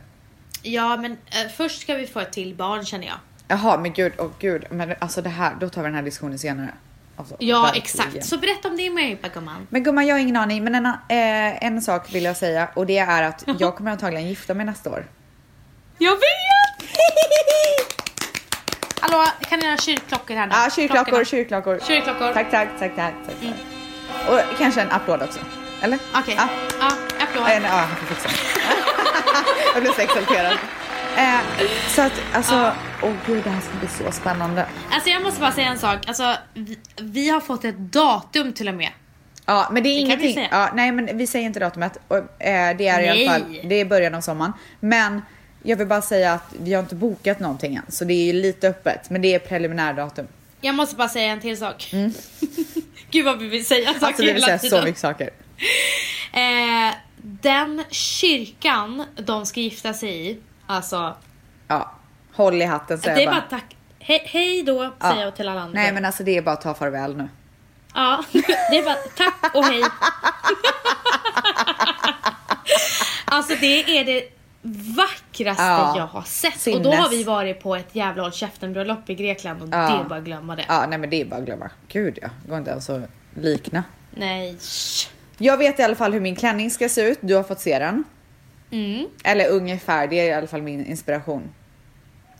Ja 0.62 0.96
men 0.96 1.12
eh, 1.12 1.50
först 1.56 1.80
ska 1.80 1.94
vi 1.94 2.06
få 2.06 2.20
ett 2.20 2.32
till 2.32 2.54
barn 2.54 2.84
känner 2.84 3.06
jag. 3.06 3.16
Jaha, 3.48 3.78
men 3.78 3.92
gud, 3.92 4.12
åh 4.18 4.30
gud, 4.38 4.64
men 4.70 4.94
alltså 4.98 5.22
det 5.22 5.28
här, 5.28 5.56
då 5.60 5.68
tar 5.68 5.82
vi 5.82 5.88
den 5.88 5.94
här 5.94 6.02
diskussionen 6.02 6.38
senare. 6.38 6.74
Alltså, 7.16 7.36
Ja 7.38 7.62
verkligen. 7.62 7.82
exakt. 7.82 8.24
Så 8.24 8.38
berätta 8.38 8.68
om 8.68 8.76
din 8.76 8.94
möhippa 8.94 9.28
gumman. 9.28 9.66
Men 9.70 9.82
gumman, 9.82 10.06
jag 10.06 10.14
har 10.14 10.20
ingen 10.20 10.36
aning, 10.36 10.64
men 10.64 10.74
en, 10.74 10.86
eh, 10.86 11.64
en 11.64 11.82
sak 11.82 12.14
vill 12.14 12.24
jag 12.24 12.36
säga 12.36 12.68
och 12.74 12.86
det 12.86 12.98
är 12.98 13.22
att 13.22 13.44
jag 13.58 13.76
kommer 13.76 13.90
antagligen 13.90 14.28
gifta 14.28 14.54
mig 14.54 14.66
nästa 14.66 14.90
år. 14.90 15.06
Jag 15.98 16.12
vet! 16.12 16.90
Hallå, 19.00 19.24
kan 19.48 19.58
ni 19.58 19.70
ha 19.70 19.76
kyrkklockor 19.76 20.34
här 20.34 20.46
nu? 20.46 20.52
Ja, 20.54 20.70
kyrkklockor, 20.76 21.24
kyrkklockor. 21.24 21.80
Kyrkklockor. 21.87 22.32
Tack, 22.32 22.50
tack, 22.50 22.68
tack, 22.78 22.96
tack. 22.96 23.14
tack. 23.26 23.37
Och 24.28 24.58
kanske 24.58 24.80
en 24.80 24.90
applåd 24.90 25.22
också. 25.22 25.38
Eller? 25.82 25.98
Okej. 26.14 26.34
Ja. 26.37 26.48
Ja, 26.80 26.87
applåd. 27.20 27.42
Ja, 27.42 27.46
nej, 27.46 27.61
ja, 27.62 27.68
han 27.68 27.96
får 27.96 28.14
fixa. 28.14 28.28
jag 29.74 29.82
blev 29.82 29.92
så 29.92 30.00
exalterad. 30.00 30.52
Eh, 31.16 31.40
så 31.88 32.02
att, 32.02 32.12
alltså, 32.32 32.72
åh 33.02 33.12
gud, 33.26 33.44
det 33.44 33.50
här 33.50 33.61
ska 33.61 33.72
bli 33.78 33.88
så 33.88 34.12
spännande. 34.12 34.66
Alltså 34.90 35.11
jag 35.11 35.22
måste 35.22 35.40
bara 35.40 35.52
säga 35.52 35.68
en 35.68 35.78
sak. 35.78 35.98
Alltså, 36.08 36.37
vi, 36.54 36.78
vi 37.00 37.28
har 37.30 37.40
fått 37.40 37.64
ett 37.64 37.78
datum 37.78 38.52
till 38.52 38.68
och 38.68 38.74
med. 38.74 38.90
Ja, 39.46 39.68
men 39.72 39.82
det 39.82 39.88
är 39.88 40.04
Det 40.04 40.11
kan 40.11 40.18
vi 40.18 40.24
ingenting. 40.26 40.34
säga. 40.34 40.48
Ja, 40.50 40.70
nej, 40.74 40.92
men 40.92 41.18
vi 41.18 41.26
säger 41.26 41.46
inte 41.46 41.61
datumet. 41.61 41.98
Och, 42.08 42.16
eh, 42.16 42.76
det 42.76 42.88
är 42.88 43.00
i 43.00 43.08
alla 43.08 43.32
fall 43.32 43.58
det 43.64 43.74
är 43.80 43.84
början 43.84 44.14
av 44.14 44.20
sommaren. 44.20 44.52
Men 44.80 45.22
jag 45.68 45.76
vill 45.76 45.87
bara 45.87 46.02
säga 46.02 46.33
att 46.33 46.44
vi 46.62 46.72
har 46.74 46.81
inte 46.83 46.94
bokat 46.94 47.40
någonting 47.40 47.74
än, 47.76 47.83
så 47.88 48.04
det 48.04 48.14
är 48.14 48.24
ju 48.24 48.33
lite 48.33 48.68
öppet. 48.68 49.11
Men 49.11 49.22
det 49.22 49.35
är 49.35 49.38
preliminärdatum. 49.38 50.26
Jag 50.61 50.74
måste 50.74 50.96
bara 50.96 51.09
säga 51.09 51.33
en 51.33 51.40
till 51.40 51.59
sak. 51.59 51.90
Gud 53.11 53.24
vad 53.24 53.38
vi 53.38 53.48
vill 53.48 53.66
säga 53.66 53.87
saker 53.87 53.96
Mm. 53.98 54.04
Alltså 54.09 54.22
vi 54.22 54.33
vill 54.33 54.42
säga 54.42 54.59
så 54.59 54.83
mycket 54.83 55.00
saker. 55.00 55.31
Eh, 56.33 56.94
den 57.22 57.85
kyrkan 57.90 59.04
de 59.16 59.46
ska 59.46 59.61
gifta 59.61 59.94
sig 59.94 60.31
i, 60.31 60.38
alltså 60.66 61.16
Ja, 61.68 61.92
håll 62.35 62.62
i 62.62 62.64
hatten 62.64 62.98
säger 62.98 63.16
det 63.16 63.22
är 63.22 63.24
jag 63.24 63.35
bara 63.35 63.40
bara. 63.50 63.61
tack. 63.61 63.76
He 63.98 64.20
hej 64.24 64.62
då 64.62 64.92
Ja. 65.00 65.11
säger 65.11 65.24
jag 65.24 65.37
till 65.37 65.48
alla 65.48 65.61
andra. 65.61 65.81
Nej 65.81 65.92
men 65.92 66.04
alltså 66.04 66.22
det 66.24 66.37
är 66.37 66.42
bara 66.42 66.52
att 66.52 66.61
ta 66.61 66.74
farväl 66.74 67.16
nu. 67.16 67.28
Ja, 67.94 68.24
det 68.33 68.78
är 68.78 68.85
bara 68.85 68.94
tack 68.94 69.54
och 69.54 69.64
hej. 69.64 69.83
alltså 73.24 73.54
det 73.61 73.98
är 73.98 74.04
det 74.04 74.22
vackraste 74.96 75.62
Ja, 75.62 75.94
jag 75.98 76.07
har 76.07 76.22
sett. 76.22 76.61
sinnes. 76.61 76.76
Och 76.76 76.83
då 76.83 76.92
har 76.92 77.09
vi 77.11 77.24
varit 77.24 77.62
på 77.62 77.76
ett 77.76 77.88
jävla 77.94 78.22
håll 78.22 78.33
käften 78.33 78.72
bröllop 78.72 79.11
i 79.11 79.14
Grekland 79.14 79.62
och 79.62 79.68
Ja. 79.68 79.76
det 79.78 80.04
är 80.04 80.04
bara 80.04 80.18
att 80.18 80.24
glömma 80.24 80.57
det. 80.57 80.64
Ja, 80.68 80.87
nej 80.88 80.98
men 80.98 81.11
det 81.11 81.20
är 81.20 81.24
bara 81.24 81.37
att 81.37 81.44
glömma. 81.46 81.70
Gud 81.88 82.18
ja, 82.22 82.28
det 82.42 82.48
går 82.50 82.59
inte 82.59 82.70
ens 82.70 82.90
att 82.90 83.02
likna. 83.35 83.85
Nej. 84.11 84.57
Jag 85.38 85.57
vet 85.57 85.78
i 85.81 85.83
alla 85.83 85.94
fall 85.96 86.12
hur 86.12 86.20
min 86.20 86.37
klänning 86.37 86.70
ska 86.70 86.88
se 86.88 87.00
ut. 87.02 87.18
Du 87.20 87.35
har 87.35 87.42
fått 87.42 87.61
se 87.61 87.78
den. 87.78 88.04
Mm. 88.70 89.07
Eller 89.24 89.48
ungefär, 89.48 90.07
det 90.07 90.20
är 90.20 90.24
i 90.24 90.33
alla 90.33 90.46
fall 90.46 90.62
min 90.62 90.87
inspiration. 90.87 91.42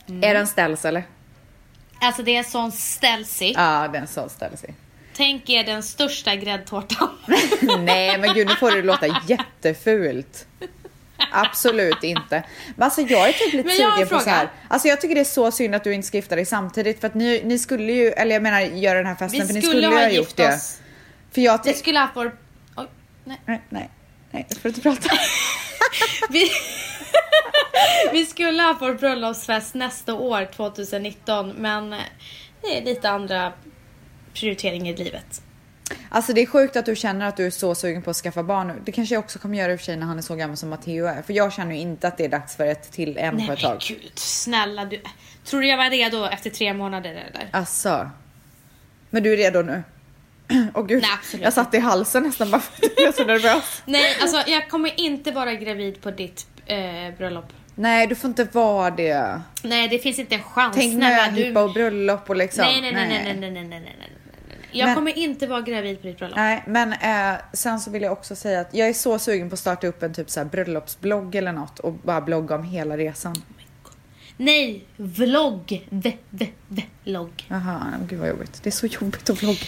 Mm. 0.07 0.23
Är 0.23 0.33
den 0.33 0.47
ställs 0.47 0.85
eller? 0.85 1.03
Alltså 2.01 2.23
det 2.23 2.35
är 2.37 2.43
sån 2.43 2.71
ställsigt. 2.71 3.57
Ja, 3.59 3.87
den 3.93 4.07
så 4.07 4.29
ställs 4.29 4.63
i. 4.63 4.73
Tänk 5.15 5.49
er 5.49 5.63
den 5.63 5.83
största 5.83 6.35
gräddtårtan. 6.35 7.09
Nej 7.79 8.17
men 8.17 8.33
gud 8.33 8.47
nu 8.47 8.55
får 8.55 8.71
det 8.71 8.81
låta 8.81 9.05
jättefult. 9.27 10.47
Absolut 11.31 12.03
inte. 12.03 12.43
Men 12.75 12.83
alltså 12.83 13.01
jag 13.01 13.29
är 13.29 13.33
typ 13.33 13.53
lite 13.53 13.69
sugen 13.69 13.91
en 14.01 14.07
på 14.07 14.19
så 14.19 14.29
här. 14.29 14.49
Alltså 14.67 14.87
jag 14.87 15.01
tycker 15.01 15.15
det 15.15 15.21
är 15.21 15.25
så 15.25 15.51
synd 15.51 15.75
att 15.75 15.83
du 15.83 15.93
inte 15.93 16.07
ska 16.07 16.17
gifta 16.17 16.35
dig 16.35 16.45
samtidigt 16.45 16.99
för 16.99 17.07
att 17.07 17.13
ni, 17.13 17.41
ni 17.45 17.59
skulle 17.59 17.93
ju, 17.93 18.07
eller 18.07 18.35
jag 18.35 18.43
menar 18.43 18.61
göra 18.61 18.97
den 18.97 19.07
här 19.07 19.15
festen 19.15 19.39
Vi 19.39 19.47
för 19.47 19.53
ni 19.53 19.61
skulle 19.61 19.87
ha 19.87 19.93
ha 19.93 20.03
gjort 20.03 20.13
gift 20.13 20.37
det. 20.37 20.55
oss. 20.55 20.79
För 21.31 21.41
jag 21.41 21.59
Vi 21.65 21.73
skulle 21.73 21.99
haft 21.99 22.15
vår... 22.15 22.35
Oj, 22.75 22.87
nej. 23.23 23.41
Nej, 23.45 23.61
nej, 23.69 23.89
nej, 24.31 24.45
jag 24.49 24.57
får 24.57 24.69
inte 24.69 24.81
prata. 24.81 25.09
Vi... 26.29 26.49
vi 28.11 28.25
skulle 28.25 28.63
ha 28.63 28.77
vår 28.79 28.93
bröllopsfest 28.93 29.73
nästa 29.73 30.13
år, 30.13 30.45
2019, 30.55 31.49
men 31.49 31.89
det 32.61 32.77
är 32.77 32.85
lite 32.85 33.09
andra 33.09 33.53
prioriteringar 34.33 34.93
i 34.93 34.97
livet. 34.97 35.41
Alltså 36.09 36.33
det 36.33 36.41
är 36.41 36.45
sjukt 36.45 36.75
att 36.75 36.85
du 36.85 36.95
känner 36.95 37.27
att 37.27 37.37
du 37.37 37.45
är 37.45 37.49
så 37.49 37.75
sugen 37.75 38.01
på 38.01 38.09
att 38.09 38.15
skaffa 38.15 38.43
barn 38.43 38.67
nu. 38.67 38.73
Det 38.85 38.91
kanske 38.91 39.15
jag 39.15 39.19
också 39.23 39.39
kommer 39.39 39.57
göra 39.57 39.71
i 39.71 39.75
och 39.75 39.79
för 39.79 39.85
sig 39.85 39.97
när 39.97 40.05
han 40.05 40.17
är 40.17 40.21
så 40.21 40.35
gammal 40.35 40.57
som 40.57 40.69
Matteo 40.69 41.05
är. 41.05 41.21
För 41.21 41.33
jag 41.33 41.53
känner 41.53 41.75
ju 41.75 41.81
inte 41.81 42.07
att 42.07 42.17
det 42.17 42.25
är 42.25 42.29
dags 42.29 42.55
för 42.55 42.65
ett 42.65 42.91
till 42.91 43.17
än 43.17 43.35
Nej 43.35 43.47
på 43.47 43.53
ett 43.53 43.59
tag. 43.59 43.79
gud, 43.87 44.11
snälla 44.15 44.85
du. 44.85 45.01
Tror 45.45 45.61
du 45.61 45.67
jag 45.67 45.77
var 45.77 45.89
redo 45.89 46.25
efter 46.25 46.49
tre 46.49 46.73
månader 46.73 47.09
eller? 47.09 47.49
Alltså. 47.51 48.09
Men 49.09 49.23
du 49.23 49.33
är 49.33 49.37
redo 49.37 49.61
nu? 49.61 49.83
Åh 50.73 50.85
gud, 50.85 51.01
Nej, 51.01 51.41
jag 51.43 51.53
satt 51.53 51.73
i 51.73 51.79
halsen 51.79 52.23
nästan 52.23 52.51
bara 52.51 52.61
för 52.61 52.85
att 52.85 52.91
jag 52.97 53.07
är 53.07 53.11
så 53.11 53.25
nervös. 53.25 53.81
Nej, 53.85 54.17
alltså 54.21 54.43
jag 54.47 54.69
kommer 54.69 54.99
inte 54.99 55.31
vara 55.31 55.53
gravid 55.53 56.01
på 56.01 56.11
ditt 56.11 56.47
eh, 56.65 56.77
bröllop. 57.17 57.53
Nej, 57.75 58.07
du 58.07 58.15
får 58.15 58.27
inte 58.27 58.43
vara 58.43 58.91
det. 58.91 59.41
Nej, 59.63 59.87
det 59.87 59.99
finns 59.99 60.19
inte 60.19 60.35
en 60.35 60.43
chans. 60.43 60.75
Tänk 60.75 60.99
möhippa 60.99 61.61
och 61.61 61.73
bröllop 61.73 62.29
och 62.29 62.35
liksom. 62.35 62.65
Nej, 62.65 62.81
nej, 62.81 62.91
nej, 62.93 63.07
nej, 63.09 63.23
nej, 63.23 63.51
nej, 63.51 63.51
nej, 63.51 63.63
nej, 63.63 63.79
nej, 63.79 63.79
nej, 63.79 63.95
nej. 63.99 64.09
Jag 64.71 64.85
Men- 64.85 64.95
kommer 64.95 65.17
inte 65.17 65.47
vara 65.47 65.61
gravid 65.61 66.01
på 66.01 66.07
ditt 66.07 66.17
bröllop. 66.17 66.35
Nej, 66.37 66.63
men 66.67 66.93
eh, 66.93 67.39
sen 67.53 67.79
så 67.79 67.91
vill 67.91 68.01
jag 68.01 68.11
också 68.11 68.35
säga 68.35 68.59
att 68.61 68.73
jag 68.73 68.87
är 68.89 68.93
så 68.93 69.19
sugen 69.19 69.49
på 69.49 69.53
att 69.53 69.59
starta 69.59 69.87
upp 69.87 70.03
en 70.03 70.13
typ 70.13 70.29
så 70.29 70.39
här 70.39 70.45
bröllopsblogg 70.45 71.35
eller 71.35 71.51
något 71.51 71.79
och 71.79 71.93
bara 71.93 72.21
blogga 72.21 72.55
om 72.55 72.63
hela 72.63 72.97
resan. 72.97 73.35
Nej, 74.37 74.85
vlogg. 74.97 75.87
V, 75.89 76.17
v, 76.29 76.47
v, 76.67 76.83
logg. 77.03 77.45
Jaha, 77.47 77.81
gud 78.09 78.19
vad 78.19 78.29
jobbigt. 78.29 78.63
det 78.63 78.69
är 78.69 78.71
så 78.71 78.85
jobbigt 78.85 79.29
att 79.29 79.43
vlogga. 79.43 79.65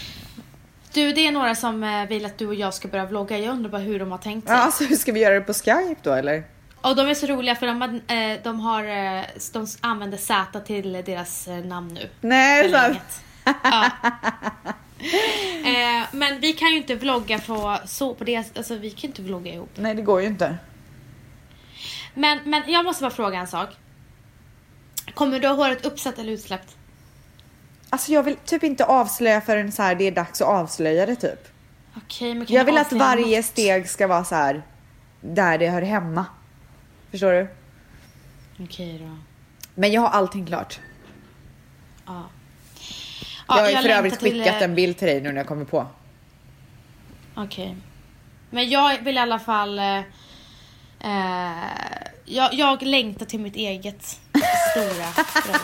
Du, 0.93 1.13
det 1.13 1.27
är 1.27 1.31
några 1.31 1.55
som 1.55 1.83
eh, 1.83 2.05
vill 2.05 2.25
att 2.25 2.37
du 2.37 2.47
och 2.47 2.55
jag 2.55 2.73
ska 2.73 2.87
börja 2.87 3.05
vlogga. 3.05 3.37
Jag 3.37 3.51
undrar 3.53 3.69
bara 3.71 3.81
hur 3.81 3.99
de 3.99 4.11
har 4.11 4.17
tänkt 4.17 4.47
sig. 4.47 4.55
Ja, 4.57 4.61
alltså 4.63 4.83
hur 4.83 4.95
ska 4.95 5.11
vi 5.11 5.19
göra 5.19 5.33
det 5.33 5.41
på 5.41 5.53
Skype 5.53 5.95
då 6.01 6.13
eller? 6.13 6.43
Och 6.81 6.95
de 6.95 7.07
är 7.07 7.13
så 7.13 7.27
roliga 7.27 7.55
för 7.55 7.67
de, 7.67 7.81
har, 7.81 7.89
eh, 7.89 8.37
de, 8.43 8.59
har, 8.59 8.83
eh, 8.83 9.23
de 9.53 9.67
använder 9.81 10.17
Z 10.17 10.59
till 10.59 10.91
deras 11.05 11.47
namn 11.65 11.93
nu. 11.93 12.09
Nej, 12.21 12.69
så 12.71 12.77
här. 12.77 12.83
Förlänget. 12.83 13.21
Ja. 13.63 13.89
Eh, 15.65 16.07
men 16.11 16.39
vi 16.39 16.53
kan 16.53 16.69
ju 16.71 16.77
inte 16.77 16.95
vlogga 16.95 17.39
på, 17.39 17.77
så, 17.85 18.15
på 18.15 18.23
det, 18.23 18.35
alltså 18.57 18.75
vi 18.75 18.91
kan 18.91 19.09
inte 19.09 19.21
vlogga 19.21 19.53
ihop. 19.53 19.69
Nej, 19.75 19.95
det 19.95 20.01
går 20.01 20.21
ju 20.21 20.27
inte. 20.27 20.57
Men, 22.13 22.39
men 22.45 22.63
jag 22.67 22.85
måste 22.85 23.03
bara 23.03 23.11
fråga 23.11 23.39
en 23.39 23.47
sak. 23.47 23.69
Kommer 25.13 25.39
du 25.39 25.47
ha 25.47 25.55
håret 25.55 25.85
uppsatt 25.85 26.19
eller 26.19 26.33
utsläppt? 26.33 26.77
Alltså 27.89 28.11
jag 28.11 28.23
vill 28.23 28.35
typ 28.35 28.63
inte 28.63 28.85
avslöja 28.85 29.41
förrän 29.41 29.71
så 29.71 29.83
här 29.83 29.95
det 29.95 30.07
är 30.07 30.11
dags 30.11 30.41
att 30.41 30.47
avslöja 30.47 31.05
det 31.05 31.15
typ. 31.15 31.47
Okej, 31.97 32.33
men 32.35 32.45
kan 32.45 32.55
Jag 32.55 32.65
vill 32.65 32.77
att 32.77 32.93
varje 32.93 33.37
något? 33.37 33.45
steg 33.45 33.89
ska 33.89 34.07
vara 34.07 34.23
så 34.23 34.35
här 34.35 34.61
där 35.21 35.57
det 35.57 35.69
hör 35.69 35.81
hemma. 35.81 36.25
Förstår 37.11 37.31
du? 37.31 37.47
Okej 38.63 38.99
då. 38.99 39.17
Men 39.75 39.91
jag 39.91 40.01
har 40.01 40.09
allting 40.09 40.45
klart. 40.45 40.79
Ja. 42.05 42.29
Jag 43.47 43.56
har 43.56 43.69
ju 43.69 43.75
för 43.77 43.89
övrigt 43.89 44.19
till, 44.19 44.32
skickat 44.32 44.56
eh, 44.56 44.63
en 44.63 44.75
bild 44.75 44.97
till 44.97 45.08
dig 45.08 45.21
nu 45.21 45.32
när 45.32 45.38
jag 45.38 45.47
kommer 45.47 45.65
på. 45.65 45.88
Okej. 47.36 47.75
Men 48.49 48.69
jag 48.69 49.04
vill 49.04 49.15
i 49.15 49.19
alla 49.19 49.39
fall... 49.39 49.80
Eh, 49.80 49.97
eh, 50.99 51.51
jag, 52.25 52.54
jag 52.54 52.82
längtar 52.82 53.25
till 53.25 53.39
mitt 53.39 53.56
eget 53.56 54.04
stora 54.71 55.25
bröllop. 55.43 55.62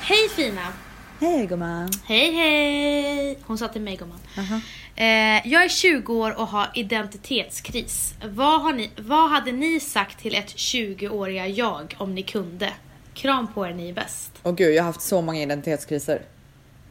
Hej 0.00 0.28
fina! 0.36 0.72
Hej 1.20 1.46
gumman. 1.46 1.90
Hej 2.04 2.32
hej! 2.32 3.38
Hon 3.46 3.58
sa 3.58 3.68
till 3.68 3.82
mig 3.82 3.96
gumman. 3.96 4.20
Aha. 4.38 4.60
Eh, 4.96 5.48
jag 5.48 5.64
är 5.64 5.68
20 5.68 6.14
år 6.14 6.40
och 6.40 6.46
har 6.46 6.70
identitetskris. 6.74 8.14
Vad, 8.24 8.62
har 8.62 8.72
ni, 8.72 8.90
vad 8.96 9.30
hade 9.30 9.52
ni 9.52 9.80
sagt 9.80 10.18
till 10.18 10.34
ett 10.34 10.56
20-åriga 10.56 11.46
jag 11.46 11.94
om 11.98 12.14
ni 12.14 12.22
kunde? 12.22 12.72
Kram 13.18 13.52
på 13.52 13.66
er, 13.66 13.72
ni 13.74 13.88
är 13.88 13.92
bäst. 13.92 14.30
Åh 14.42 14.54
gud, 14.54 14.74
jag 14.74 14.82
har 14.82 14.86
haft 14.86 15.00
så 15.02 15.22
många 15.22 15.42
identitetskriser. 15.42 16.22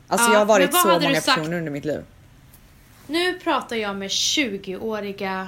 Alltså 0.07 0.27
Ja, 0.27 0.33
jag 0.33 0.39
har 0.39 0.45
varit 0.45 0.75
så 0.75 0.87
många 0.87 1.21
sagt? 1.21 1.25
personer 1.37 1.57
under 1.57 1.71
mitt 1.71 1.85
liv. 1.85 2.03
Nu 3.07 3.33
pratar 3.39 3.75
jag 3.75 3.95
med 3.95 4.07
20-åriga 4.09 5.47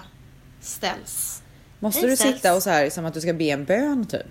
ställs. 0.61 1.43
Måste 1.79 2.01
Hej, 2.01 2.09
du 2.09 2.15
Stels. 2.15 2.35
sitta 2.35 2.55
och 2.55 2.63
så 2.63 2.69
här 2.69 2.89
som 2.89 3.05
att 3.05 3.13
du 3.13 3.21
ska 3.21 3.33
be 3.33 3.43
en 3.43 3.65
bön 3.65 4.05
typ? 4.05 4.25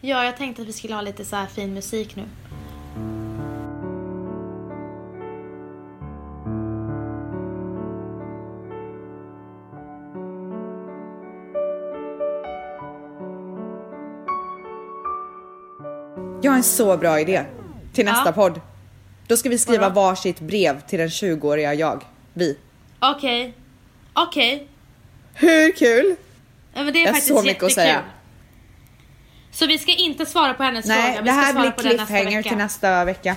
Ja, 0.00 0.24
jag 0.24 0.36
tänkte 0.36 0.62
att 0.62 0.68
vi 0.68 0.72
skulle 0.72 0.94
ha 0.94 1.02
lite 1.02 1.24
så 1.24 1.36
här 1.36 1.46
fin 1.46 1.74
musik 1.74 2.16
nu. 2.16 2.22
Jag 16.46 16.52
har 16.52 16.56
en 16.56 16.62
så 16.64 16.96
bra 16.96 17.20
idé 17.20 17.44
till 17.92 18.04
nästa 18.04 18.28
Ja. 18.28 18.32
podd. 18.32 18.60
Då 19.26 19.36
ska 19.36 19.48
vi 19.48 19.58
skriva 19.58 19.88
Vadå? 19.88 20.00
varsitt 20.00 20.40
brev 20.40 20.80
till 20.80 20.98
den 20.98 21.08
20-åriga 21.08 21.74
jag. 21.74 22.04
Vi. 22.34 22.58
Okej. 22.98 23.54
Okej. 24.12 24.68
Hur 25.34 25.72
kul? 25.72 26.16
Ja, 26.74 26.82
men 26.82 26.92
det 26.92 26.98
är 26.98 27.00
Jag 27.00 27.08
har 27.08 27.12
faktiskt 27.12 27.28
så 27.36 27.42
mycket 27.42 27.62
att 27.62 27.70
jättekul. 27.70 27.70
säga. 27.70 28.02
Så 29.52 29.66
vi 29.66 29.78
ska 29.78 29.92
inte 29.92 30.26
svara 30.26 30.54
på 30.54 30.62
hennes 30.62 30.86
Nej, 30.86 31.02
fråga. 31.16 31.20
Vi 31.22 31.26
det 31.26 31.32
här 31.32 31.52
blir 31.52 31.62
nästa 31.64 31.82
cliffhanger 31.82 32.36
vecka. 32.36 32.48
till 32.48 32.58
nästa 32.58 33.04
vecka. 33.04 33.36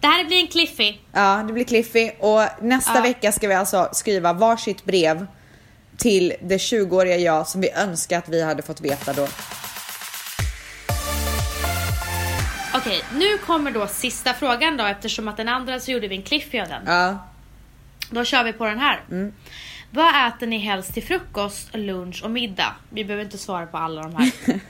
Det 0.00 0.06
här 0.06 0.24
blir 0.24 0.40
en 0.40 0.46
cliffy. 0.46 0.94
Ja, 1.12 1.44
det 1.46 1.52
blir 1.52 1.64
Cliffy 1.64 2.10
och 2.20 2.42
nästa 2.62 2.94
Ja. 2.94 3.00
vecka 3.02 3.32
ska 3.32 3.48
vi 3.48 3.54
alltså 3.54 3.88
skriva 3.92 4.32
varsitt 4.32 4.84
brev 4.84 5.26
till 5.96 6.34
det 6.42 6.56
20-åriga 6.58 7.16
jag 7.16 7.48
som 7.48 7.60
vi 7.60 7.70
önskar 7.70 8.18
att 8.18 8.28
vi 8.28 8.42
hade 8.42 8.62
fått 8.62 8.80
veta 8.80 9.12
då. 9.12 9.28
Okej, 12.82 13.04
nu 13.14 13.38
kommer 13.38 13.70
då 13.70 13.86
sista 13.86 14.34
frågan 14.34 14.76
då 14.76 14.84
eftersom 14.84 15.28
att 15.28 15.36
den 15.36 15.48
andra 15.48 15.80
så 15.80 15.90
gjorde 15.90 16.08
vi 16.08 16.16
en 16.16 16.22
cliffy 16.22 16.60
av 16.60 16.68
den. 16.68 16.82
Ja. 16.86 17.18
Då 18.10 18.24
kör 18.24 18.44
vi 18.44 18.52
på 18.52 18.64
den 18.66 18.78
här. 18.78 19.00
Mm. 19.10 19.32
Vad 19.90 20.28
äter 20.28 20.46
ni 20.46 20.58
helst 20.58 20.94
till 20.94 21.02
frukost, 21.02 21.68
lunch 21.74 22.22
och 22.24 22.30
middag? 22.30 22.74
Vi 22.90 23.04
behöver 23.04 23.24
inte 23.24 23.38
svara 23.38 23.66
på 23.66 23.76
alla 23.78 24.02
de 24.02 24.14
här. 24.16 24.32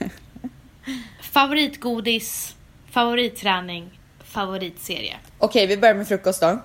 Favoritgodis, 1.21 2.55
favoritträning, 2.91 3.99
favoritserie. 4.23 5.17
Okej, 5.37 5.67
vi 5.67 5.77
börjar 5.77 5.95
med 5.95 6.07
frukost 6.07 6.41
då. 6.41 6.59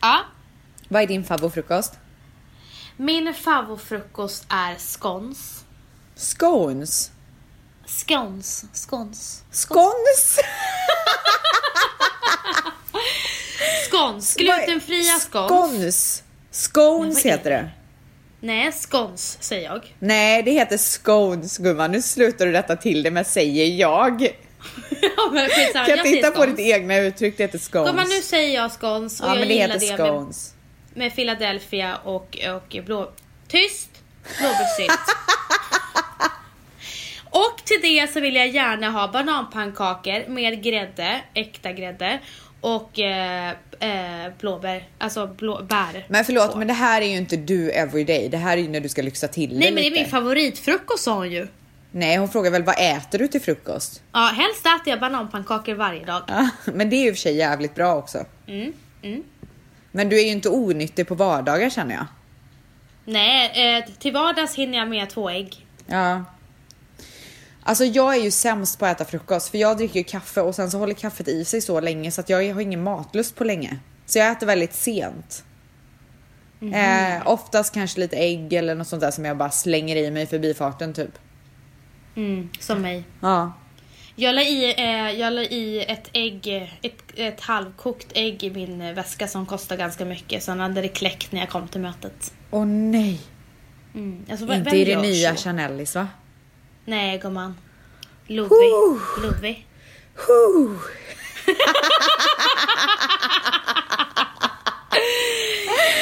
Ja, 0.00 0.20
Vad 0.88 1.02
är 1.02 1.06
din 1.06 1.24
favoritfrukost? 1.24 1.98
min 2.96 3.34
favoritfrukost 3.34 4.46
är 4.48 4.74
scones. 4.78 5.64
Scones. 6.14 7.10
Scones? 7.94 8.64
Scones, 13.86 14.36
Vad 14.38 14.48
är- 14.48 14.66
glutenfria 14.66 15.18
scones. 15.18 15.48
Scones. 15.48 16.22
Scones 16.50 17.24
heter 17.24 17.50
det. 17.50 17.70
Nej, 18.40 18.72
scones 18.72 19.36
säger 19.40 19.64
jag. 19.68 19.94
Nej, 19.98 20.42
det 20.42 20.50
heter 20.50 20.76
scones 20.78 21.58
gumman. 21.58 21.92
Nu 21.92 22.02
slutar 22.02 22.46
du 22.46 22.52
rätta 22.52 22.76
till 22.76 23.02
det 23.02 23.10
med 23.10 23.26
säger 23.26 23.66
jag. 23.66 24.22
ja, 25.16 25.30
men 25.32 25.48
skitsamma, 25.48 25.86
Kan 25.86 25.96
jag 25.96 26.06
säger 26.06 26.30
på 26.30 26.46
ditt 26.46 26.58
egna 26.58 26.96
uttryck, 26.96 27.36
det 27.36 27.42
heter 27.42 27.58
scones. 27.58 27.90
Gumman, 27.90 28.08
nu 28.08 28.22
säger 28.22 28.54
jag 28.54 28.72
scones 28.72 29.20
och 29.20 29.26
ja, 29.26 29.30
jag 29.30 29.38
men 29.38 29.48
det 29.48 29.54
gillar 29.54 29.74
heter 29.74 29.86
det 29.96 30.02
med, 30.02 30.08
scones. 30.10 30.54
med 30.94 31.14
Philadelphia 31.14 31.96
och, 31.96 32.38
och 32.54 32.76
blå... 32.84 33.12
Tyst! 33.48 33.88
Blåbärssylt. 34.38 35.00
Och 37.34 37.64
till 37.64 37.80
det 37.82 38.12
så 38.12 38.20
vill 38.20 38.34
jag 38.34 38.48
gärna 38.48 38.90
ha 38.90 39.08
bananpannkakor 39.08 40.28
med 40.28 40.62
grädde, 40.62 41.20
äkta 41.34 41.72
grädde 41.72 42.18
och 42.60 42.98
eh, 42.98 43.50
eh, 43.80 44.32
blåbär, 44.40 44.88
alltså 44.98 45.26
blå, 45.26 45.62
bär. 45.62 46.06
Men 46.08 46.24
förlåt, 46.24 46.52
på. 46.52 46.58
men 46.58 46.66
det 46.68 46.74
här 46.74 47.02
är 47.02 47.06
ju 47.06 47.16
inte 47.16 47.36
du 47.36 47.70
everyday. 47.70 48.28
Det 48.28 48.36
här 48.36 48.56
är 48.56 48.62
ju 48.62 48.68
när 48.68 48.80
du 48.80 48.88
ska 48.88 49.02
lyxa 49.02 49.28
till 49.28 49.58
Nej 49.58 49.58
det 49.58 49.64
men 49.64 49.74
det 49.74 49.80
är 49.80 49.90
lite. 49.90 50.02
min 50.02 50.10
favoritfrukost 50.10 51.04
sa 51.04 51.14
hon 51.14 51.30
ju. 51.32 51.48
Nej, 51.90 52.16
hon 52.16 52.28
frågar 52.28 52.50
väl 52.50 52.62
vad 52.62 52.74
äter 52.78 53.18
du 53.18 53.28
till 53.28 53.40
frukost? 53.40 54.02
Ja, 54.12 54.32
helst 54.36 54.66
äter 54.66 54.90
jag 54.92 55.00
bananpannkakor 55.00 55.74
varje 55.74 56.04
dag. 56.04 56.22
Ja, 56.26 56.48
men 56.64 56.90
det 56.90 56.96
är 56.96 57.00
ju 57.00 57.08
i 57.08 57.10
och 57.10 57.14
för 57.14 57.20
sig 57.20 57.36
jävligt 57.36 57.74
bra 57.74 57.94
också. 57.94 58.24
Mm, 58.46 58.72
mm. 59.02 59.22
Men 59.92 60.08
du 60.08 60.20
är 60.20 60.24
ju 60.24 60.30
inte 60.30 60.48
onyttig 60.48 61.08
på 61.08 61.14
vardagar 61.14 61.70
känner 61.70 61.94
jag. 61.94 62.06
Nej, 63.04 63.76
eh, 63.78 63.84
till 63.98 64.12
vardags 64.12 64.54
hinner 64.54 64.78
jag 64.78 64.88
med 64.88 65.10
två 65.10 65.30
ägg. 65.30 65.66
Ja. 65.86 66.24
Alltså 67.66 67.84
jag 67.84 68.16
är 68.16 68.20
ju 68.20 68.30
sämst 68.30 68.78
på 68.78 68.86
att 68.86 68.96
äta 69.00 69.10
frukost 69.10 69.48
för 69.48 69.58
jag 69.58 69.76
dricker 69.76 70.00
ju 70.00 70.04
kaffe 70.04 70.40
och 70.40 70.54
sen 70.54 70.70
så 70.70 70.78
håller 70.78 70.94
kaffet 70.94 71.28
i 71.28 71.44
sig 71.44 71.60
så 71.60 71.80
länge 71.80 72.10
så 72.10 72.20
att 72.20 72.28
jag 72.28 72.54
har 72.54 72.60
ingen 72.60 72.82
matlust 72.82 73.36
på 73.36 73.44
länge. 73.44 73.78
Så 74.06 74.18
jag 74.18 74.32
äter 74.32 74.46
väldigt 74.46 74.74
sent. 74.74 75.44
Eh, 76.60 77.22
oftast 77.26 77.74
kanske 77.74 78.00
lite 78.00 78.16
ägg 78.16 78.52
eller 78.52 78.74
något 78.74 78.88
sånt 78.88 79.00
där 79.00 79.10
som 79.10 79.24
jag 79.24 79.36
bara 79.36 79.50
slänger 79.50 79.96
i 79.96 80.10
mig 80.10 80.26
förbi 80.26 80.54
farten 80.54 80.94
typ. 80.94 81.18
Mm, 82.16 82.48
som 82.60 82.82
mig. 82.82 83.04
Ja. 83.20 83.52
Jag 84.16 84.34
la 84.34 84.42
i, 84.42 84.74
eh, 84.78 85.20
jag 85.20 85.32
la 85.32 85.42
i 85.42 85.84
ett 85.88 86.10
ägg, 86.12 86.70
ett, 86.82 87.02
ett 87.16 87.40
halvkokt 87.40 88.06
ägg 88.14 88.42
i 88.42 88.50
min 88.50 88.94
väska 88.94 89.28
som 89.28 89.46
kostar 89.46 89.76
ganska 89.76 90.04
mycket. 90.04 90.42
Sen 90.42 90.60
hade 90.60 90.80
det 90.80 90.88
kläckt 90.88 91.32
när 91.32 91.40
jag 91.40 91.48
kom 91.48 91.68
till 91.68 91.80
mötet. 91.80 92.32
Åh 92.50 92.66
nej. 92.66 93.20
Mm. 93.94 94.24
Alltså, 94.30 94.52
Inte 94.52 94.76
i 94.76 94.84
det 94.84 95.02
nya 95.02 95.36
så? 95.36 95.42
Chanellis 95.42 95.94
va? 95.94 96.08
Nej 96.84 97.18
gumman. 97.18 97.56
Ludvig. 98.26 99.66
Huh. 100.14 100.78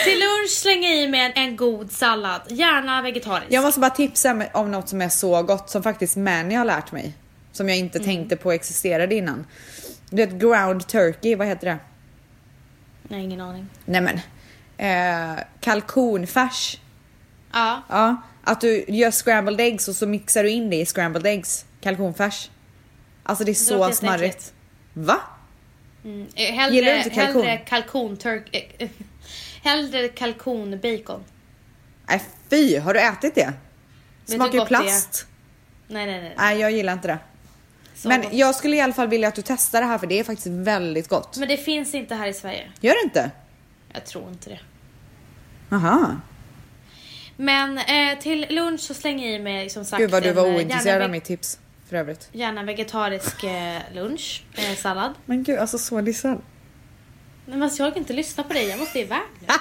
Till 0.05 0.19
lunch 0.19 0.51
slänga 0.51 0.89
i 0.89 1.09
mig 1.09 1.21
en, 1.21 1.33
en 1.35 1.57
god 1.57 1.93
sallad. 1.93 2.43
Gärna 2.49 3.03
vegetarisk. 3.03 3.53
Jag 3.53 3.63
måste 3.63 3.81
bara 3.81 3.91
tipsa 3.91 4.47
om 4.53 4.71
något 4.71 4.89
som 4.89 5.03
är 5.03 5.09
så 5.09 5.43
gott 5.43 5.71
som 5.71 5.83
faktiskt 5.83 6.17
Manny 6.17 6.55
har 6.55 6.65
lärt 6.65 6.93
mig. 6.93 7.15
Som 7.53 7.69
jag 7.69 7.79
inte 7.79 7.99
tänkte 7.99 8.37
på 8.37 8.53
existerade 8.53 9.15
innan. 9.15 9.47
Du 10.11 10.17
vet 10.17 10.33
ground 10.33 10.87
turkey, 10.87 11.37
vad 11.37 11.47
heter 11.47 11.67
det? 11.67 11.79
Nej, 13.03 13.25
ingen 13.25 13.41
aning. 13.41 13.69
Nej 13.85 14.01
men. 14.01 14.21
Eh, 14.77 15.43
kalkonfärs. 15.61 16.79
Ja. 17.53 17.83
Ja, 17.89 18.17
att 18.45 18.61
du 18.61 18.85
gör 18.89 19.11
scrambled 19.11 19.61
eggs 19.61 19.89
och 19.89 19.97
så 19.97 20.07
mixar 20.07 20.43
du 20.43 20.51
in 20.51 20.71
det 20.71 20.77
i 20.77 20.87
scrambled 20.87 21.27
eggs. 21.27 21.65
Kalkonfärs. 21.81 22.51
Alltså 23.23 23.45
det 23.45 23.53
är 23.53 23.55
så 23.55 23.79
låter 23.79 23.95
smarrigt. 23.95 24.53
Va? 24.93 25.21
Mm. 26.05 26.27
eh, 26.35 26.55
Hellre, 26.55 26.75
Gillar 26.77 26.93
du 26.93 26.97
inte 26.99 27.11
kalkon? 27.11 27.43
Hellre 27.43 27.59
kalkon 27.59 28.17
turk... 28.17 28.57
eh, 28.79 28.89
hellre 29.63 30.09
kalkon 30.09 30.71
bacon. 30.81 31.25
Nej 32.09 32.23
fy, 32.51 32.79
har 32.79 32.95
du 32.95 33.01
ätit 33.01 33.35
det? 33.35 33.53
Smakar 34.25 34.53
ju 34.53 34.59
gott 34.59 34.69
det 34.69 34.75
plast. 34.75 35.27
Nej, 35.89 36.07
nej, 36.07 36.21
nej. 36.21 36.35
Nej 36.39 36.59
jag 36.61 36.73
gillar 36.73 36.93
inte 36.93 37.09
det. 37.09 37.19
Så 37.95 38.09
Men 38.09 38.23
gott. 38.23 38.33
jag 38.33 38.55
skulle 38.55 38.77
i 38.77 38.81
alla 38.81 38.93
fall 38.93 39.09
vilja 39.09 39.29
att 39.29 39.35
du 39.35 39.43
testar 39.43 39.81
det 39.81 39.87
här 39.87 39.99
för 39.99 40.07
det 40.07 40.19
är 40.19 40.25
faktiskt 40.25 40.47
väldigt 40.47 41.09
gott. 41.09 41.37
Men 41.37 41.49
det 41.49 41.57
finns 41.57 41.95
inte 41.95 42.15
här 42.15 42.27
i 42.27 42.33
Sverige. 42.33 42.71
Gör 42.81 42.95
det 42.95 43.05
inte? 43.05 43.31
Jag 43.93 44.05
tror 44.07 44.29
inte 44.29 44.51
det. 44.51 44.61
Aha. 45.77 46.17
Men 47.43 47.79
eh, 47.79 48.19
till 48.19 48.47
lunch 48.51 48.81
så 48.81 48.95
slänger 48.95 49.27
jag 49.27 49.41
i 49.41 49.43
mig 49.43 49.71
som 49.71 49.85
sagt 49.85 50.01
Gud 50.01 50.11
vad 50.11 50.23
du 50.23 50.29
en, 50.29 50.35
var 50.35 50.47
eh, 50.47 50.55
ointresserad 50.55 50.87
gärna, 50.87 51.05
av 51.05 51.11
mitt 51.11 51.25
tips 51.25 51.59
för 51.89 51.97
övrigt. 51.97 52.29
gärna 52.33 52.63
vegetarisk 52.63 53.45
eh, 53.45 53.79
lunch, 53.95 54.43
eh, 54.55 54.77
sallad. 54.77 55.15
Men 55.27 55.43
gud 55.43 55.59
alltså 55.59 55.79
så. 55.79 56.01
Nej, 56.01 56.15
men 57.47 57.63
alltså, 57.63 57.83
jag 57.83 57.93
kan 57.93 58.03
inte 58.03 58.13
lyssna 58.13 58.45
på 58.45 58.53
dig, 58.53 58.69
jag 58.69 58.79
måste 58.79 58.99
iväg 58.99 59.21
nu. 59.41 59.47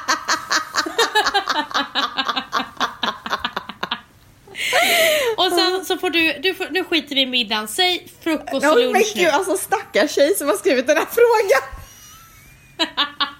Och 5.38 5.51
sen 5.51 5.86
så 5.86 5.97
får 5.97 6.09
du, 6.09 6.34
du 6.34 6.53
får, 6.53 6.67
nu 6.71 6.84
skiter 6.84 7.15
vi 7.15 7.21
i 7.21 7.25
middagen, 7.25 7.67
säg 7.67 8.07
frukost 8.23 8.53
och 8.53 8.61
men 8.61 8.75
lunch 8.75 9.11
nu. 9.15 9.21
gud 9.21 9.29
alltså 9.29 9.57
stackars 9.57 10.11
tjej 10.11 10.36
som 10.36 10.47
har 10.47 10.55
skrivit 10.55 10.88
den 10.88 10.97
här 10.97 11.05
frågan. 11.05 11.61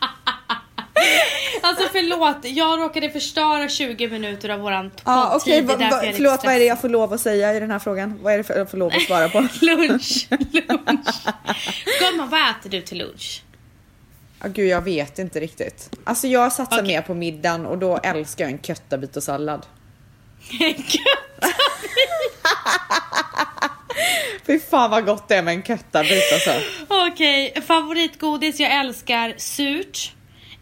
Alltså 1.64 1.88
förlåt, 1.91 2.38
jag 2.43 2.80
råkade 2.80 3.10
förstöra 3.10 3.70
20 3.70 4.08
minuter 4.08 4.49
av 4.49 4.60
våran 4.60 4.91
Ja 5.06 5.30
poddtid. 5.34 5.54
är 5.54 5.62
va, 5.62 5.76
va, 5.76 6.02
förlåt 6.16 6.43
vad 6.43 6.54
är 6.54 6.60
det 6.60 6.66
jag 6.66 6.82
får 6.82 6.89
lov 6.89 7.14
att 7.14 7.22
säga 7.22 7.54
i 7.56 7.60
den 7.60 7.72
här 7.72 7.80
frågan? 7.80 8.20
Vad 8.22 8.34
är 8.34 8.38
det 8.38 8.43
för, 8.43 8.58
jag 8.58 8.72
får 8.72 8.78
lov 8.78 8.91
att 8.95 9.02
svara 9.02 9.30
på? 9.30 9.39
Lunch, 9.62 10.28
lunch. 10.30 11.28
Gumman, 11.99 12.30
vad 12.30 12.39
äter 12.49 12.70
du 12.70 12.82
till 12.82 12.97
lunch? 12.97 13.43
Ja, 14.41 14.47
gud 14.47 14.68
jag 14.68 14.82
vet 14.82 15.20
inte 15.20 15.39
riktigt. 15.39 15.89
Alltså 16.04 16.28
jag 16.28 16.52
satsar 16.54 16.82
Okej. 16.82 16.88
mer 16.95 17.02
på 17.02 17.14
middagen 17.14 17.66
och 17.66 17.78
då 17.78 17.97
älskar 17.97 18.45
jag 18.45 18.52
en 18.52 18.60
köttabit 18.62 19.18
och 19.18 19.24
sallad. 19.24 19.66
Fy 24.45 24.60
fan 24.60 24.91
vad 24.91 25.06
gott 25.06 25.28
det 25.28 25.36
är 25.36 25.41
med 25.41 25.54
en 25.54 25.64
köttabit 25.64 26.34
alltså. 26.34 26.52
Okej, 26.88 27.62
favoritgodis 27.68 28.60
jag 28.60 28.72
älskar 28.80 29.34
surt. 29.38 30.14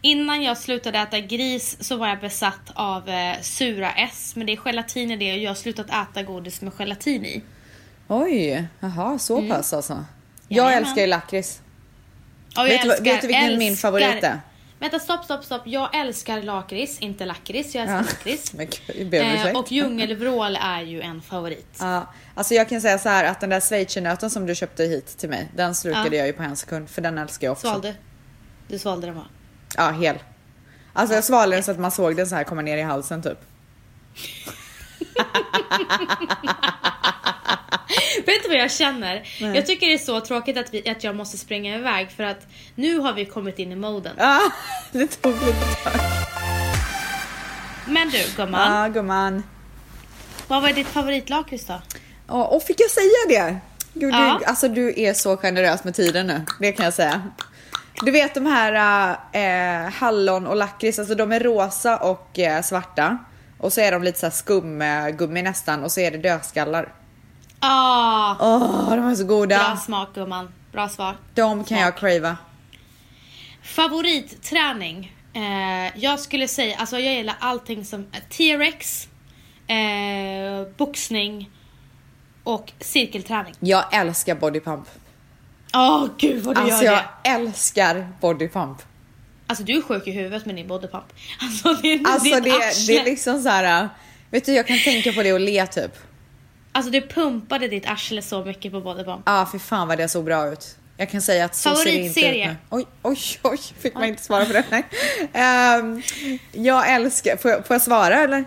Innan 0.02 0.42
jag 0.42 0.58
slutade 0.58 0.98
äta 0.98 1.20
gris 1.20 1.76
så 1.80 1.96
var 1.96 2.08
jag 2.08 2.20
besatt 2.20 2.70
av 2.74 3.08
eh, 3.08 3.40
sura 3.42 3.92
S, 3.92 4.32
men 4.36 4.46
det 4.46 4.52
är 4.52 4.56
gelatin 4.56 5.10
i 5.10 5.16
det 5.16 5.32
och 5.32 5.38
jag 5.38 5.50
har 5.50 5.54
slutat 5.54 5.86
äta 5.90 6.22
godis 6.22 6.60
med 6.60 6.72
gelatin 6.78 7.24
i. 7.24 7.42
Oj, 8.08 8.66
jaha 8.80 9.18
så 9.18 9.48
pass 9.48 9.72
alltså. 9.72 9.92
Jag 9.92 10.62
Mm. 10.62 10.70
Jajamän. 10.72 10.84
älskar 10.88 11.00
ju 11.00 11.06
lakrits. 11.06 11.60
Jag 12.54 12.64
Vet 12.64 12.84
älskar- 12.84 13.04
vet 13.04 13.20
du 13.20 13.26
vilken 13.26 13.58
min 13.58 13.72
älskar- 13.72 13.82
favorit 13.88 14.24
är? 14.24 14.40
Vänta, 14.78 14.98
stopp, 14.98 15.24
stopp, 15.24 15.44
stopp. 15.44 15.62
Jag 15.64 15.94
älskar 15.96 16.42
lakrits, 16.42 16.98
inte 16.98 17.24
lakrits. 17.24 17.74
Jag 17.74 17.82
älskar 17.82 17.96
Ja. 17.96 18.02
lakrits. 18.02 18.54
Eh, 19.12 19.58
och 19.58 19.72
djungelvrål 19.72 20.56
är 20.62 20.82
ju 20.82 21.00
en 21.00 21.22
favorit. 21.22 21.76
Ja, 21.80 22.06
alltså 22.34 22.54
jag 22.54 22.68
kan 22.68 22.80
säga 22.80 22.98
så 22.98 23.08
här 23.08 23.24
att 23.24 23.40
den 23.40 23.50
där 23.50 23.60
schweizernöten 23.60 24.30
som 24.30 24.46
du 24.46 24.54
köpte 24.54 24.84
hit 24.84 25.18
till 25.18 25.28
mig, 25.28 25.48
den 25.56 25.74
slukade 25.74 26.08
Ja. 26.08 26.14
jag 26.14 26.26
ju 26.26 26.32
på 26.32 26.42
en 26.42 26.56
sekund 26.56 26.90
för 26.90 27.02
den 27.02 27.18
älskar 27.18 27.46
jag 27.46 27.52
också. 27.52 27.66
Svalde. 27.66 27.94
Du 28.68 28.78
svalde 28.78 29.06
den 29.06 29.16
va? 29.16 29.24
Ja, 29.76 29.90
hel. 29.90 30.18
Alltså 30.92 31.14
jag 31.14 31.24
svalde 31.24 31.56
den 31.56 31.62
så 31.64 31.70
att 31.70 31.78
man 31.78 31.90
såg 31.90 32.16
den 32.16 32.26
så 32.26 32.34
här 32.34 32.44
komma 32.44 32.62
ner 32.62 32.76
i 32.76 32.82
halsen 32.82 33.22
typ. 33.22 33.38
Vet 38.26 38.42
du 38.42 38.48
vad 38.48 38.58
jag 38.58 38.70
känner? 38.72 39.22
Jag 39.54 39.66
tycker 39.66 39.86
det 39.86 39.94
är 39.94 39.98
så 39.98 40.20
tråkigt 40.20 40.58
att, 40.58 40.74
vi, 40.74 40.88
att 40.90 41.04
jag 41.04 41.14
måste 41.16 41.38
springa 41.38 41.74
iväg 41.78 42.10
för 42.16 42.22
att 42.24 42.46
nu 42.74 42.98
har 42.98 43.12
vi 43.12 43.24
kommit 43.26 43.58
in 43.58 43.72
i 43.72 43.76
moden. 43.76 44.14
Ja, 44.18 44.40
det 44.92 45.06
tog 45.22 45.32
lite 45.32 45.74
tag. 45.84 45.92
Men 47.86 48.10
du 48.10 48.18
gumman, 48.36 48.72
Ja, 48.82 48.88
gumman. 48.88 49.42
vad 50.48 50.62
var 50.62 50.72
ditt 50.72 50.86
favoritlakrits 50.88 51.66
då? 51.66 51.82
Ja, 52.28 52.44
och 52.44 52.62
fick 52.62 52.80
jag 52.80 52.90
säga 52.90 53.08
det? 53.28 53.56
Gud, 53.94 54.14
Ja. 54.14 54.36
du, 54.40 54.44
alltså 54.46 54.68
du 54.68 54.94
är 55.00 55.14
så 55.14 55.36
generös 55.36 55.84
med 55.84 55.94
tiden 55.94 56.26
nu, 56.26 56.44
det 56.60 56.72
kan 56.72 56.84
jag 56.84 56.94
säga. 56.94 57.22
Du 57.94 58.10
vet 58.10 58.34
de 58.34 58.46
här 58.46 59.16
eh, 59.32 59.92
hallon 59.92 60.46
och 60.46 60.56
lakrits, 60.56 60.98
alltså 60.98 61.14
de 61.14 61.32
är 61.32 61.40
rosa 61.40 61.96
och 61.96 62.38
eh, 62.38 62.62
svarta. 62.62 63.18
Och 63.58 63.72
så 63.72 63.80
är 63.80 63.92
de 63.92 64.02
lite 64.02 64.18
så 64.18 64.26
här 64.26 64.30
skumgummi 64.30 65.42
nästan 65.42 65.84
och 65.84 65.92
så 65.92 66.00
är 66.00 66.10
det 66.10 66.18
dödskallar. 66.18 66.92
Ah, 67.60 68.36
Åh, 68.40 68.90
de 68.96 69.08
är 69.08 69.14
så 69.14 69.24
bra 69.24 69.36
goda. 69.36 69.76
smak 69.76 70.14
gumman. 70.14 70.52
Bra 70.72 70.88
svar. 70.88 71.16
De 71.34 71.64
kan 71.64 71.78
jag 71.78 71.96
crava. 71.96 72.36
Favoritträning? 73.62 75.16
Eh, 75.32 75.98
jag 76.02 76.20
skulle 76.20 76.48
säga, 76.48 76.76
alltså 76.78 76.98
jag 76.98 77.14
gillar 77.14 77.36
allting 77.40 77.84
som 77.84 78.00
eh, 78.00 78.20
T-rex, 78.30 79.08
eh, 79.66 80.72
boxning 80.76 81.50
och 82.44 82.72
cirkelträning. 82.80 83.54
Jag 83.60 83.84
älskar 83.94 84.34
bodypump. 84.34 84.88
Åh 85.74 86.06
gud 86.18 86.42
vad 86.44 86.56
du 86.56 86.60
Alltså 86.60 86.84
gör 86.84 86.92
jag 86.92 87.02
det! 87.22 87.28
älskar 87.30 88.08
bodypump. 88.20 88.78
Alltså 89.46 89.64
du 89.64 89.76
är 89.76 89.82
sjuk 89.82 90.06
i 90.06 90.10
huvudet 90.10 90.46
med 90.46 90.56
din 90.56 90.68
bodypump. 90.68 91.04
Alltså 91.40 91.74
det 91.82 91.88
är 91.92 92.00
Alltså 92.06 92.40
det, 92.40 92.86
det 92.86 92.98
är 92.98 93.04
liksom 93.04 93.42
så 93.42 93.48
här. 93.48 93.88
Vet 94.30 94.44
du 94.46 94.52
jag 94.52 94.66
kan 94.66 94.78
tänka 94.78 95.12
på 95.12 95.22
det 95.22 95.32
och 95.32 95.40
le 95.40 95.66
typ. 95.66 95.92
Alltså 96.72 96.90
det 96.90 97.00
pumpade 97.00 97.68
ditt 97.68 97.88
arsle 97.88 98.22
så 98.22 98.44
mycket 98.44 98.72
på 98.72 98.80
bodypump. 98.80 99.22
Ja 99.26 99.40
ah, 99.40 99.46
för 99.46 99.58
fan 99.58 99.88
vad 99.88 99.98
det 99.98 100.08
såg 100.08 100.24
bra 100.24 100.52
ut. 100.52 100.76
Jag 100.96 101.10
kan 101.10 101.22
säga 101.22 101.44
att 101.44 101.56
så 101.56 101.76
ser 101.76 101.84
det 101.84 101.90
inte 101.96 102.20
ut 102.20 102.36
nu. 102.46 102.56
Oj, 102.70 102.86
oj, 103.02 103.18
oj. 103.42 103.58
Fick 103.80 103.94
man 103.94 104.04
inte 104.04 104.22
svara 104.22 104.46
på 104.46 104.52
det? 104.52 104.64
Nej. 104.70 104.84
Ehm, 105.32 106.02
jag 106.52 106.90
älskar... 106.90 107.36
Får 107.36 107.50
jag, 107.50 107.66
får 107.66 107.74
jag 107.74 107.82
svara 107.82 108.18
eller? 108.18 108.44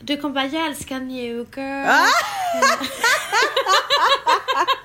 Du 0.00 0.16
kommer 0.16 0.34
bara, 0.34 0.46
jag 0.46 0.66
älskar 0.66 1.00
New 1.00 1.46
Girl. 1.56 1.86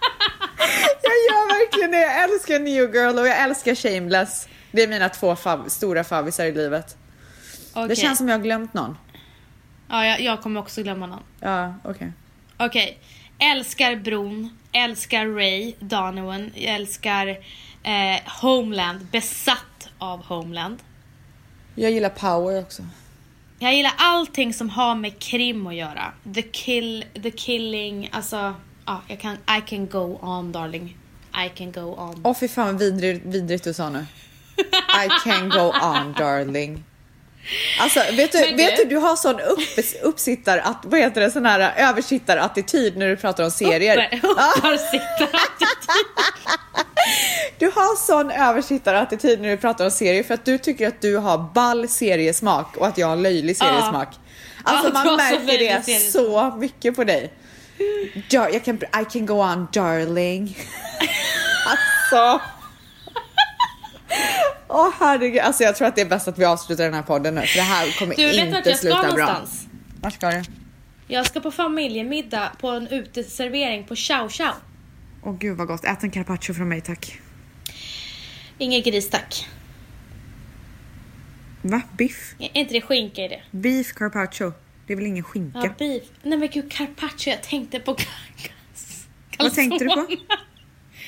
Jag 1.03 1.13
gör 1.13 1.47
verkligen 1.59 1.91
det. 1.91 2.01
Jag 2.01 2.23
älskar 2.23 2.59
New 2.59 2.95
Girl 2.95 3.19
och 3.19 3.27
jag 3.27 3.37
älskar 3.43 3.75
Shameless. 3.75 4.47
Det 4.71 4.83
är 4.83 4.87
mina 4.87 5.09
två 5.09 5.35
fav- 5.35 5.69
stora 5.69 6.03
favvisar 6.03 6.45
i 6.45 6.51
livet. 6.51 6.97
Okej. 7.73 7.87
Det 7.87 7.95
känns 7.95 8.17
som 8.17 8.27
jag 8.29 8.37
har 8.37 8.43
glömt 8.43 8.73
någon. 8.73 8.97
Ja, 9.89 10.05
jag, 10.05 10.21
jag 10.21 10.41
kommer 10.41 10.59
också 10.59 10.83
glömma 10.83 11.07
någon. 11.07 11.23
Ja, 11.39 11.73
okej. 11.83 12.11
Okej. 12.57 12.99
Älskar 13.39 13.95
Bron, 13.95 14.57
älskar 14.71 15.25
Ray 15.27 15.73
Donovan, 15.79 16.51
älskar 16.55 17.27
eh, 17.83 18.21
Homeland, 18.41 19.05
besatt 19.11 19.89
av 19.97 20.25
Homeland. 20.25 20.77
Jag 21.75 21.91
gillar 21.91 22.09
Power 22.09 22.59
också. 22.61 22.83
Jag 23.59 23.73
gillar 23.75 23.93
allting 23.97 24.53
som 24.53 24.69
har 24.69 24.95
med 24.95 25.19
krim 25.19 25.67
att 25.67 25.75
göra. 25.75 26.13
The 26.35 26.41
kill, 26.41 27.05
the 27.23 27.31
killing, 27.31 28.09
alltså, 28.13 28.53
ja, 28.87 29.01
jag 29.07 29.19
kan, 29.19 29.33
I 29.33 29.61
can 29.67 29.87
go 29.87 30.19
on 30.21 30.51
darling. 30.51 30.97
I 31.45 31.49
can 31.57 31.71
go 31.71 31.95
on. 31.97 32.21
Åh 32.23 32.35
fy 32.39 32.47
fan 32.47 32.65
vad 32.65 32.79
vidrigt, 32.79 33.25
vidrigt 33.25 33.63
du 33.63 33.73
sa 33.73 33.89
nu. 33.89 34.05
I 35.05 35.09
can 35.23 35.49
go 35.49 35.73
on 35.81 36.13
darling. 36.13 36.83
Alltså 37.79 37.99
vet 37.99 38.31
du, 38.31 38.39
Men 38.39 38.57
vet 38.57 38.77
du- 38.77 38.85
du, 38.85 38.97
har 38.97 39.15
sån 39.15 39.39
upp, 39.39 39.59
uppsittar, 40.03 40.57
att, 40.57 40.77
vad 40.83 40.99
heter 40.99 41.21
det, 41.21 41.31
sån 41.31 41.45
här 41.45 41.73
översittarattityd 41.77 42.97
när 42.97 43.07
du 43.07 43.15
pratar 43.15 43.43
om 43.43 43.51
serier. 43.51 43.97
Uppe, 43.97 44.21
du 47.59 47.65
har 47.65 47.95
sån 47.95 48.31
översittarattityd 48.31 49.41
när 49.41 49.49
du 49.49 49.57
pratar 49.57 49.85
om 49.85 49.91
serier 49.91 50.23
för 50.23 50.33
att 50.33 50.45
du 50.45 50.57
tycker 50.57 50.87
att 50.87 51.01
du 51.01 51.17
har 51.17 51.37
ball 51.53 51.87
seriesmak 51.87 52.77
och 52.77 52.87
att 52.87 52.97
jag 52.97 53.07
har 53.07 53.15
löjlig 53.15 53.57
seriesmak. 53.57 54.07
Alltså 54.63 54.93
man 54.93 55.15
märker 55.15 55.57
det 55.87 55.99
så 55.99 56.55
mycket 56.59 56.95
på 56.95 57.03
dig. 57.03 57.33
Ja, 58.29 58.49
jag 58.49 58.65
kan, 58.65 58.75
I 58.75 59.05
can 59.11 59.25
go 59.25 59.33
on 59.33 59.67
darling. 59.73 60.57
alltså. 61.67 62.41
Åh 64.67 64.89
herregud, 64.99 65.39
alltså 65.39 65.63
jag 65.63 65.75
tror 65.75 65.87
att 65.87 65.95
det 65.95 66.01
är 66.01 66.05
bäst 66.05 66.27
att 66.27 66.39
vi 66.39 66.45
avslutar 66.45 66.83
den 66.83 66.93
här 66.93 67.01
podden 67.01 67.35
nu 67.35 67.41
för 67.41 67.57
det 67.57 67.63
här 67.63 67.99
kommer 67.99 68.15
Du, 68.15 68.23
vet 68.23 68.35
du 68.35 68.41
inte 68.41 68.53
vart 68.55 68.65
jag 68.65 68.77
ska 68.77 68.81
sluta 68.87 69.01
bra. 69.01 69.25
någonstans? 69.25 69.67
Vart 70.01 70.13
ska 70.13 70.29
du? 70.31 70.43
Jag 71.07 71.25
ska 71.25 71.39
på 71.39 71.51
familjemiddag 71.51 72.51
på 72.61 72.69
en 72.69 72.87
uteservering 72.87 73.83
på 73.83 73.95
Chow 73.95 74.29
Chow. 74.29 74.53
Åh 75.23 75.37
gud 75.39 75.57
vad 75.57 75.67
gott, 75.67 75.85
ät 75.85 76.03
en 76.03 76.11
carpaccio 76.11 76.53
från 76.53 76.69
mig 76.69 76.81
tack. 76.81 77.19
Ingen 78.57 78.81
gris 78.81 79.09
tack. 79.09 79.47
Va? 81.61 81.81
Biff? 81.97 82.35
Är 82.39 82.49
inte 82.57 82.73
det 82.73 82.81
skinka 82.81 83.21
i 83.21 83.27
det? 83.27 83.41
Beef 83.51 83.93
carpaccio? 83.93 84.53
Det 84.87 84.93
är 84.93 84.97
väl 84.97 85.05
ingen 85.05 85.23
skinka? 85.23 85.59
Ja, 85.63 85.69
beef. 85.79 86.03
Nej 86.23 86.37
men 86.37 86.49
gud, 86.49 86.71
carpaccio. 86.71 87.29
Jag 87.31 87.43
tänkte 87.43 87.79
på 87.79 87.93
cal- 87.95 88.07
Vad 89.39 89.53
tänkte 89.53 89.83
du 89.83 89.89
på? 89.89 89.95
calzone. 89.95 90.17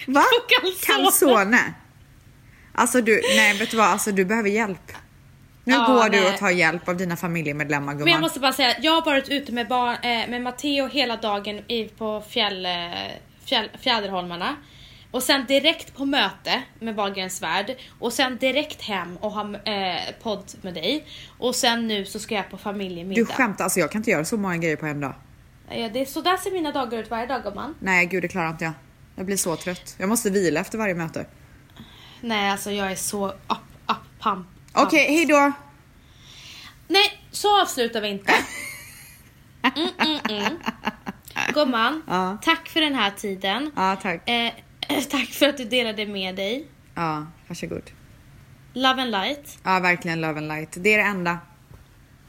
Va? 0.07 0.23
Calzone. 0.49 1.03
Calzone? 1.03 1.73
Alltså 2.73 3.01
du, 3.01 3.21
nej 3.35 3.57
vet 3.57 3.71
du 3.71 3.77
vad, 3.77 3.85
alltså 3.87 4.11
du 4.11 4.25
behöver 4.25 4.49
hjälp. 4.49 4.91
Nu 5.63 5.73
Ja, 5.73 5.85
går 5.87 6.09
du 6.09 6.19
nej. 6.21 6.33
och 6.33 6.37
tar 6.39 6.49
hjälp 6.49 6.87
av 6.89 6.97
dina 6.97 7.15
familjemedlemmar 7.17 7.93
Men 7.93 7.99
jag 7.99 8.07
gumman. 8.07 8.21
måste 8.21 8.39
bara 8.39 8.53
säga, 8.53 8.75
jag 8.81 8.91
har 8.91 9.05
varit 9.05 9.29
ute 9.29 9.51
med, 9.51 9.67
barn, 9.67 9.95
eh, 9.95 10.29
med 10.29 10.41
Matteo 10.41 10.87
hela 10.87 11.15
dagen 11.15 11.59
i, 11.67 11.83
på 11.97 12.23
fjäll, 12.29 12.65
eh, 12.65 12.71
fjäll, 13.45 13.69
Fjäderholmarna. 13.81 14.55
Och 15.11 15.23
sen 15.23 15.45
direkt 15.45 15.95
på 15.97 16.05
möte 16.05 16.63
med 16.79 16.95
Wahlgrens 16.95 17.41
värld. 17.41 17.75
Och 17.99 18.13
sen 18.13 18.37
direkt 18.37 18.81
hem 18.81 19.17
och 19.17 19.31
ha 19.31 19.55
eh, 19.55 20.01
podd 20.23 20.43
med 20.61 20.73
dig. 20.73 21.05
Och 21.37 21.55
sen 21.55 21.87
nu 21.87 22.05
så 22.05 22.19
ska 22.19 22.35
jag 22.35 22.49
på 22.49 22.55
Du 22.57 22.61
familjemiddag. 22.63 23.25
skämtar, 23.33 23.63
alltså 23.63 23.79
jag 23.79 23.91
kan 23.91 23.99
inte 23.99 24.11
göra 24.11 24.25
så 24.25 24.37
många 24.37 24.57
grejer 24.57 24.75
på 24.75 24.85
en 24.85 24.99
dag. 24.99 25.13
Ja, 25.69 25.89
det 25.89 26.01
är 26.01 26.05
så 26.05 26.21
där 26.21 26.37
ser 26.37 26.51
mina 26.51 26.71
dagar 26.71 26.97
ut 26.99 27.09
varje 27.09 27.25
dag 27.27 27.43
gumman. 27.43 27.75
Nej 27.79 28.05
gud 28.05 28.23
det 28.23 28.27
klarar 28.27 28.49
inte 28.49 28.63
jag. 28.63 28.73
Jag 29.15 29.25
blir 29.25 29.37
så 29.37 29.55
trött. 29.55 29.95
Jag 29.97 30.09
måste 30.09 30.29
vila 30.29 30.59
efter 30.59 30.77
varje 30.77 30.93
möte. 30.95 31.25
Nej 32.21 32.49
alltså 32.51 32.71
jag 32.71 32.91
är 32.91 32.95
så 32.95 33.27
up, 33.29 33.37
up, 33.87 33.97
pump. 34.23 34.47
Okej, 34.73 35.07
hejdå! 35.15 35.51
Nej, 36.87 37.21
så 37.31 37.61
avslutar 37.61 38.01
vi 38.01 38.07
inte. 38.07 38.33
Mm, 39.75 39.89
mm, 39.99 40.19
mm. 40.29 40.59
Gumman, 41.53 42.01
Ja. 42.07 42.37
tack 42.41 42.69
för 42.69 42.81
den 42.81 42.95
här 42.95 43.11
tiden. 43.11 43.71
Ja 43.75 43.95
tack. 44.01 44.29
Eh, 44.29 44.53
tack 45.09 45.27
för 45.27 45.49
att 45.49 45.57
du 45.57 45.65
delade 45.65 46.05
med 46.05 46.35
dig. 46.35 46.67
Ja, 46.95 47.25
varsågod. 47.47 47.91
Love 48.73 49.01
and 49.01 49.11
light. 49.11 49.59
Ja 49.63 49.79
verkligen 49.79 50.21
love 50.21 50.37
and 50.37 50.47
light. 50.47 50.69
Det 50.77 50.93
är 50.93 50.97
det 50.97 51.03
enda. 51.03 51.37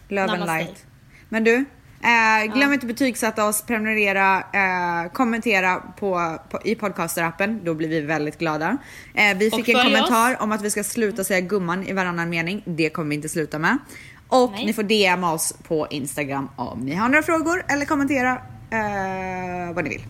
Love 0.09 0.23
and 0.23 0.41
Namaste. 0.41 0.59
light. 0.59 0.87
Men 1.29 1.45
du, 1.45 1.55
eh, 1.55 2.55
glöm 2.55 2.73
inte 2.73 2.87
betygsätta 2.87 3.49
oss, 3.49 3.63
prenumerera, 3.63 4.39
eh, 4.39 5.13
kommentera 5.13 5.77
på, 5.77 6.39
på, 6.51 6.61
i 6.65 6.75
podcasterappen. 6.75 7.61
Då 7.65 7.75
blir 7.75 7.89
vi 7.89 8.01
väldigt 8.01 8.39
glada. 8.39 8.77
Eh, 9.15 9.39
vi 9.39 9.51
fick 9.51 9.69
en 9.69 9.85
kommentar 9.85 10.43
om 10.43 10.53
att 10.53 10.63
vi 10.63 10.71
ska 10.71 10.85
sluta 10.85 11.25
säga 11.25 11.41
gumman 11.41 11.87
i 11.87 11.93
varannan 11.93 12.31
mening. 12.31 12.63
Det 12.67 12.91
kommer 12.91 13.09
vi 13.09 13.15
inte 13.15 13.29
sluta 13.29 13.59
med. 13.59 13.79
Och 14.29 14.51
Nej. 14.53 14.67
ni 14.67 14.73
får 14.73 14.83
DMa 14.83 15.33
oss 15.33 15.55
på 15.69 15.87
Instagram 15.91 16.49
om 16.57 16.81
ni 16.81 16.95
har 16.95 17.09
några 17.09 17.23
frågor 17.23 17.65
eller 17.69 17.85
kommentera 17.85 18.33
eh, 18.71 19.75
vad 19.75 19.85
ni 19.85 19.91
vill. 19.91 20.03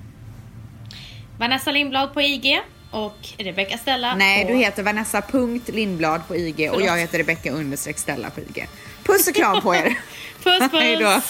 Vanessa 1.40 1.70
Lindblad 1.70 2.14
på 2.14 2.20
IG 2.20 2.60
och 2.90 3.28
Rebecca 3.38 3.78
Stella 3.78 4.14
Nej, 4.14 4.44
på... 4.44 4.52
du 4.52 4.58
heter 4.58 4.82
Vanessa.Lindblad 4.82 6.20
på 6.28 6.36
IG 6.36 6.56
Förlåt. 6.56 6.76
och 6.76 6.82
jag 6.82 6.98
heter 6.98 7.18
Rebecca 7.18 7.50
understreck 7.50 7.98
Stella 7.98 8.30
på 8.30 8.40
IG. 8.40 8.68
Puss 9.04 9.28
och 9.28 9.34
kram 9.34 9.60
på 9.62 9.74
er! 9.74 9.82
puss 10.42 10.70
puss! 10.70 10.80
Hejdå. 10.80 11.20